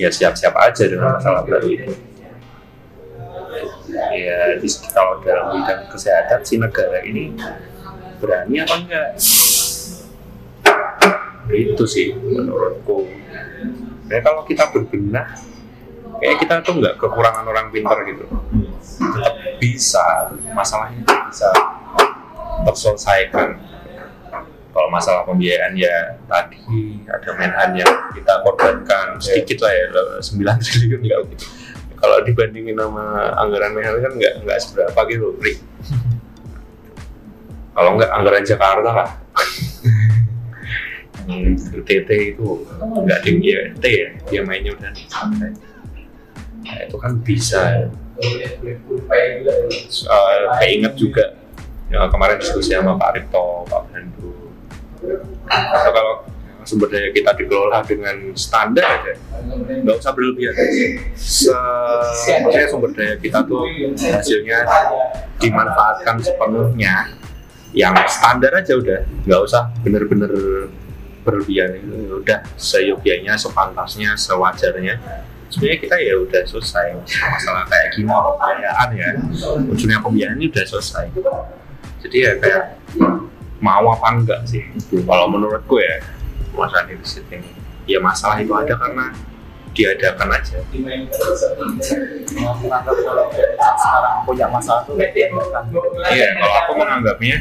[0.00, 1.92] ya siap-siap aja dengan masalah baru itu.
[3.90, 7.34] Ya, di, kalau dalam bidang kesehatan si negara ini
[8.16, 9.08] berani apa enggak?
[11.50, 13.04] Itu sih menurutku.
[14.08, 15.36] Ya kalau kita berbenah,
[16.22, 18.24] kayak kita tuh nggak kekurangan orang pintar gitu.
[18.96, 19.29] Tetap
[19.60, 21.52] bisa, masalahnya bisa
[22.64, 23.60] terselesaikan.
[24.70, 26.62] Kalau masalah pembiayaan ya tadi
[27.10, 29.86] ada menhan yang kita korbankan sedikit lah ya
[30.22, 30.30] 9
[30.64, 31.46] triliun ya gitu.
[32.00, 35.58] Kalau dibandingin sama anggaran menhan kan nggak nggak seberapa gitu, Rik.
[37.76, 39.10] Kalau nggak anggaran Jakarta lah.
[41.30, 41.54] Hmm,
[41.86, 45.54] TT itu nggak tinggi ya, T ya, dia mainnya udah santai.
[46.66, 47.86] Nah, itu kan bisa.
[50.04, 51.24] Uh, keinget juga
[51.88, 54.52] ya, kemarin diskusi sama Pak Ripto, Pak Pandu.
[55.48, 56.14] Atau kalau
[56.60, 59.16] sumber daya kita dikelola dengan standar aja,
[59.80, 60.54] nggak usah berlebihan.
[61.16, 61.56] Se
[62.68, 63.64] sumber daya kita tuh
[63.96, 64.68] hasilnya
[65.40, 67.16] dimanfaatkan sepenuhnya
[67.72, 70.30] yang standar aja udah nggak usah bener-bener
[71.22, 71.80] berlebihan
[72.20, 74.98] udah seyogianya sepantasnya sewajarnya
[75.50, 79.08] sebenarnya kita ya udah selesai masalah kayak gini pembiayaan ya.
[79.66, 81.04] Unsurnya pembiayaan ini udah selesai.
[82.00, 82.64] Jadi ya kayak
[83.60, 84.64] mau apa enggak sih?
[85.04, 86.00] Kalau menurutku ya
[86.56, 87.60] masalah defisit ini
[87.90, 89.10] ya masalah itu ada karena
[89.80, 90.60] diadakan aja
[92.36, 97.36] menganggap kalau kita sekarang punya masalah tuh iya kalau aku menganggapnya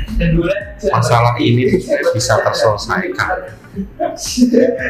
[0.87, 1.67] masalah ini
[2.15, 3.59] bisa terselesaikan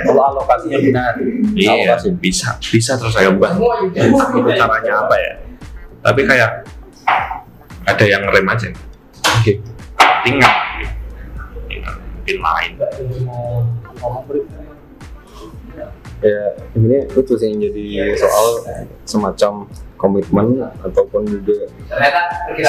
[0.05, 1.13] kalau alokasinya benar
[1.53, 3.53] Iya, bisa, bisa terus saya ubah.
[3.93, 5.33] Itu caranya apa ya?
[5.99, 6.63] Tapi kayak
[7.85, 8.71] ada yang rem aja.
[9.35, 9.59] Oke,
[10.23, 10.53] tinggal.
[11.69, 12.71] Mungkin lain.
[13.99, 14.47] ngomong beri
[16.19, 16.41] ya
[16.75, 17.85] ini itu sih yang jadi
[18.19, 18.47] soal
[19.07, 19.51] semacam
[19.99, 21.67] komitmen ataupun juga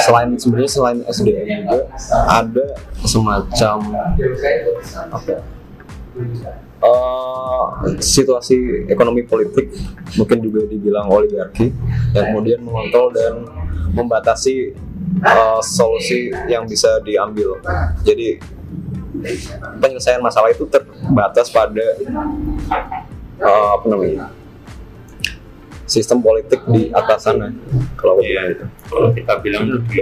[0.03, 1.87] selain sebenarnya selain SDM juga
[2.27, 2.65] ada
[3.07, 3.77] semacam
[5.11, 5.35] apa?
[6.81, 7.63] Eh,
[8.01, 9.69] situasi ekonomi politik
[10.17, 11.69] mungkin juga dibilang oligarki
[12.11, 13.45] yang kemudian mengontrol dan
[13.93, 14.73] membatasi
[15.21, 17.61] eh, solusi yang bisa diambil.
[18.01, 18.41] Jadi
[19.77, 21.85] penyelesaian masalah itu terbatas pada
[23.41, 24.25] eh, apa namanya
[25.83, 27.51] sistem politik di atas sana
[27.99, 28.53] kalau aku bilang Iya.
[28.55, 29.99] gitu Kalau kita bilang di,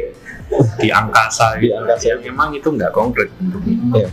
[0.78, 1.78] di angkasa, Di gitu.
[1.78, 2.06] angkasa.
[2.06, 4.06] Ya, memang itu nggak konkret bentuknya.
[4.06, 4.10] Iya.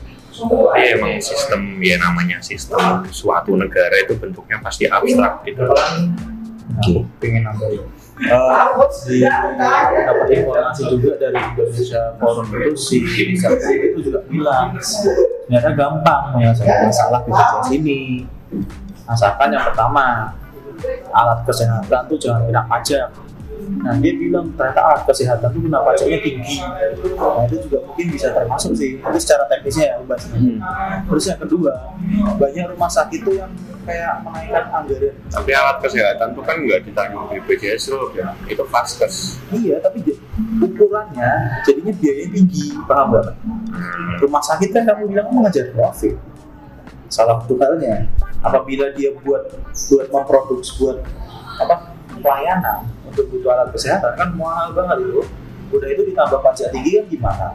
[0.77, 5.65] Iya emang sistem ya namanya sistem suatu negara itu bentuknya pasti abstrak gitu.
[5.65, 7.01] Oke.
[7.21, 7.85] pengen nambahin
[8.17, 8.33] Eh,
[9.13, 14.73] di dapat informasi juga dari Indonesia Forum itu si itu juga bilang
[15.45, 18.25] ternyata gampang menyelesaikan masalah BPJS ini
[19.07, 20.35] asalkan yang pertama
[21.11, 23.09] alat kesehatan tuh jangan kena pajak
[23.77, 26.57] nah dia bilang ternyata alat kesehatan itu kena pajaknya tinggi
[27.17, 30.61] nah itu juga mungkin bisa termasuk sih itu secara teknisnya ya Ubas Hmm.
[31.09, 31.73] terus yang kedua
[32.37, 33.51] banyak rumah sakit tuh yang
[33.83, 38.35] kayak menaikkan anggaran Tapi alat kesehatan tuh kan nggak ditanggung BPJS loh, ya.
[38.45, 39.39] itu vaskes.
[39.53, 40.03] iya tapi
[40.59, 41.31] ukurannya
[41.63, 43.35] jadinya biayanya tinggi paham gak
[43.67, 44.17] Hmm.
[44.21, 46.15] rumah sakit kan kamu bilang mengejar profit
[47.09, 48.11] salah satu halnya
[48.43, 49.49] apabila dia buat
[49.91, 50.99] buat memproduksi buat
[51.57, 55.23] apa pelayanan untuk butuh alat kesehatan kan mahal banget itu.
[55.67, 57.47] Udah itu ditambah pajak tinggi kan gimana?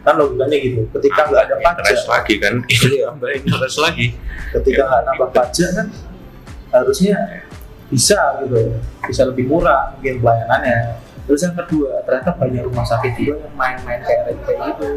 [0.00, 0.80] Kan logikanya gitu.
[0.88, 1.84] Ketika nggak ada pajak.
[1.84, 2.54] interest lagi kan,
[2.88, 3.06] iya,
[3.36, 4.06] interest lagi.
[4.56, 5.86] ketika nggak nambah pajak kan
[6.72, 7.16] harusnya
[7.92, 8.56] bisa gitu.
[9.04, 10.96] Bisa lebih murah mungkin pelayanannya.
[11.28, 14.88] Terus yang kedua ternyata banyak rumah sakit juga yang main-main kayak kayak gitu.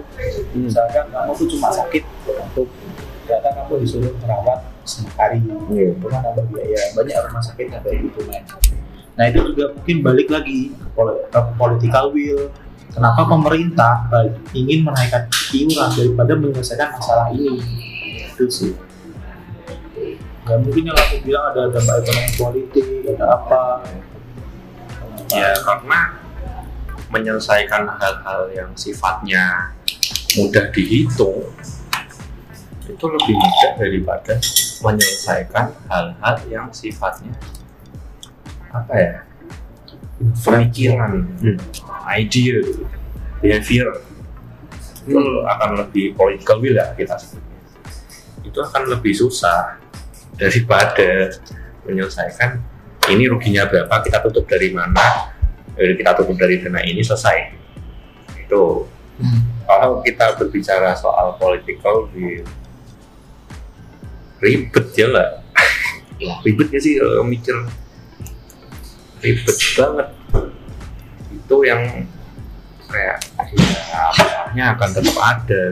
[0.56, 0.64] Hmm.
[0.66, 2.68] misalkan kamu tuh cuma sakit untuk
[3.76, 4.60] kamu disuruh merawat
[5.20, 5.92] hari Iya.
[5.92, 6.82] itu kan nambah biaya.
[6.96, 8.44] Banyak rumah sakit yang kayak gitu men
[9.16, 12.52] nah itu juga mungkin balik lagi ke pol- ke political will.
[12.92, 17.64] Kenapa pemerintah eh, ingin menaikkan iuran daripada menyelesaikan masalah ini?
[18.32, 18.76] Itu sih.
[20.44, 23.64] Nggak mungkin yang aku bilang ada dampak ekonomi politik ada apa.
[25.32, 26.00] Ya karena
[27.08, 29.72] menyelesaikan hal-hal yang sifatnya
[30.36, 31.56] mudah dihitung
[32.86, 34.34] itu lebih mudah daripada
[34.86, 37.34] menyelesaikan hal-hal yang sifatnya
[38.70, 39.16] apa ya
[40.44, 41.58] pemikiran, Hmm.
[42.08, 42.64] idea,
[43.44, 44.00] behavior.
[45.06, 47.20] Itu akan lebih political will ya kita.
[47.20, 47.60] Sebutnya
[48.46, 49.78] itu akan lebih susah
[50.40, 51.36] daripada
[51.84, 52.64] menyelesaikan
[53.12, 55.30] ini ruginya berapa kita tutup dari mana
[55.78, 57.54] eh, kita tutup dari dana ini selesai.
[58.40, 58.88] Itu.
[59.66, 62.46] Kalau kita berbicara soal political will
[64.46, 65.46] ribet ya lah
[66.20, 67.56] ribet ya sih kalau mikir.
[69.20, 70.08] Ribet banget.
[71.34, 71.82] Itu yang
[72.86, 73.18] kayak
[73.56, 75.64] ya masalahnya akan tetap ada.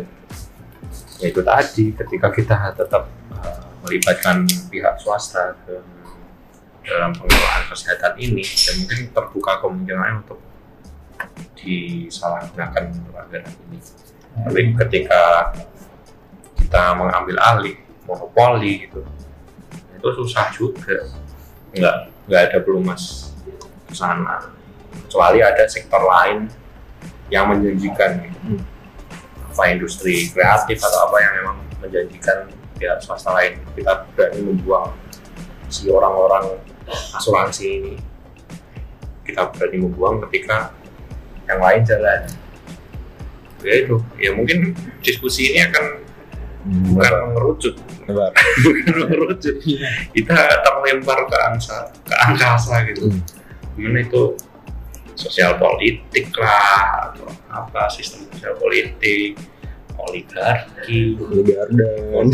[1.22, 5.80] Ya itu tadi ketika kita tetap uh, melibatkan pihak swasta ke
[6.84, 10.40] dalam pengelolaan kesehatan ini dan mungkin terbuka kemungkinan untuk
[11.56, 13.80] disalahgunakan untuk anggaran ini.
[14.34, 15.22] Tapi ketika
[16.60, 17.78] kita mengambil alih
[18.08, 19.02] monopoli gitu.
[20.00, 21.08] Itu susah juga.
[21.74, 21.96] Nggak
[22.28, 23.34] nggak ada pelumas
[23.88, 24.52] ke sana.
[25.08, 26.48] Kecuali ada sektor lain
[27.32, 28.62] yang menjanjikan gitu.
[29.54, 33.62] apa industri kreatif atau apa yang memang menjanjikan pihak swasta lain.
[33.78, 34.90] Kita berani membuang
[35.70, 36.58] si orang-orang
[37.14, 37.94] asuransi ini.
[39.22, 40.74] Kita berani membuang ketika
[41.46, 42.22] yang lain jalan.
[43.62, 44.02] Ya itu.
[44.18, 44.74] Ya mungkin
[45.06, 46.03] diskusi ini akan
[46.64, 47.76] bukan mengerucut
[48.64, 49.56] bukan mengerucut
[50.16, 53.12] kita terlempar ke angsa ke angkasa gitu.
[53.74, 53.98] Hmm.
[54.00, 54.38] itu
[55.14, 59.38] sosial politik lah atau apa sistem sosial politik
[59.98, 61.16] oligarki
[61.46, 62.28] Garden.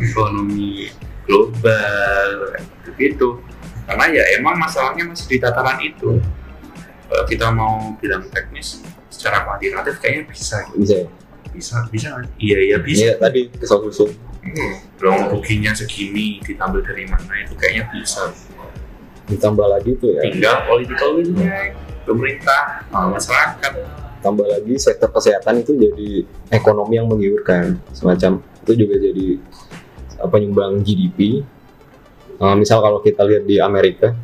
[0.00, 0.88] ekonomi
[1.28, 2.28] global
[2.96, 3.40] gitu.
[3.84, 6.18] Karena ya emang masalahnya masih di tataran itu.
[7.04, 8.80] Kalau kita mau bilang teknis
[9.12, 10.64] secara kuantitatif kayaknya bisa.
[10.72, 11.04] Bisa
[11.54, 12.10] bisa bisa
[12.42, 14.10] iya iya bisa Iya tadi kesal-kusuk.
[14.44, 18.28] Hmm, belum ruginya segini ditambah dari mana itu kayaknya bisa
[19.24, 20.20] Ditambah lagi tuh ya.
[20.28, 21.72] tinggal political will-nya
[22.04, 23.72] pemerintah masyarakat
[24.20, 27.76] Tambah lagi sektor kesehatan itu jadi ekonomi yang menggiurkan.
[27.92, 29.36] Semacam itu juga jadi
[30.16, 31.44] apa penyumbang GDP.
[32.40, 34.16] Eh, misal kalau kita lihat di Amerika,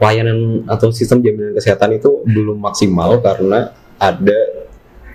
[0.00, 4.55] pelayanan atau sistem jaminan kesehatan itu belum maksimal karena ada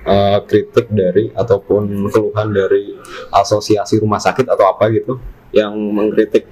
[0.06, 2.98] eh, kritik dari ataupun keluhan dari
[3.34, 5.22] asosiasi rumah sakit atau apa gitu
[5.54, 6.48] yang mengkritik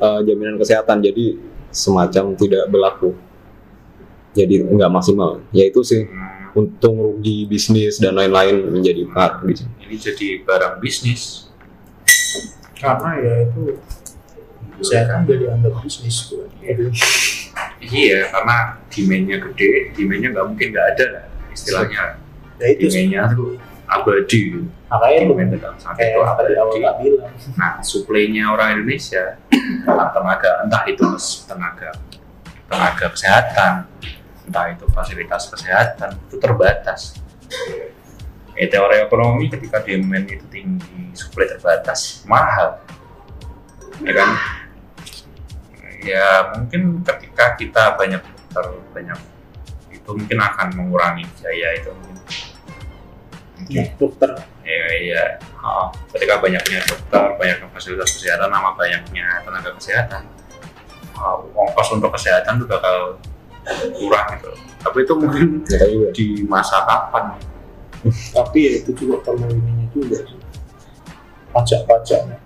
[0.00, 1.02] eh, jaminan kesehatan.
[1.02, 1.38] Jadi
[1.70, 3.14] semacam tidak berlaku.
[4.34, 5.42] Jadi nggak maksimal.
[5.50, 6.06] Ya itu sih
[6.54, 9.66] untung rugi bisnis dan lain-lain menjadi part gitu.
[9.82, 11.50] Ini jadi barang bisnis.
[12.78, 13.76] Karena ya itu
[14.80, 16.16] kesehatan udah dianggap bisnis.
[17.80, 18.56] Iya karena
[18.92, 22.20] demandnya gede demandnya nggak mungkin nggak ada lah istilahnya
[22.60, 23.56] ya itu demandnya tuh
[23.90, 24.40] abadi.
[24.86, 27.32] Makanya itu kayak itu yang tadi awal abadi tak bilang.
[27.58, 29.24] Nah suplainya orang Indonesia
[29.88, 31.06] tenaga entah itu
[31.48, 31.90] tenaga
[32.70, 33.74] tenaga kesehatan
[34.46, 37.18] entah itu fasilitas kesehatan itu terbatas.
[38.58, 42.82] Ya, teori ekonomi ketika demand itu tinggi supply terbatas mahal.
[44.04, 44.30] Ya kan?
[46.00, 46.26] Ya
[46.56, 49.18] mungkin ketika kita banyak dokter banyak
[49.94, 51.90] itu mungkin akan mengurangi biaya itu.
[51.94, 52.18] mungkin
[53.68, 54.30] ya, dokter.
[54.64, 55.24] Ya ya
[55.60, 60.22] oh, ketika banyaknya dokter banyaknya fasilitas kesehatan sama banyaknya tenaga kesehatan
[61.20, 62.96] uh, ongkos untuk kesehatan tuh bakal
[63.98, 64.50] kurang gitu.
[64.80, 67.36] Tapi itu mungkin ya juga di masa kapan?
[68.32, 70.40] Tapi ya itu juga perlu ininya juga sih.
[71.52, 72.38] Pajak-pajaknya.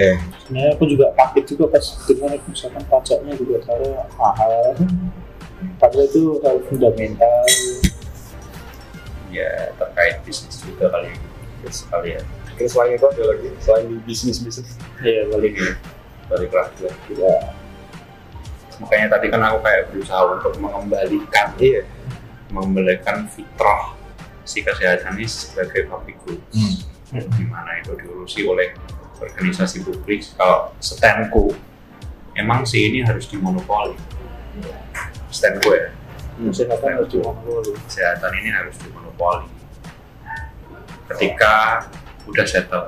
[0.00, 4.74] Eh sebenarnya aku juga kaget juga pas dengar misalkan pajaknya juga terlalu mahal.
[5.80, 7.36] Padahal itu hal fundamental
[9.34, 11.10] ya terkait bisnis juga kali
[11.68, 12.22] sekali ya.
[12.54, 15.58] Terus selain itu ada lagi selain di bisnis bisnis ya balik
[16.30, 16.86] balik lagi.
[17.10, 17.32] Juga
[18.78, 21.86] makanya tadi kan aku kayak berusaha untuk mengembalikan iya.
[22.50, 23.94] mengembalikan fitrah
[24.42, 26.42] si kesehatan ini sebagai public good
[27.14, 27.30] Hmm.
[27.38, 28.74] di mana itu diurusi oleh
[29.22, 30.26] organisasi publik.
[30.34, 31.54] Kalau standku
[32.34, 33.94] emang si ini harus dimonopoli?
[35.30, 35.94] Standku ya
[36.38, 39.46] kesehatan harus dimonopoli kesehatan ini harus dimonopoli.
[41.14, 41.86] Ketika
[42.26, 42.86] udah settle.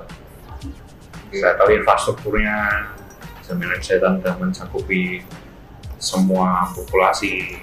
[1.30, 2.56] Settle infrastrukturnya
[3.46, 5.22] jaminan kesehatan sudah mencakupi
[5.96, 7.62] semua populasi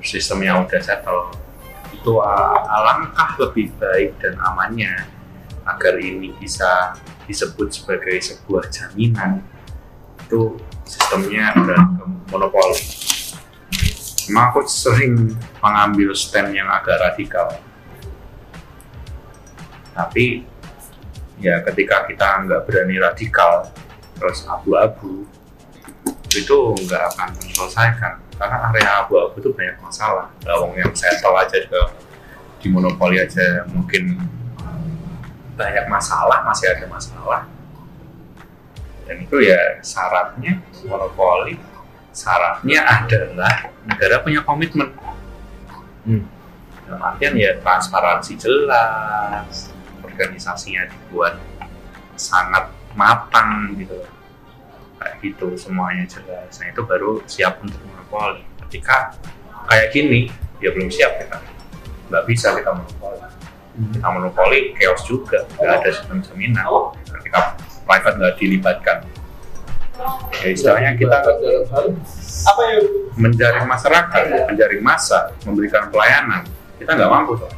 [0.00, 1.34] sistemnya udah settle
[1.90, 2.12] itu
[2.70, 5.10] alangkah lebih baik dan amannya
[5.66, 6.94] agar ini bisa
[7.26, 9.42] disebut sebagai sebuah jaminan
[10.24, 10.56] itu
[10.86, 11.80] sistemnya udah
[12.30, 12.97] monopoli
[14.28, 15.32] Aku sering
[15.64, 17.48] mengambil stand yang agak radikal.
[19.96, 20.44] Tapi
[21.40, 23.70] ya ketika kita nggak berani radikal
[24.18, 25.24] terus abu-abu
[26.34, 28.14] itu nggak akan terselesaikan.
[28.38, 30.28] Karena area abu-abu itu banyak masalah.
[30.44, 31.90] Lawang yang settle aja juga
[32.58, 34.18] di monopoli aja mungkin
[35.58, 37.42] banyak masalah masih ada masalah.
[39.08, 41.56] Dan itu ya syaratnya monopoli
[42.18, 44.90] syaratnya adalah negara punya komitmen.
[46.08, 46.24] Hmm.
[46.88, 49.68] dalam artian ya transparansi jelas
[50.00, 51.36] organisasinya dibuat
[52.16, 54.02] sangat matang gitu.
[54.98, 56.58] Kayak gitu semuanya jelas.
[56.58, 58.42] Nah itu baru siap untuk monopoli.
[58.66, 59.14] Ketika
[59.68, 60.32] kayak gini
[60.64, 61.38] ya belum siap kita.
[62.08, 63.20] Nggak bisa kita monopoli.
[63.94, 65.44] Kita monopoli chaos juga.
[65.60, 66.66] Nggak ada sistem jaminan.
[67.04, 67.52] Ketika
[67.84, 68.98] private nggak dilibatkan
[70.38, 71.18] ya istilahnya kita
[72.46, 72.78] apa ya?
[73.18, 74.22] menjaring masyarakat
[74.54, 76.46] menjaring massa memberikan pelayanan.
[76.78, 77.50] Kita nggak mampu tuh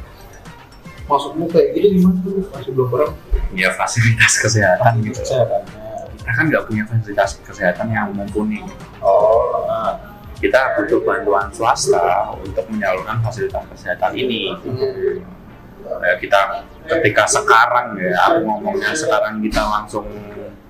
[1.11, 2.33] maksudmu kayak gini gimana tuh?
[2.55, 3.11] Masih belum pernah?
[3.51, 5.19] Ya fasilitas kesehatan gitu.
[5.19, 8.63] Kita kan nggak punya fasilitas kesehatan yang mumpuni.
[9.03, 9.67] Oh.
[9.67, 9.95] Nah.
[10.41, 14.49] kita butuh bantuan swasta untuk menyalurkan fasilitas kesehatan ini.
[16.01, 20.09] Ya, kita ketika sekarang ya aku ngomongnya sekarang kita langsung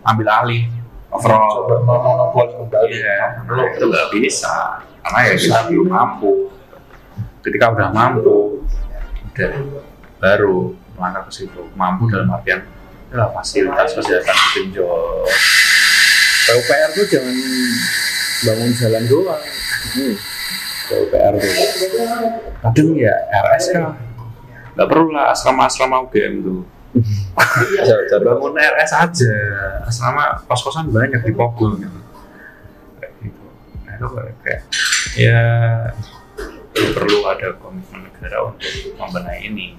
[0.04, 0.68] ambil alih
[1.12, 1.68] overall.
[1.68, 2.92] Coba monopoli kembali.
[2.96, 3.44] Iya,
[3.76, 4.82] itu nggak bisa.
[5.04, 6.32] Karena ya kita belum mampu.
[7.42, 8.64] Ketika udah mampu
[9.32, 9.52] udah
[10.22, 11.62] baru melangkah ke situ.
[11.76, 12.64] Mampu dalam artian
[13.12, 15.28] ya fasilitas kesehatan digenjot
[16.48, 17.38] PUPR tuh jangan
[18.48, 19.44] bangun jalan doang.
[19.92, 20.16] Hmm.
[20.88, 21.54] PUPR tuh.
[22.64, 23.76] Kadang ya RSK
[24.72, 26.64] nggak perlu lah asrama-asrama UGM tuh
[27.88, 29.34] Jar- jar- bangun RS aja.
[29.88, 32.00] Asrama kos-kosan banyak di Pogul gitu.
[33.00, 33.44] Kayak gitu.
[33.88, 34.08] Nah itu
[34.44, 34.62] kayak
[35.16, 35.42] ya
[36.72, 39.76] perlu ada komitmen negara untuk membenahi ini.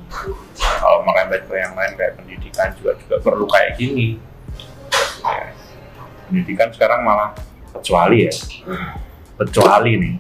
[0.57, 4.17] Kalau merembet ke yang lain kayak pendidikan juga juga perlu kayak gini.
[5.23, 5.53] Ya,
[6.29, 7.33] pendidikan sekarang malah
[7.77, 8.33] kecuali ya.
[9.41, 10.15] Kecuali nih.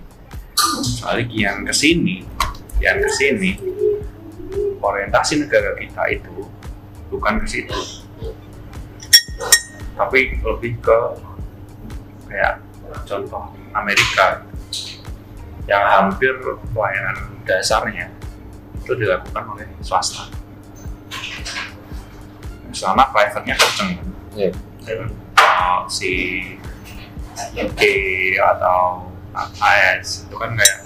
[0.56, 2.24] Kecuali yang ke sini
[2.82, 3.51] yang ke sini
[4.82, 6.35] orientasi negara kita itu
[7.12, 7.78] bukan ke situ.
[9.93, 10.98] Tapi lebih ke
[12.32, 12.64] kayak
[13.05, 14.40] contoh Amerika
[15.68, 16.32] yang hampir
[16.72, 18.09] pelayanan dasarnya
[18.80, 20.26] itu dilakukan oleh swasta.
[22.72, 24.51] Sana private-nya kenceng kan Iya.
[24.89, 24.94] Ya,
[25.39, 26.10] uh, si
[27.52, 27.80] UK
[28.40, 29.12] atau
[29.60, 30.78] AS itu kan kayak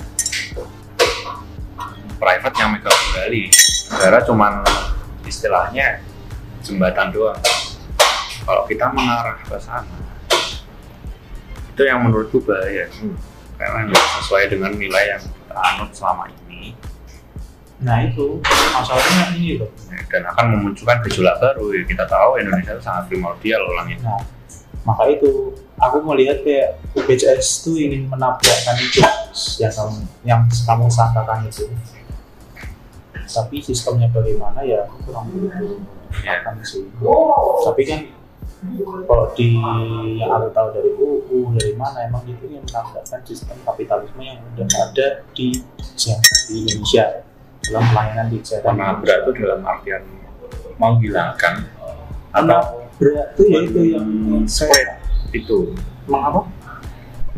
[2.19, 3.43] private yang megang kembali.
[3.95, 4.53] Negara cuman
[5.25, 6.03] istilahnya
[6.67, 7.39] jembatan doang.
[8.43, 9.97] Kalau kita mengarah ke sana
[11.77, 12.89] itu yang menurutku bahaya.
[12.89, 13.15] Hmm.
[13.57, 16.77] karena nggak sesuai dengan nilai yang kita anut selama ini.
[17.81, 21.73] Nah itu masalahnya ini loh ya, dan akan memunculkan gejolak baru.
[21.73, 24.21] Ya, kita tahu Indonesia itu sangat primordial orangnya nah
[24.87, 25.51] maka itu
[25.83, 29.03] aku melihat kayak BPJS itu ingin menabrakkan itu
[29.59, 31.67] yang kamu yang kamu sangkakan itu.
[33.27, 35.59] Tapi sistemnya bagaimana ya aku kurang ya
[36.25, 36.85] paham sih
[37.65, 38.01] tapi kan
[39.07, 39.53] kalau di
[40.17, 44.67] yang aku tahu dari UU dari mana emang itu yang menabrakkan sistem kapitalisme yang udah
[44.91, 45.07] ada
[45.37, 45.61] di
[46.49, 47.23] di Indonesia.
[47.67, 50.03] Dalam pelayanan di kesehatan menabrak itu dalam artian
[50.79, 51.55] menghilangkan
[52.31, 52.87] atau
[53.37, 54.09] tuh ya itu yang
[54.49, 55.03] spread
[55.35, 55.75] itu.
[56.07, 56.41] Emang apa?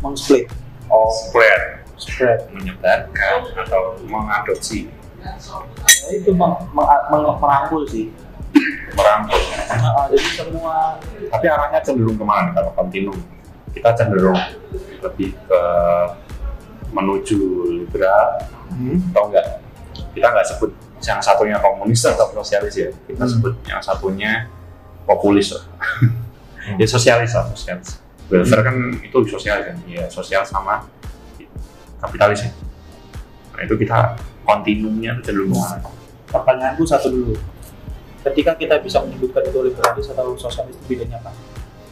[0.05, 0.47] Mengsplit.
[0.93, 1.83] Oh spread.
[1.97, 2.47] Spread.
[2.55, 4.93] Menyebarkan atau mengadopsi.
[5.19, 5.35] Ya,
[6.15, 8.15] itu meng, meng, meng- merangkul sih
[8.95, 10.99] merangkul Nah, jadi semua
[11.31, 13.15] tapi arahnya cenderung ke mana kalau kontinum
[13.71, 14.39] kita cenderung
[15.05, 15.61] lebih ke
[16.91, 17.39] menuju
[17.85, 18.41] liberal
[18.73, 19.47] hmm, atau enggak?
[20.17, 20.71] Kita nggak sebut
[21.05, 22.91] yang satunya komunis atau sosialis ya.
[23.07, 23.33] Kita Hmm.
[23.39, 24.49] sebut yang satunya
[25.05, 25.65] populis lah.
[26.81, 28.01] ya sosialis lah sosialis.
[28.29, 29.77] Welfare kan itu sosial kan?
[29.87, 30.89] Ya sosial sama
[32.01, 32.51] kapitalis ya.
[33.55, 35.77] Nah itu kita kontinumnya cenderung ke mana?
[36.29, 37.35] Pertanyaanku satu dulu
[38.25, 41.31] ketika kita bisa menyebutkan itu liberalis atau sosialis itu bedanya apa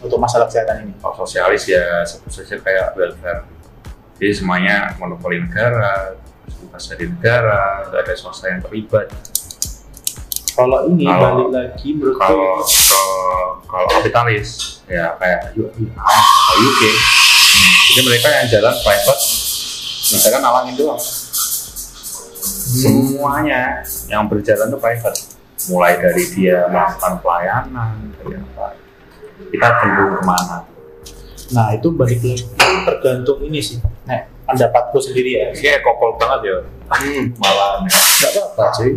[0.00, 0.92] untuk masalah kesehatan ini?
[0.98, 3.46] Kalau sosialis ya saja kayak welfare.
[4.16, 6.16] Jadi semuanya monopoli negara
[6.48, 9.12] tugas dari negara ada swasta yang terlibat.
[10.56, 13.00] Kalau ini Kalau- balik lagi menurutku kalau ke
[13.68, 16.80] kalau kapitalis ya kayak U- atau UK
[17.92, 19.20] jadi mereka yang jalan private
[20.16, 21.02] negara nalangin doang.
[22.66, 25.35] Semuanya yang berjalan tuh private
[25.70, 28.66] mulai dari dia melakukan pelayanan dari apa
[29.50, 30.58] kita cenderung ke mana?
[31.52, 32.44] Nah itu balik lagi.
[32.86, 33.78] Tergantung ini sih.
[34.08, 35.46] Nah pendapatku sendiri ya.
[35.54, 36.56] Kayak kokol banget ya.
[37.38, 37.92] Malah nih.
[37.92, 38.90] nggak apa-apa cuy.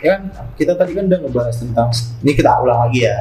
[0.00, 0.22] Ya kan
[0.56, 1.88] kita tadi kan udah ngebahas tentang
[2.22, 3.18] ini kita ulang lagi ya.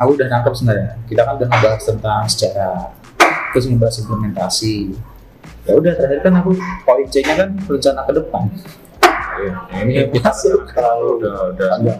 [0.00, 0.90] Aku udah nangkep sebenarnya.
[1.06, 2.80] Kita kan udah ngebahas tentang sejarah
[3.54, 4.74] terus ngebahas implementasi.
[5.64, 8.52] Ya udah terakhir kan aku poin C nya kan rencana ke depan
[9.44, 10.60] Ya, ini Ya, kita masuk.
[10.68, 11.68] Kalau udah udah.
[11.76, 11.98] Agak.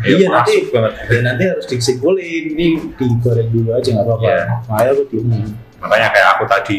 [0.00, 0.92] ya, Iya, nanti- masuk banget.
[1.06, 2.44] dan nanti harus disimpulin.
[2.50, 4.24] Ini digoreng dulu aja nggak apa-apa.
[4.24, 4.44] Iya.
[4.64, 5.28] makanya aku diem
[5.76, 6.76] makanya kayak aku tadi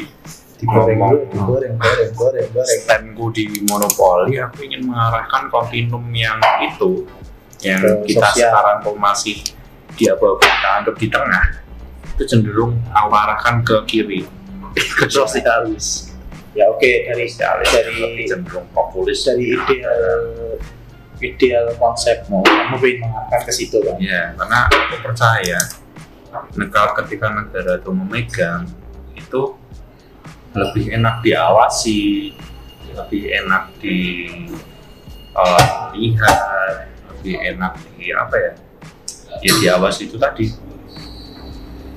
[0.55, 2.79] digoreng dulu digoreng goreng goreng goreng.
[2.79, 7.05] standku di monopoli aku ingin mengarahkan kontinum yang itu
[7.61, 8.49] yang Ke kita sosial.
[8.49, 9.37] sekarang tuh masih
[9.91, 11.45] di apa kita anggap di tengah
[12.09, 14.21] itu cenderung aku arahkan ke kiri
[14.97, 16.14] ke sosialis
[16.55, 19.27] ya oke dari sosialis dari cenderung populis.
[19.27, 20.23] dari ideal
[21.19, 25.59] ideal konsepmu kamu pengen mengarahkan ke situ kan ya karena aku percaya
[26.55, 28.63] negara ketika negara itu memegang
[29.15, 29.41] itu
[30.55, 32.35] lebih enak diawasi
[32.95, 33.99] lebih enak di
[35.35, 35.67] eh,
[35.99, 36.39] lihat
[37.11, 38.53] lebih enak di apa ya
[39.43, 40.47] ya diawasi itu tadi.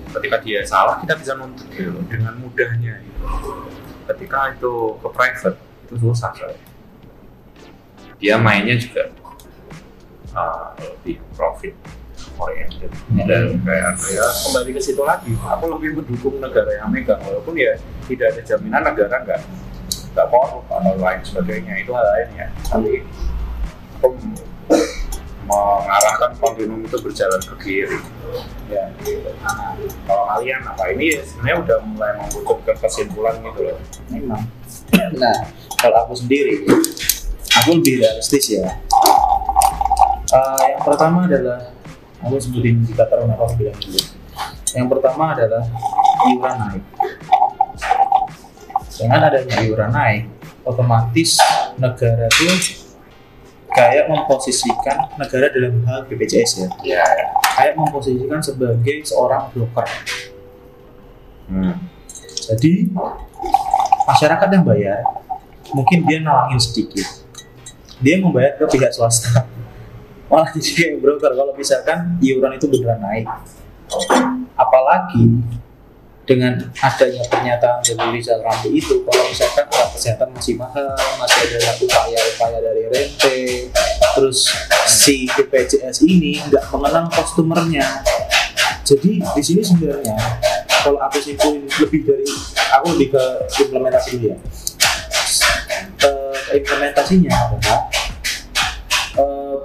[0.08, 2.87] Ketika dia salah kita bisa nuntut gitu dengan mudahnya
[4.14, 5.58] ketika itu ke private
[5.88, 6.56] itu susah coy.
[8.18, 9.14] dia mainnya juga
[10.34, 11.74] uh, lebih profit
[12.38, 12.90] oriented.
[13.14, 17.74] Dan kayak ya kembali ke situ lagi aku lebih mendukung negara yang megang walaupun ya
[18.06, 19.40] tidak ada jaminan negara nggak
[20.14, 23.06] nggak korup atau lain sebagainya itu hal lainnya tapi
[24.02, 24.08] aku
[25.48, 27.98] mengarahkan kontinum itu berjalan ke kiri.
[28.68, 29.32] Ya gitu.
[29.40, 29.72] Nah,
[30.04, 33.78] kalau kalian apa ini sebenarnya udah mulai mengutuk ke kesimpulan gitu loh.
[34.12, 34.44] Memang
[35.16, 35.48] nah
[35.80, 36.68] kalau aku sendiri
[37.56, 38.76] aku lebih realistis ya.
[40.28, 41.72] Eh, yang pertama adalah
[42.20, 44.00] aku sebutin indikator kenapa aku bilang dulu.
[44.76, 45.64] Yang pertama adalah
[46.28, 46.84] iuran naik.
[48.98, 50.22] Dengan adanya iuran naik
[50.68, 51.40] otomatis
[51.80, 52.87] negara tuh
[53.78, 57.06] kayak memposisikan negara dalam hal BPJS ya ya
[57.54, 59.86] kayak memposisikan sebagai seorang broker
[61.46, 61.88] hmm.
[62.48, 62.88] Jadi
[64.08, 65.04] masyarakat yang bayar
[65.76, 67.04] mungkin dia nalangin sedikit.
[68.00, 69.44] Dia membayar ke pihak swasta.
[70.32, 73.28] Malah jadi kayak broker kalau misalkan iuran itu beneran naik.
[74.56, 75.44] Apalagi
[76.28, 81.72] dengan adanya pernyataan dari Rizal Ramli itu kalau misalkan alat kesehatan masih mahal, masih ada
[81.80, 83.38] upaya-upaya dari rente,
[84.12, 84.52] terus
[84.84, 88.04] si BPJS ini nggak mengenal customernya.
[88.84, 90.20] Jadi di sini sebenarnya
[90.84, 92.28] kalau aku simpulin lebih dari
[92.76, 93.24] aku lebih ke
[93.64, 94.38] implementasi dulu ya.
[95.98, 97.80] Eh, implementasinya adalah
[99.16, 99.56] eh,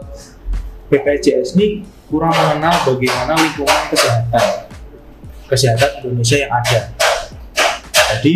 [0.88, 4.73] BPJS ini kurang mengenal bagaimana lingkungan kesehatan
[5.48, 6.80] kesehatan Indonesia yang ada.
[7.94, 8.34] Jadi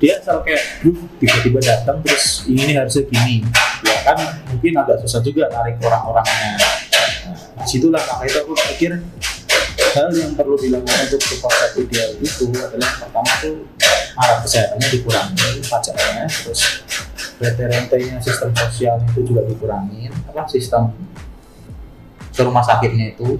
[0.00, 3.44] dia asal kayak, "Duh, tiba-tiba datang terus ini harusnya gini."
[3.84, 4.16] Ya kan
[4.48, 6.56] mungkin agak susah juga narik orang-orangnya.
[6.56, 8.96] Nah, di situlah maka itu aku pikir
[9.90, 13.56] hal yang perlu dilakukan untuk konsep ideal itu adalah yang pertama tuh
[14.20, 16.62] alat kesehatannya dikurangi pajaknya terus
[17.40, 20.94] rente-rentenya sistem sosial itu juga dikurangin apa sistem
[22.40, 23.36] rumah sakitnya itu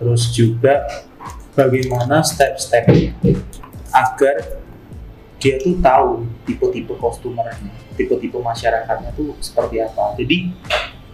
[0.00, 1.04] terus juga
[1.52, 3.12] bagaimana step-stepnya
[3.92, 4.36] agar
[5.42, 10.16] dia tuh tahu tipe-tipe customernya tipe-tipe masyarakatnya tuh seperti apa.
[10.16, 10.54] Jadi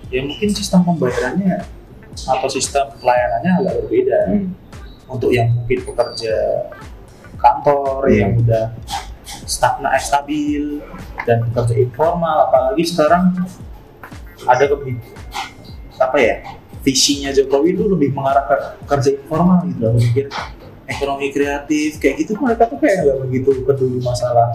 [0.08, 1.64] ya mungkin sistem pembayarannya
[2.14, 4.20] atau sistem pelayanannya agak berbeda.
[5.08, 6.68] Untuk yang mungkin pekerja
[7.40, 8.18] kantor Hmm.
[8.18, 8.66] yang udah
[9.48, 10.84] stagna stabil
[11.24, 13.32] dan kerja informal apalagi sekarang
[14.44, 15.00] ada lebih
[15.96, 16.36] apa ya
[16.82, 18.56] visinya Jokowi itu lebih mengarah ke
[18.86, 20.26] kerja informal gitu loh mikir
[20.88, 24.54] ekonomi kreatif kayak gitu mereka tuh kayak nggak begitu peduli masalah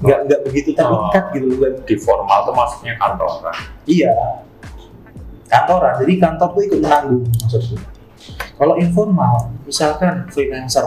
[0.00, 3.56] nggak nggak begitu terikat gitu loh di formal tuh maksudnya kantor kan
[3.88, 4.14] iya.
[5.50, 7.76] Kantoran jadi kantor tuh ikut menanggung maksudku
[8.60, 10.84] kalau informal misalkan freelancer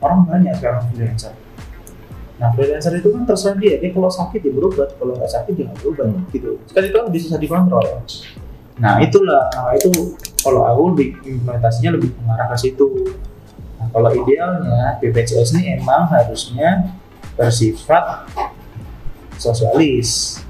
[0.00, 1.32] orang banyak sekarang freelancer.
[2.40, 5.64] Nah freelancer itu kan terserah dia dia kalau sakit dia berobat kalau nggak sakit dia
[5.68, 6.56] nggak berobat gitu.
[6.72, 7.84] Kan itu kan bisa bisa dikontrol
[8.80, 12.88] nah itulah nah itu kalau aku lebih implementasinya lebih mengarah ke situ.
[13.76, 16.96] Nah kalau idealnya BPJS ini emang harusnya
[17.36, 18.28] bersifat
[19.36, 20.40] sosialis.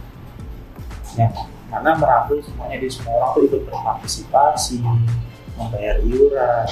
[1.18, 1.34] Yang
[1.70, 4.78] mana merangkul semuanya di semua orang tuh ikut berpartisipasi
[5.58, 6.68] membayar iuran.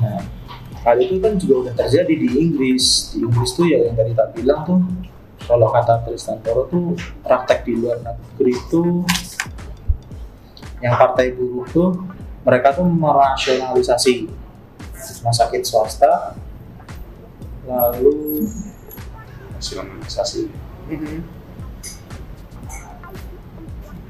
[0.00, 0.20] Nah
[0.84, 3.16] hal itu kan juga udah terjadi di Inggris.
[3.16, 4.80] Di Inggris tuh ya yang tadi tak bilang tuh
[5.48, 6.92] kalau kata Tristan Toro tuh
[7.24, 9.00] praktek di luar negeri itu
[10.78, 11.90] yang partai buruh tuh
[12.46, 14.30] mereka tuh merasionalisasi
[15.20, 16.38] rumah sakit swasta
[17.68, 18.46] lalu
[19.58, 20.48] nasionalisasi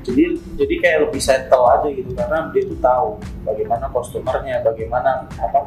[0.09, 0.25] jadi
[0.57, 3.09] jadi kayak lebih settle aja gitu karena dia tuh tahu
[3.45, 5.61] bagaimana customernya bagaimana apa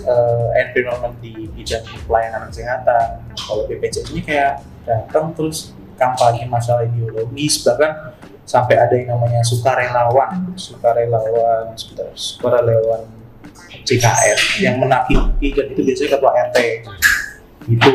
[0.00, 3.20] eh, environment di bidang pelayanan kesehatan.
[3.36, 8.16] Kalau BPJS ini kayak datang terus kampanye masalah ideologis bahkan
[8.50, 13.06] sampai ada yang namanya sukarelawan sukarelawan sebentar sukarelawan
[13.86, 16.58] CKR yang menaki-naki dan itu biasanya ketua RT
[17.70, 17.94] gitu.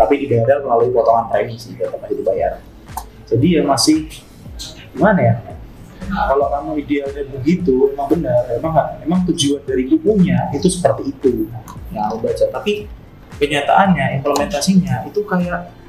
[0.00, 2.64] Tapi dibayar melalui potongan premi sih tetap masih dibayar.
[3.28, 4.08] Jadi ya masih
[4.96, 5.34] gimana ya?
[6.08, 8.72] Kalau kamu idealnya begitu emang benar emang
[9.04, 11.52] emang tujuan dari bukunya itu seperti itu.
[11.92, 12.44] Yang aku baca.
[12.48, 12.72] Tapi
[13.36, 15.79] kenyataannya implementasinya itu kayak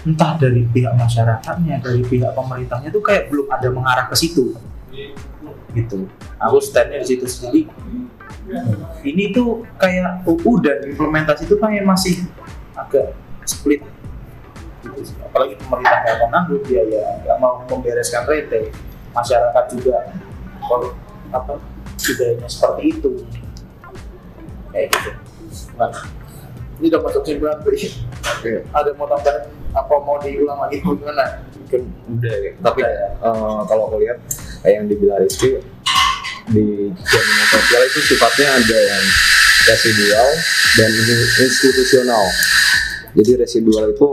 [0.00, 4.56] entah dari pihak masyarakatnya dari pihak pemerintahnya tuh kayak belum ada mengarah ke situ.
[5.70, 6.08] Gitu.
[6.40, 7.62] Aku standnya di situ jadi
[9.06, 12.24] ini tuh kayak UU dan implementasi itu kayak masih
[12.74, 13.12] agak
[13.44, 13.84] split.
[14.80, 15.16] Gitu sih.
[15.20, 18.72] apalagi pemerintah nggak mau nanggung dia ya nggak mau membereskan rete
[19.12, 20.08] masyarakat juga
[20.64, 20.96] kalau
[21.30, 21.60] apa
[22.00, 23.10] budayanya seperti itu.
[24.72, 25.10] Kayak gitu.
[25.76, 25.92] Nah
[26.80, 27.76] ini udah masuk kesimpulan Bri.
[28.40, 28.52] Oke.
[28.72, 29.36] ada mau tambahan
[29.70, 31.82] apa mau diulang lagi gimana mungkin
[32.18, 33.08] udah ya tapi Udah ya.
[33.20, 34.18] eh, kalau aku lihat
[34.66, 35.60] yang dibilang Rizky
[36.50, 39.04] di jaminan sosial itu sifatnya ada yang
[39.70, 40.28] residual
[40.74, 40.90] dan
[41.38, 42.24] institusional
[43.14, 44.08] jadi residual itu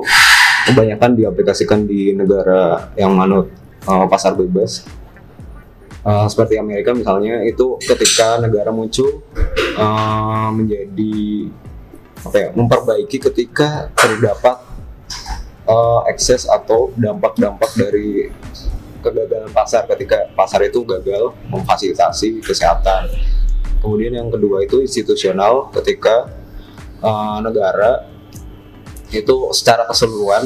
[0.67, 3.47] kebanyakan diaplikasikan di negara yang manut
[3.87, 4.83] eh, pasar bebas
[6.07, 9.27] Eh, seperti Amerika misalnya itu ketika negara muncul
[9.75, 11.51] eh, menjadi
[12.27, 14.59] apa ya memperbaiki ketika terdapat
[16.07, 18.31] ekses atau dampak-dampak dari
[19.03, 23.07] kegagalan pasar ketika pasar itu gagal memfasilitasi kesehatan.
[23.79, 26.27] Kemudian yang kedua itu institusional ketika
[26.99, 28.09] eh, negara
[29.13, 30.43] itu secara keseluruhan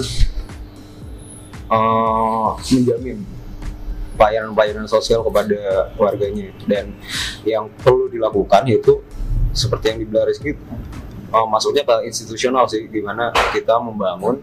[1.71, 3.25] eh, menjamin
[4.19, 6.93] pelayanan-pelayanan sosial kepada warganya dan
[7.47, 9.01] yang perlu dilakukan itu
[9.49, 10.53] seperti yang dibilang Rizky
[11.31, 14.39] eh, masuknya ke institusional sih gimana kita membangun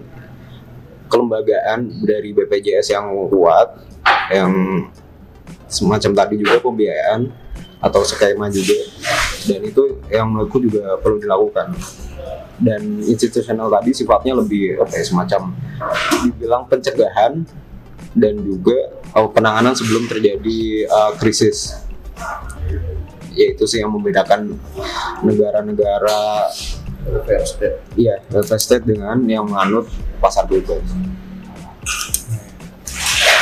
[1.09, 3.81] kelembagaan dari BPJS yang kuat
[4.29, 4.53] yang
[5.69, 7.29] semacam tadi juga pembiayaan
[7.79, 8.77] atau skema juga.
[9.49, 11.73] Dan itu yang menurutku juga perlu dilakukan.
[12.59, 15.55] Dan institusional tadi sifatnya lebih apa ya, semacam
[16.27, 17.47] dibilang pencegahan
[18.19, 21.87] dan juga uh, penanganan sebelum terjadi uh, krisis
[23.39, 24.59] yaitu sih yang membedakan
[25.23, 26.51] negara-negara
[27.07, 29.87] welfare state Iya, welfare state dengan yang menganut
[30.19, 30.83] pasar bebas.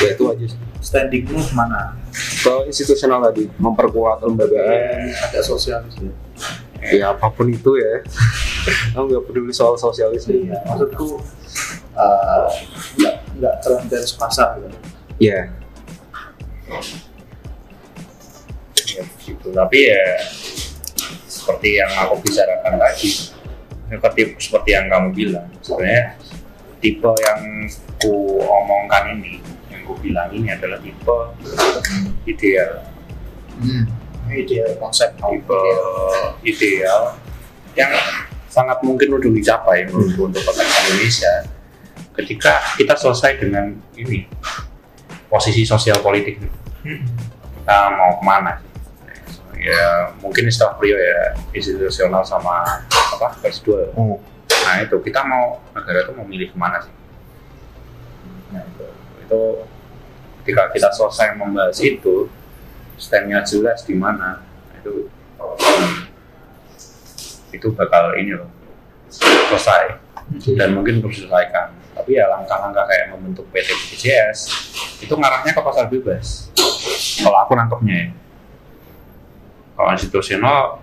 [0.05, 0.47] Ya itu aja
[0.85, 1.97] standingmu mana
[2.45, 6.13] Kalau institusional tadi memperkuat lembagaan, agak sosialis ya
[6.93, 8.05] ya apa pun itu ya.
[8.95, 10.29] Aku nggak peduli soal sosialis.
[10.29, 11.19] Iya, maksudku
[11.97, 12.47] eh,
[13.01, 14.79] nggak nggak terlalu pasar gitu.
[15.17, 15.49] Ya,
[16.69, 17.06] ya
[19.47, 19.55] gitu.
[19.55, 20.03] Tapi ya
[21.31, 23.09] seperti yang aku bicarakan tadi
[23.87, 26.19] seperti seperti yang kamu bilang sebenarnya
[26.83, 27.41] tipe yang
[28.03, 29.39] ku omongkan ini
[29.71, 31.19] yang ku bilang ini adalah tipe
[32.27, 32.83] ideal.
[34.27, 35.61] Ini dia konsep tipe
[36.43, 37.15] ideal
[37.79, 37.95] yang
[38.51, 41.33] sangat mungkin untuk dicapai menurutku untuk bangsa Indonesia.
[42.17, 44.25] Ketika kita selesai dengan ini
[45.31, 46.43] posisi sosial politik
[46.83, 48.53] kita mau ke mana?
[48.57, 48.66] sih?
[49.67, 53.91] Ya mungkin istilah beliau ya institusional sama apa garis dua.
[53.99, 54.23] Hmm.
[54.67, 56.95] nah itu kita mau negara itu mau milih ke mana sih?
[58.55, 58.87] Nah itu,
[59.27, 59.43] itu
[60.43, 62.31] ketika kita selesai membahas itu
[62.95, 64.47] standnya jelas di mana
[64.79, 65.11] itu
[67.51, 68.51] itu bakal ini loh
[69.51, 69.99] selesai.
[70.59, 71.75] Dan mungkin terus diselesaikan.
[71.95, 74.39] Tapi ya langkah-langkah kayak membentuk PT BPJS
[75.03, 76.51] itu ngarahnya ke pasar bebas.
[77.23, 78.26] Kalau aku nangkepnya ya
[79.77, 80.81] kalau institusional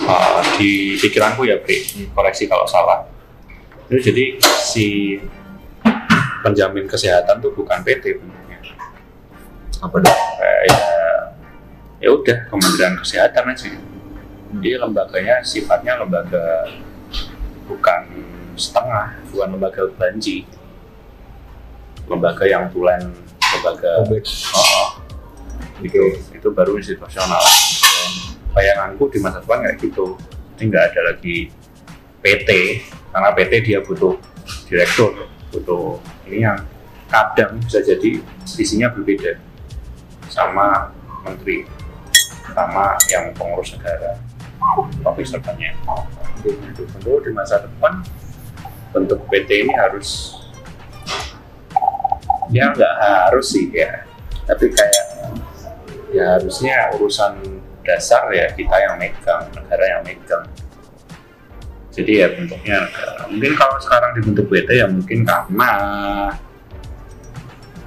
[0.00, 1.84] uh, di pikiranku ya Bre,
[2.16, 3.04] koreksi kalau salah.
[3.92, 5.20] Itu jadi si
[6.40, 8.58] penjamin kesehatan tuh bukan PT bentuknya
[9.78, 10.18] Apa dong?
[10.40, 10.80] kayak ya
[12.02, 13.68] ya udah Kementerian Kesehatan aja.
[14.52, 16.72] Jadi lembaganya sifatnya lembaga
[17.68, 18.00] bukan
[18.56, 20.48] setengah bukan lembaga banji.
[22.08, 23.12] Lembaga yang tulen
[23.52, 24.24] lembaga Publik.
[24.56, 24.88] oh,
[25.84, 26.02] itu
[26.32, 27.42] itu baru institusional
[28.52, 30.16] bayanganku di masa depan kayak gitu.
[30.56, 31.36] Jadi nggak ada lagi
[32.22, 32.50] PT
[33.10, 34.14] karena PT dia butuh
[34.68, 36.60] direktur butuh ini yang
[37.12, 39.36] kadang bisa jadi visinya berbeda
[40.32, 40.88] sama
[41.28, 41.68] menteri
[42.56, 44.16] sama yang pengurus negara
[45.22, 45.76] servantnya
[46.42, 48.00] itu tentu di masa depan
[48.92, 50.40] bentuk PT ini harus
[52.52, 54.04] ya nggak harus sih ya.
[54.42, 55.04] Tapi kayak
[56.12, 60.46] ya harusnya urusan dasar ya kita yang megang negara yang megang.
[61.92, 65.70] Jadi ya bentuknya negara mungkin kalau sekarang dibentuk PT ya mungkin karena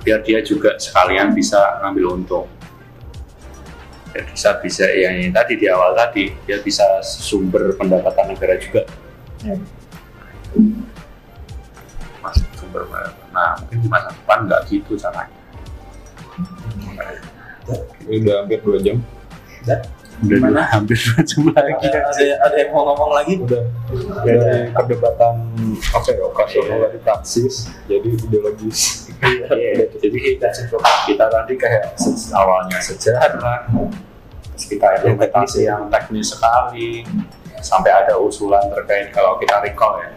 [0.06, 2.48] biar dia juga sekalian bisa ngambil untung.
[4.14, 8.86] Ya bisa bisa ya yang tadi di awal tadi dia bisa sumber pendapatan negara juga.
[12.22, 13.24] Masuk sumber pendapatan.
[13.36, 15.34] nah mungkin di masa depan nggak gitu caranya.
[18.06, 19.02] Ini udah hampir dua jam.
[19.66, 20.64] Udah Gimana?
[20.72, 21.76] hampir dua jam lagi.
[21.92, 23.36] ada, ada, ada yang mau ngomong lagi?
[23.44, 23.64] Udah.
[24.24, 25.36] Dari perdebatan
[25.92, 29.12] apa ya operasional dari praksis jadi ideologis.
[29.20, 30.48] Iya, jadi kita
[31.08, 32.00] kita tadi kayak
[32.32, 33.68] awalnya sejarah,
[34.56, 37.04] terus kita implementasi yang teknis sekali,
[37.60, 40.12] sampai ada usulan terkait kalau kita recall ya,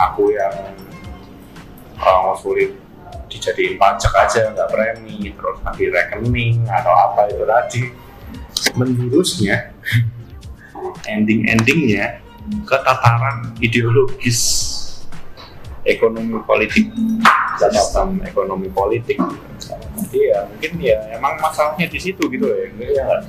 [0.00, 0.54] aku yang
[2.00, 2.80] uh, ngusulin
[3.28, 7.82] dijadiin pajak aja nggak premi, terus nanti rekening atau apa itu tadi,
[8.74, 9.74] menjurusnya
[11.06, 12.20] ending-endingnya
[12.68, 14.40] ke tataran ideologis
[15.84, 16.88] ekonomi politik
[17.60, 19.20] sistem ekonomi politik.
[19.94, 22.68] Jadi ya mungkin ya emang masalahnya di situ gitu ya ya.
[22.72, 23.20] Nggak?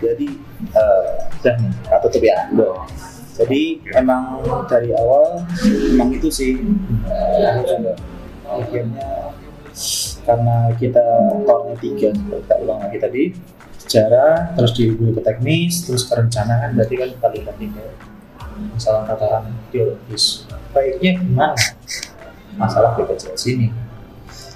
[0.00, 0.28] jadi
[0.72, 1.08] eh
[1.40, 2.38] udah nih tak tutup ya.
[3.40, 5.44] Jadi emang dari awal
[5.96, 6.52] emang itu sih.
[6.60, 7.94] Juga
[8.50, 9.08] akhirnya
[10.26, 11.04] karena kita
[11.46, 13.24] core tiga kita ulang lagi tadi
[13.90, 17.90] sejarah terus dihubungi ke teknis terus perencanaan berarti kan paling penting ya.
[18.70, 21.58] Masalah tataran ideologis baiknya gimana?
[22.54, 23.74] Masalah BPJS ini.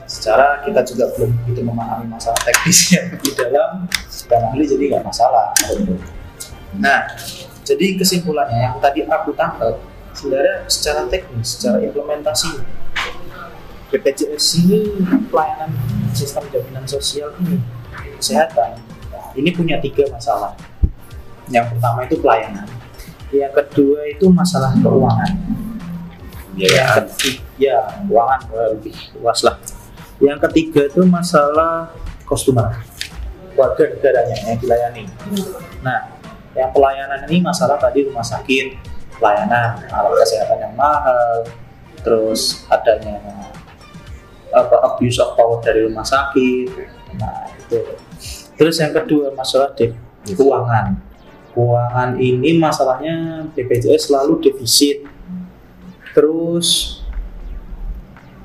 [0.06, 3.90] Secara kita juga belum begitu memahami masalah teknisnya di dalam
[4.30, 5.50] dan ahli jadi nggak masalah.
[6.78, 7.02] Nah
[7.66, 9.82] jadi kesimpulannya yang tadi aku tangkap
[10.14, 12.62] sebenarnya secara teknis secara implementasi
[13.90, 14.78] BPJS ini
[15.26, 15.74] pelayanan
[16.14, 17.58] sistem jaminan sosial ini
[18.22, 18.93] kesehatan
[19.34, 20.54] ini punya tiga masalah.
[21.50, 22.66] Yang pertama itu pelayanan.
[23.34, 25.32] Yang kedua itu masalah keuangan.
[26.54, 29.56] Yang ketiga ya keuangan eh, lebih luas lah.
[30.22, 31.90] Yang ketiga itu masalah
[32.24, 32.78] customer.
[33.54, 35.04] Warga negaranya yang dilayani.
[35.82, 36.14] Nah
[36.54, 41.46] yang pelayanan ini masalah tadi rumah sakit pelayanan alat kesehatan yang mahal
[42.02, 43.18] terus adanya
[44.54, 46.70] apa abuse of power dari rumah sakit.
[47.18, 47.78] Nah itu
[48.54, 49.96] terus yang kedua masalah de-
[50.32, 50.96] keuangan.
[51.54, 55.06] Keuangan ini masalahnya BPJS selalu defisit.
[56.14, 56.98] Terus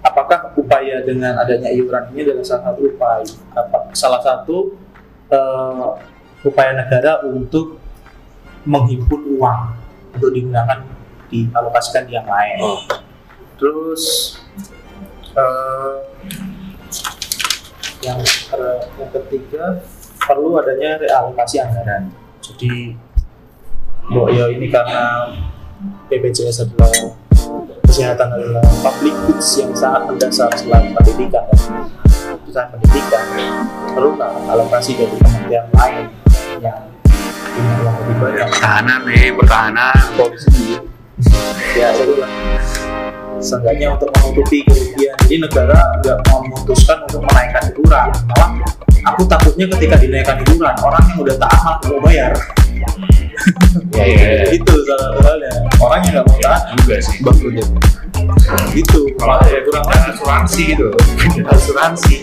[0.02, 3.23] apakah upaya dengan adanya iuran ini adalah salah satu upaya
[3.53, 4.57] apa salah satu
[5.30, 5.88] eh,
[6.45, 7.77] upaya negara untuk
[8.64, 9.61] menghimpun uang
[10.15, 10.84] untuk digunakan
[11.30, 12.60] dialokasikan di yang lain.
[12.64, 12.80] Oh.
[13.60, 14.36] terus
[15.36, 15.95] eh,
[17.99, 19.84] yang ter- yang ketiga
[20.30, 22.14] perlu adanya realokasi anggaran.
[22.46, 22.94] Jadi
[24.14, 25.34] bahwa ya ini karena
[26.06, 27.18] BPJS adalah
[27.90, 31.50] kesehatan adalah public goods yang sangat mendasar selain pendidikan.
[31.50, 33.26] Dan usaha pendidikan
[33.98, 36.06] perlu lah alokasi dari kementerian lain
[36.62, 36.78] yang
[37.50, 38.48] punya uang lebih banyak?
[38.54, 39.98] Pertahanan nih pertahanan.
[40.14, 40.78] Polisi.
[41.74, 42.32] Ya itu lah
[43.40, 45.16] seenggaknya untuk menutupi kerugian.
[45.26, 48.07] Jadi negara nggak memutuskan untuk menaikkan iuran.
[48.36, 48.49] Malah
[49.07, 52.34] aku takutnya ketika dinaikkan iuran orang yang udah taat malah nggak mau bayar.
[53.95, 54.45] Iya, iya, iya.
[54.52, 57.18] itu salah satu halnya orang yang nggak mau taat juga sih.
[57.24, 57.66] bangkrutnya
[58.76, 58.99] gitu.
[59.16, 60.88] Kalau ya kurang asuransi gitu.
[61.56, 62.16] asuransi.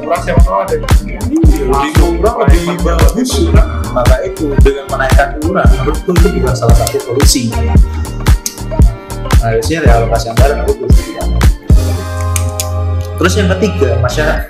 [0.00, 0.76] Murah siapa tahu ada.
[0.78, 3.30] lebih murah lebih bagus.
[3.90, 7.50] Maka itu dengan menaikkan iuran betul itu juga salah satu solusi
[9.44, 11.42] harusnya realokasi anggaran aku banget.
[13.20, 14.40] terus yang ketiga masyarakat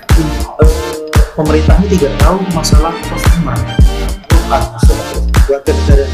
[1.35, 3.59] pemerintah ini tidak tahu masalah customer.
[4.47, 5.05] Ah masalah
[5.51, 6.05] warga negara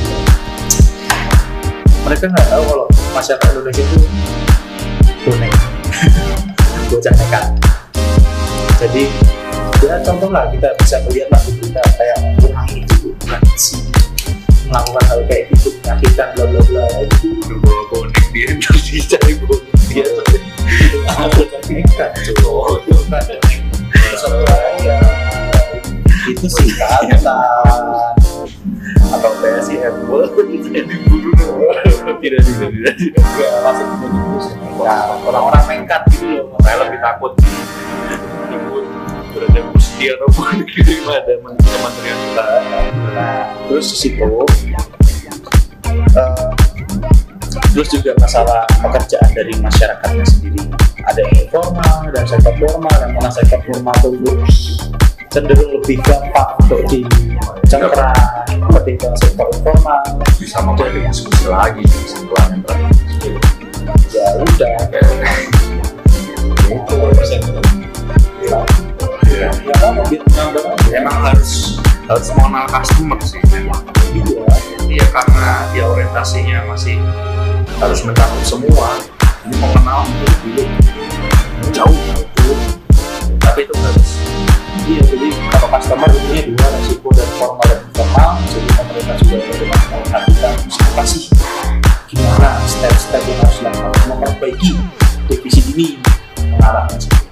[2.01, 2.25] mereka.
[2.25, 3.97] Nggak tahu kalau masyarakat Indonesia itu
[5.29, 5.53] bonek.
[6.89, 7.45] Bocah nekat.
[8.81, 9.03] Jadi
[9.85, 13.13] ya contoh lah kita bisa melihat lah berita kayak orang itu
[13.57, 14.00] sih
[14.71, 19.35] melakukan hal kayak gitu menyakitkan bla bla bla itu Udah bawa bonek dia terus dicari
[19.43, 20.07] bonek dia.
[20.07, 20.23] itu
[23.11, 23.23] kan.
[24.79, 24.95] ya
[26.31, 27.35] itu sih kata
[29.11, 29.83] Atau PSI
[30.71, 31.35] jadi diburu.
[32.23, 32.39] Tidak, tidak,
[32.71, 32.95] tidak, tidak.
[32.95, 33.11] sih
[34.79, 34.95] ya
[35.27, 37.35] orang-orang nekat gitu loh Saya lebih takut
[38.47, 38.87] nyebut
[39.35, 39.59] berada
[40.01, 42.85] kursi atau bonek daripada kementerian pertahanan.
[43.13, 44.29] Nah, terus di situ
[46.17, 46.49] eh,
[47.69, 50.61] terus juga masalah pekerjaan dari masyarakatnya sendiri
[51.05, 54.33] ada yang informal dan sektor formal yang mana sektor formal itu
[55.29, 58.17] cenderung lebih gampang untuk dicengkeram
[58.81, 60.01] ketimbang sektor informal
[60.41, 63.33] Bisa membuat diskusi lagi kesimpulan yang terakhir.
[64.09, 64.73] ya udah
[66.73, 66.97] itu
[68.41, 68.90] Iya.
[69.41, 69.49] Ya
[69.89, 70.03] apa
[70.93, 73.81] Emang harus harus mengenal customer sih memang.
[74.11, 74.23] ya
[74.91, 76.99] Iya karena dia orientasinya masih
[77.79, 78.99] harus mencakup semua.
[79.47, 80.63] Ini mengenal mungkin dulu
[81.73, 81.99] jauh
[83.41, 84.09] tapi itu harus
[84.81, 89.65] Iya, jadi kalau customer punya dua resiko dari formal dan informal, jadi pemerintah juga perlu
[89.69, 91.23] memperhatikan siapa sih
[92.11, 94.71] gimana step-step yang harus dilakukan memperbaiki
[95.29, 96.01] defisit ini
[96.49, 97.30] mengarahnya sih.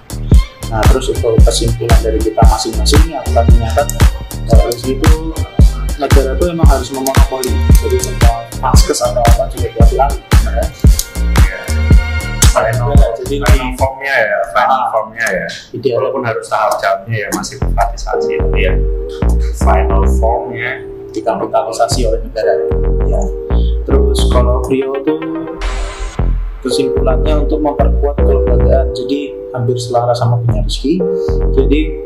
[0.70, 3.90] Nah, terus untuk kesimpulan dari kita masing-masing yang tadi nyatat
[4.46, 5.34] kalau dari situ
[5.98, 7.50] negara itu emang harus memonopoli.
[7.82, 10.66] Jadi semua paskes atau apa juga diambil alih ya.
[12.50, 14.90] final Ya, jadi final formnya ya final Ah.
[14.94, 15.48] formnya ya.
[15.74, 15.98] Ideal.
[16.02, 18.74] Walaupun harus tahap jamnya ya masih privatisasi tapi ya
[19.58, 20.72] final formnya.
[21.10, 22.54] Dikapitalisasi oleh negara.
[23.10, 23.22] Ya.
[23.90, 25.18] Terus kalau Brio tuh
[26.62, 28.94] kesimpulannya untuk memperkuat kelembagaan.
[28.94, 31.02] Jadi hampir selaras sama punya Rizky.
[31.56, 32.06] Jadi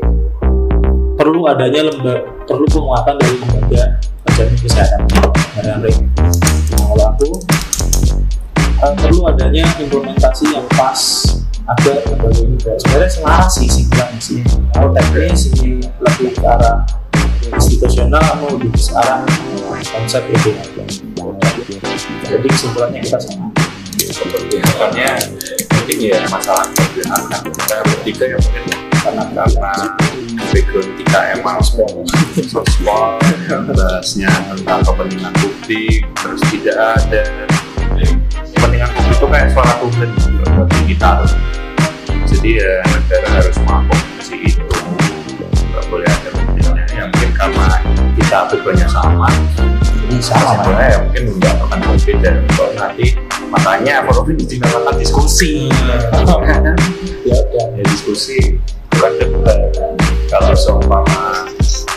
[1.14, 3.82] perlu adanya lembaga perlu penguatan dari lembaga
[4.28, 5.00] penjamin kesehatan.
[5.54, 6.00] Dengan Ring
[6.74, 7.30] kalau aku
[8.58, 11.00] eh, perlu adanya implementasi yang pas.
[11.64, 14.44] Agar lembaga ini sebenarnya selaras sih simpulannya sih
[14.76, 16.84] kalau teknis ini lebih ke arah
[17.56, 19.24] institusional mau lebih ke arah
[19.96, 20.84] konsep berbeda
[22.24, 23.48] jadi kesimpulannya kita sama.
[23.94, 25.16] Sebenarnya
[25.84, 28.64] mungkin ya masalah perbedaan kan kita bertiga ya mungkin.
[29.04, 29.72] Karena karena
[30.48, 32.08] background kita emang sport
[32.80, 37.22] bahasnya tentang kepentingan publik terus tidak ada.
[38.56, 40.08] Kepentingan publik itu kayak suara Tuhan
[40.56, 41.10] bagi kita.
[42.32, 44.64] Jadi ya negara harus mengakomodasi itu.
[45.68, 46.84] Nggak boleh ada kepentingannya.
[46.96, 47.68] Ya mungkin karena
[48.16, 49.28] kita backgroundnya sama
[50.14, 53.06] jadi sama sebenarnya ya mungkin nggak akan berbeda kalau nanti
[53.50, 55.66] makanya kalau ini dinamakan diskusi.
[57.26, 58.62] Ya udah ya diskusi.
[58.94, 59.58] Bukan debat.
[60.30, 61.50] Kalau seumpama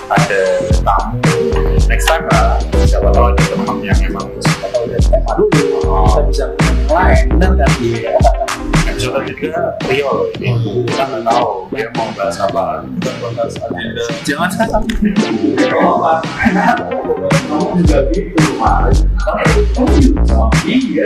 [0.09, 0.41] ada
[0.81, 1.37] tamu
[1.85, 2.57] next time lah.
[2.89, 5.77] Siapa tahu ada teman yang emang kalau udah tema dulu.
[5.85, 6.45] Kita bisa
[6.89, 7.25] lain.
[7.37, 7.69] Benar kan?
[7.85, 8.17] Iya
[8.97, 10.57] episode tiga Rio ini
[10.89, 12.81] kita nggak tahu dia mau bahas apa
[14.25, 14.83] jangan sekarang
[17.77, 19.05] juga gitu mas
[20.65, 21.05] iya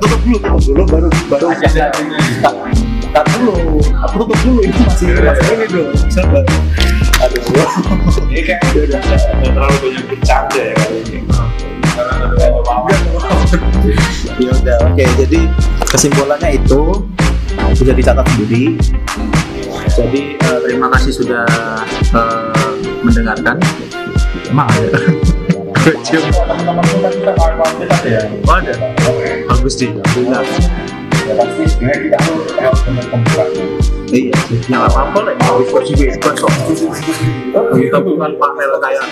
[0.00, 5.44] tutup dulu tutup dulu baru baru kita kita dulu aku tutup dulu ini masih masih
[5.52, 6.40] ini dong sabar
[7.20, 9.00] aduh ini kayak udah
[9.44, 11.20] terlalu banyak bercanda ya kali ini
[14.38, 15.40] ya udah oke jadi
[15.88, 16.82] kesimpulannya itu
[17.72, 18.76] bisa dicatat sendiri.
[19.88, 21.46] Jadi eh, terima kasih sudah
[22.14, 22.72] eh,
[23.02, 23.56] mendengarkan.
[24.48, 24.72] Kita
[28.06, 28.22] ya.
[28.48, 28.74] Oh ada
[29.48, 29.88] bagus sih.
[29.96, 32.04] Harus benar
[34.12, 34.32] iya.
[34.68, 36.52] Yang apa apa lah diskusi bebas kok.
[37.52, 39.04] Kita bukan panel kayak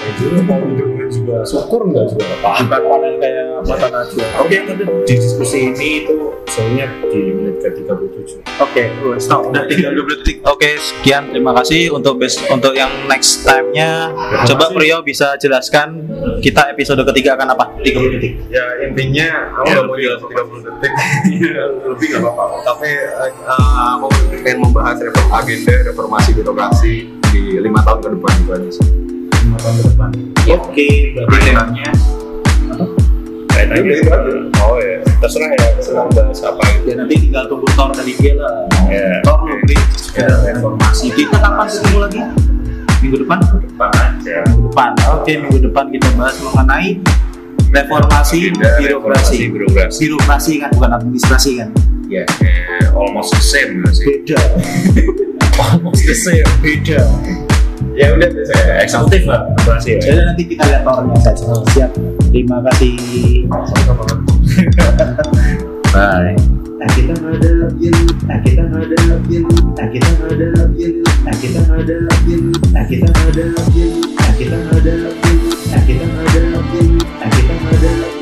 [1.09, 6.15] juga syukur nggak juga bukan panel kayak mata najwa Oke, nanti di diskusi ini itu
[6.47, 8.45] soalnya di menit ke 37.
[8.61, 8.83] Oke,
[9.19, 9.49] stop.
[9.51, 10.37] Udah tinggal 20 detik.
[10.45, 11.33] Oke, sekian.
[11.33, 14.13] Terima kasih untuk bes untuk yang next time-nya.
[14.45, 16.07] Coba Priyo bisa jelaskan
[16.39, 17.65] kita episode ketiga akan apa?
[17.83, 18.33] 30 detik.
[18.49, 20.93] ya intinya aku Ya, nggak mau jelas 30 detik
[21.87, 24.99] lebih nggak apa-apa tapi eh, eh, aku pengen membahas
[25.33, 26.95] agenda reformasi birokrasi
[27.33, 29.16] di lima tahun ke depan itu aja sih
[29.57, 30.11] Lima tahun ke depan.
[30.53, 32.13] Oke, berarti temanya aja.
[34.61, 36.93] Oh ya, terserah ya, terserah bahas apa gitu.
[36.93, 38.69] ya nanti tinggal tunggu Thor dari dia lah.
[38.85, 39.77] Ya, Thor lo beri
[40.53, 41.09] informasi.
[41.09, 42.21] Kita kapan ketemu lagi?
[43.01, 43.39] Minggu depan?
[43.41, 44.37] depan aja.
[44.45, 44.91] Minggu depan.
[45.17, 46.91] Oke, minggu depan kita bahas mengenai
[47.73, 49.39] reformasi birokrasi.
[49.49, 50.01] birokrasi.
[50.05, 51.69] Birokrasi kan bukan administrasi kan?
[52.13, 54.05] Ya, eh, almost the same sih?
[54.21, 54.37] Beda.
[55.57, 56.45] Almost the same.
[56.61, 57.01] Beda.
[57.97, 58.29] Ya udah,
[58.85, 60.01] eksekutif lah birokrasi ya.
[60.05, 61.49] Jadi nanti kita lihat Thornya saja.
[61.73, 61.91] Siap.
[62.29, 63.49] Terima kasih.
[65.97, 66.37] Bye.
[66.77, 67.97] Nah kita ngadepin,
[68.29, 69.49] nah kita ngadepin,
[69.81, 70.61] nah kita nah kita
[71.25, 71.97] nah kita nah kita
[72.69, 73.09] nah kita
[74.37, 74.57] nah kita
[77.65, 78.16] ngadepin.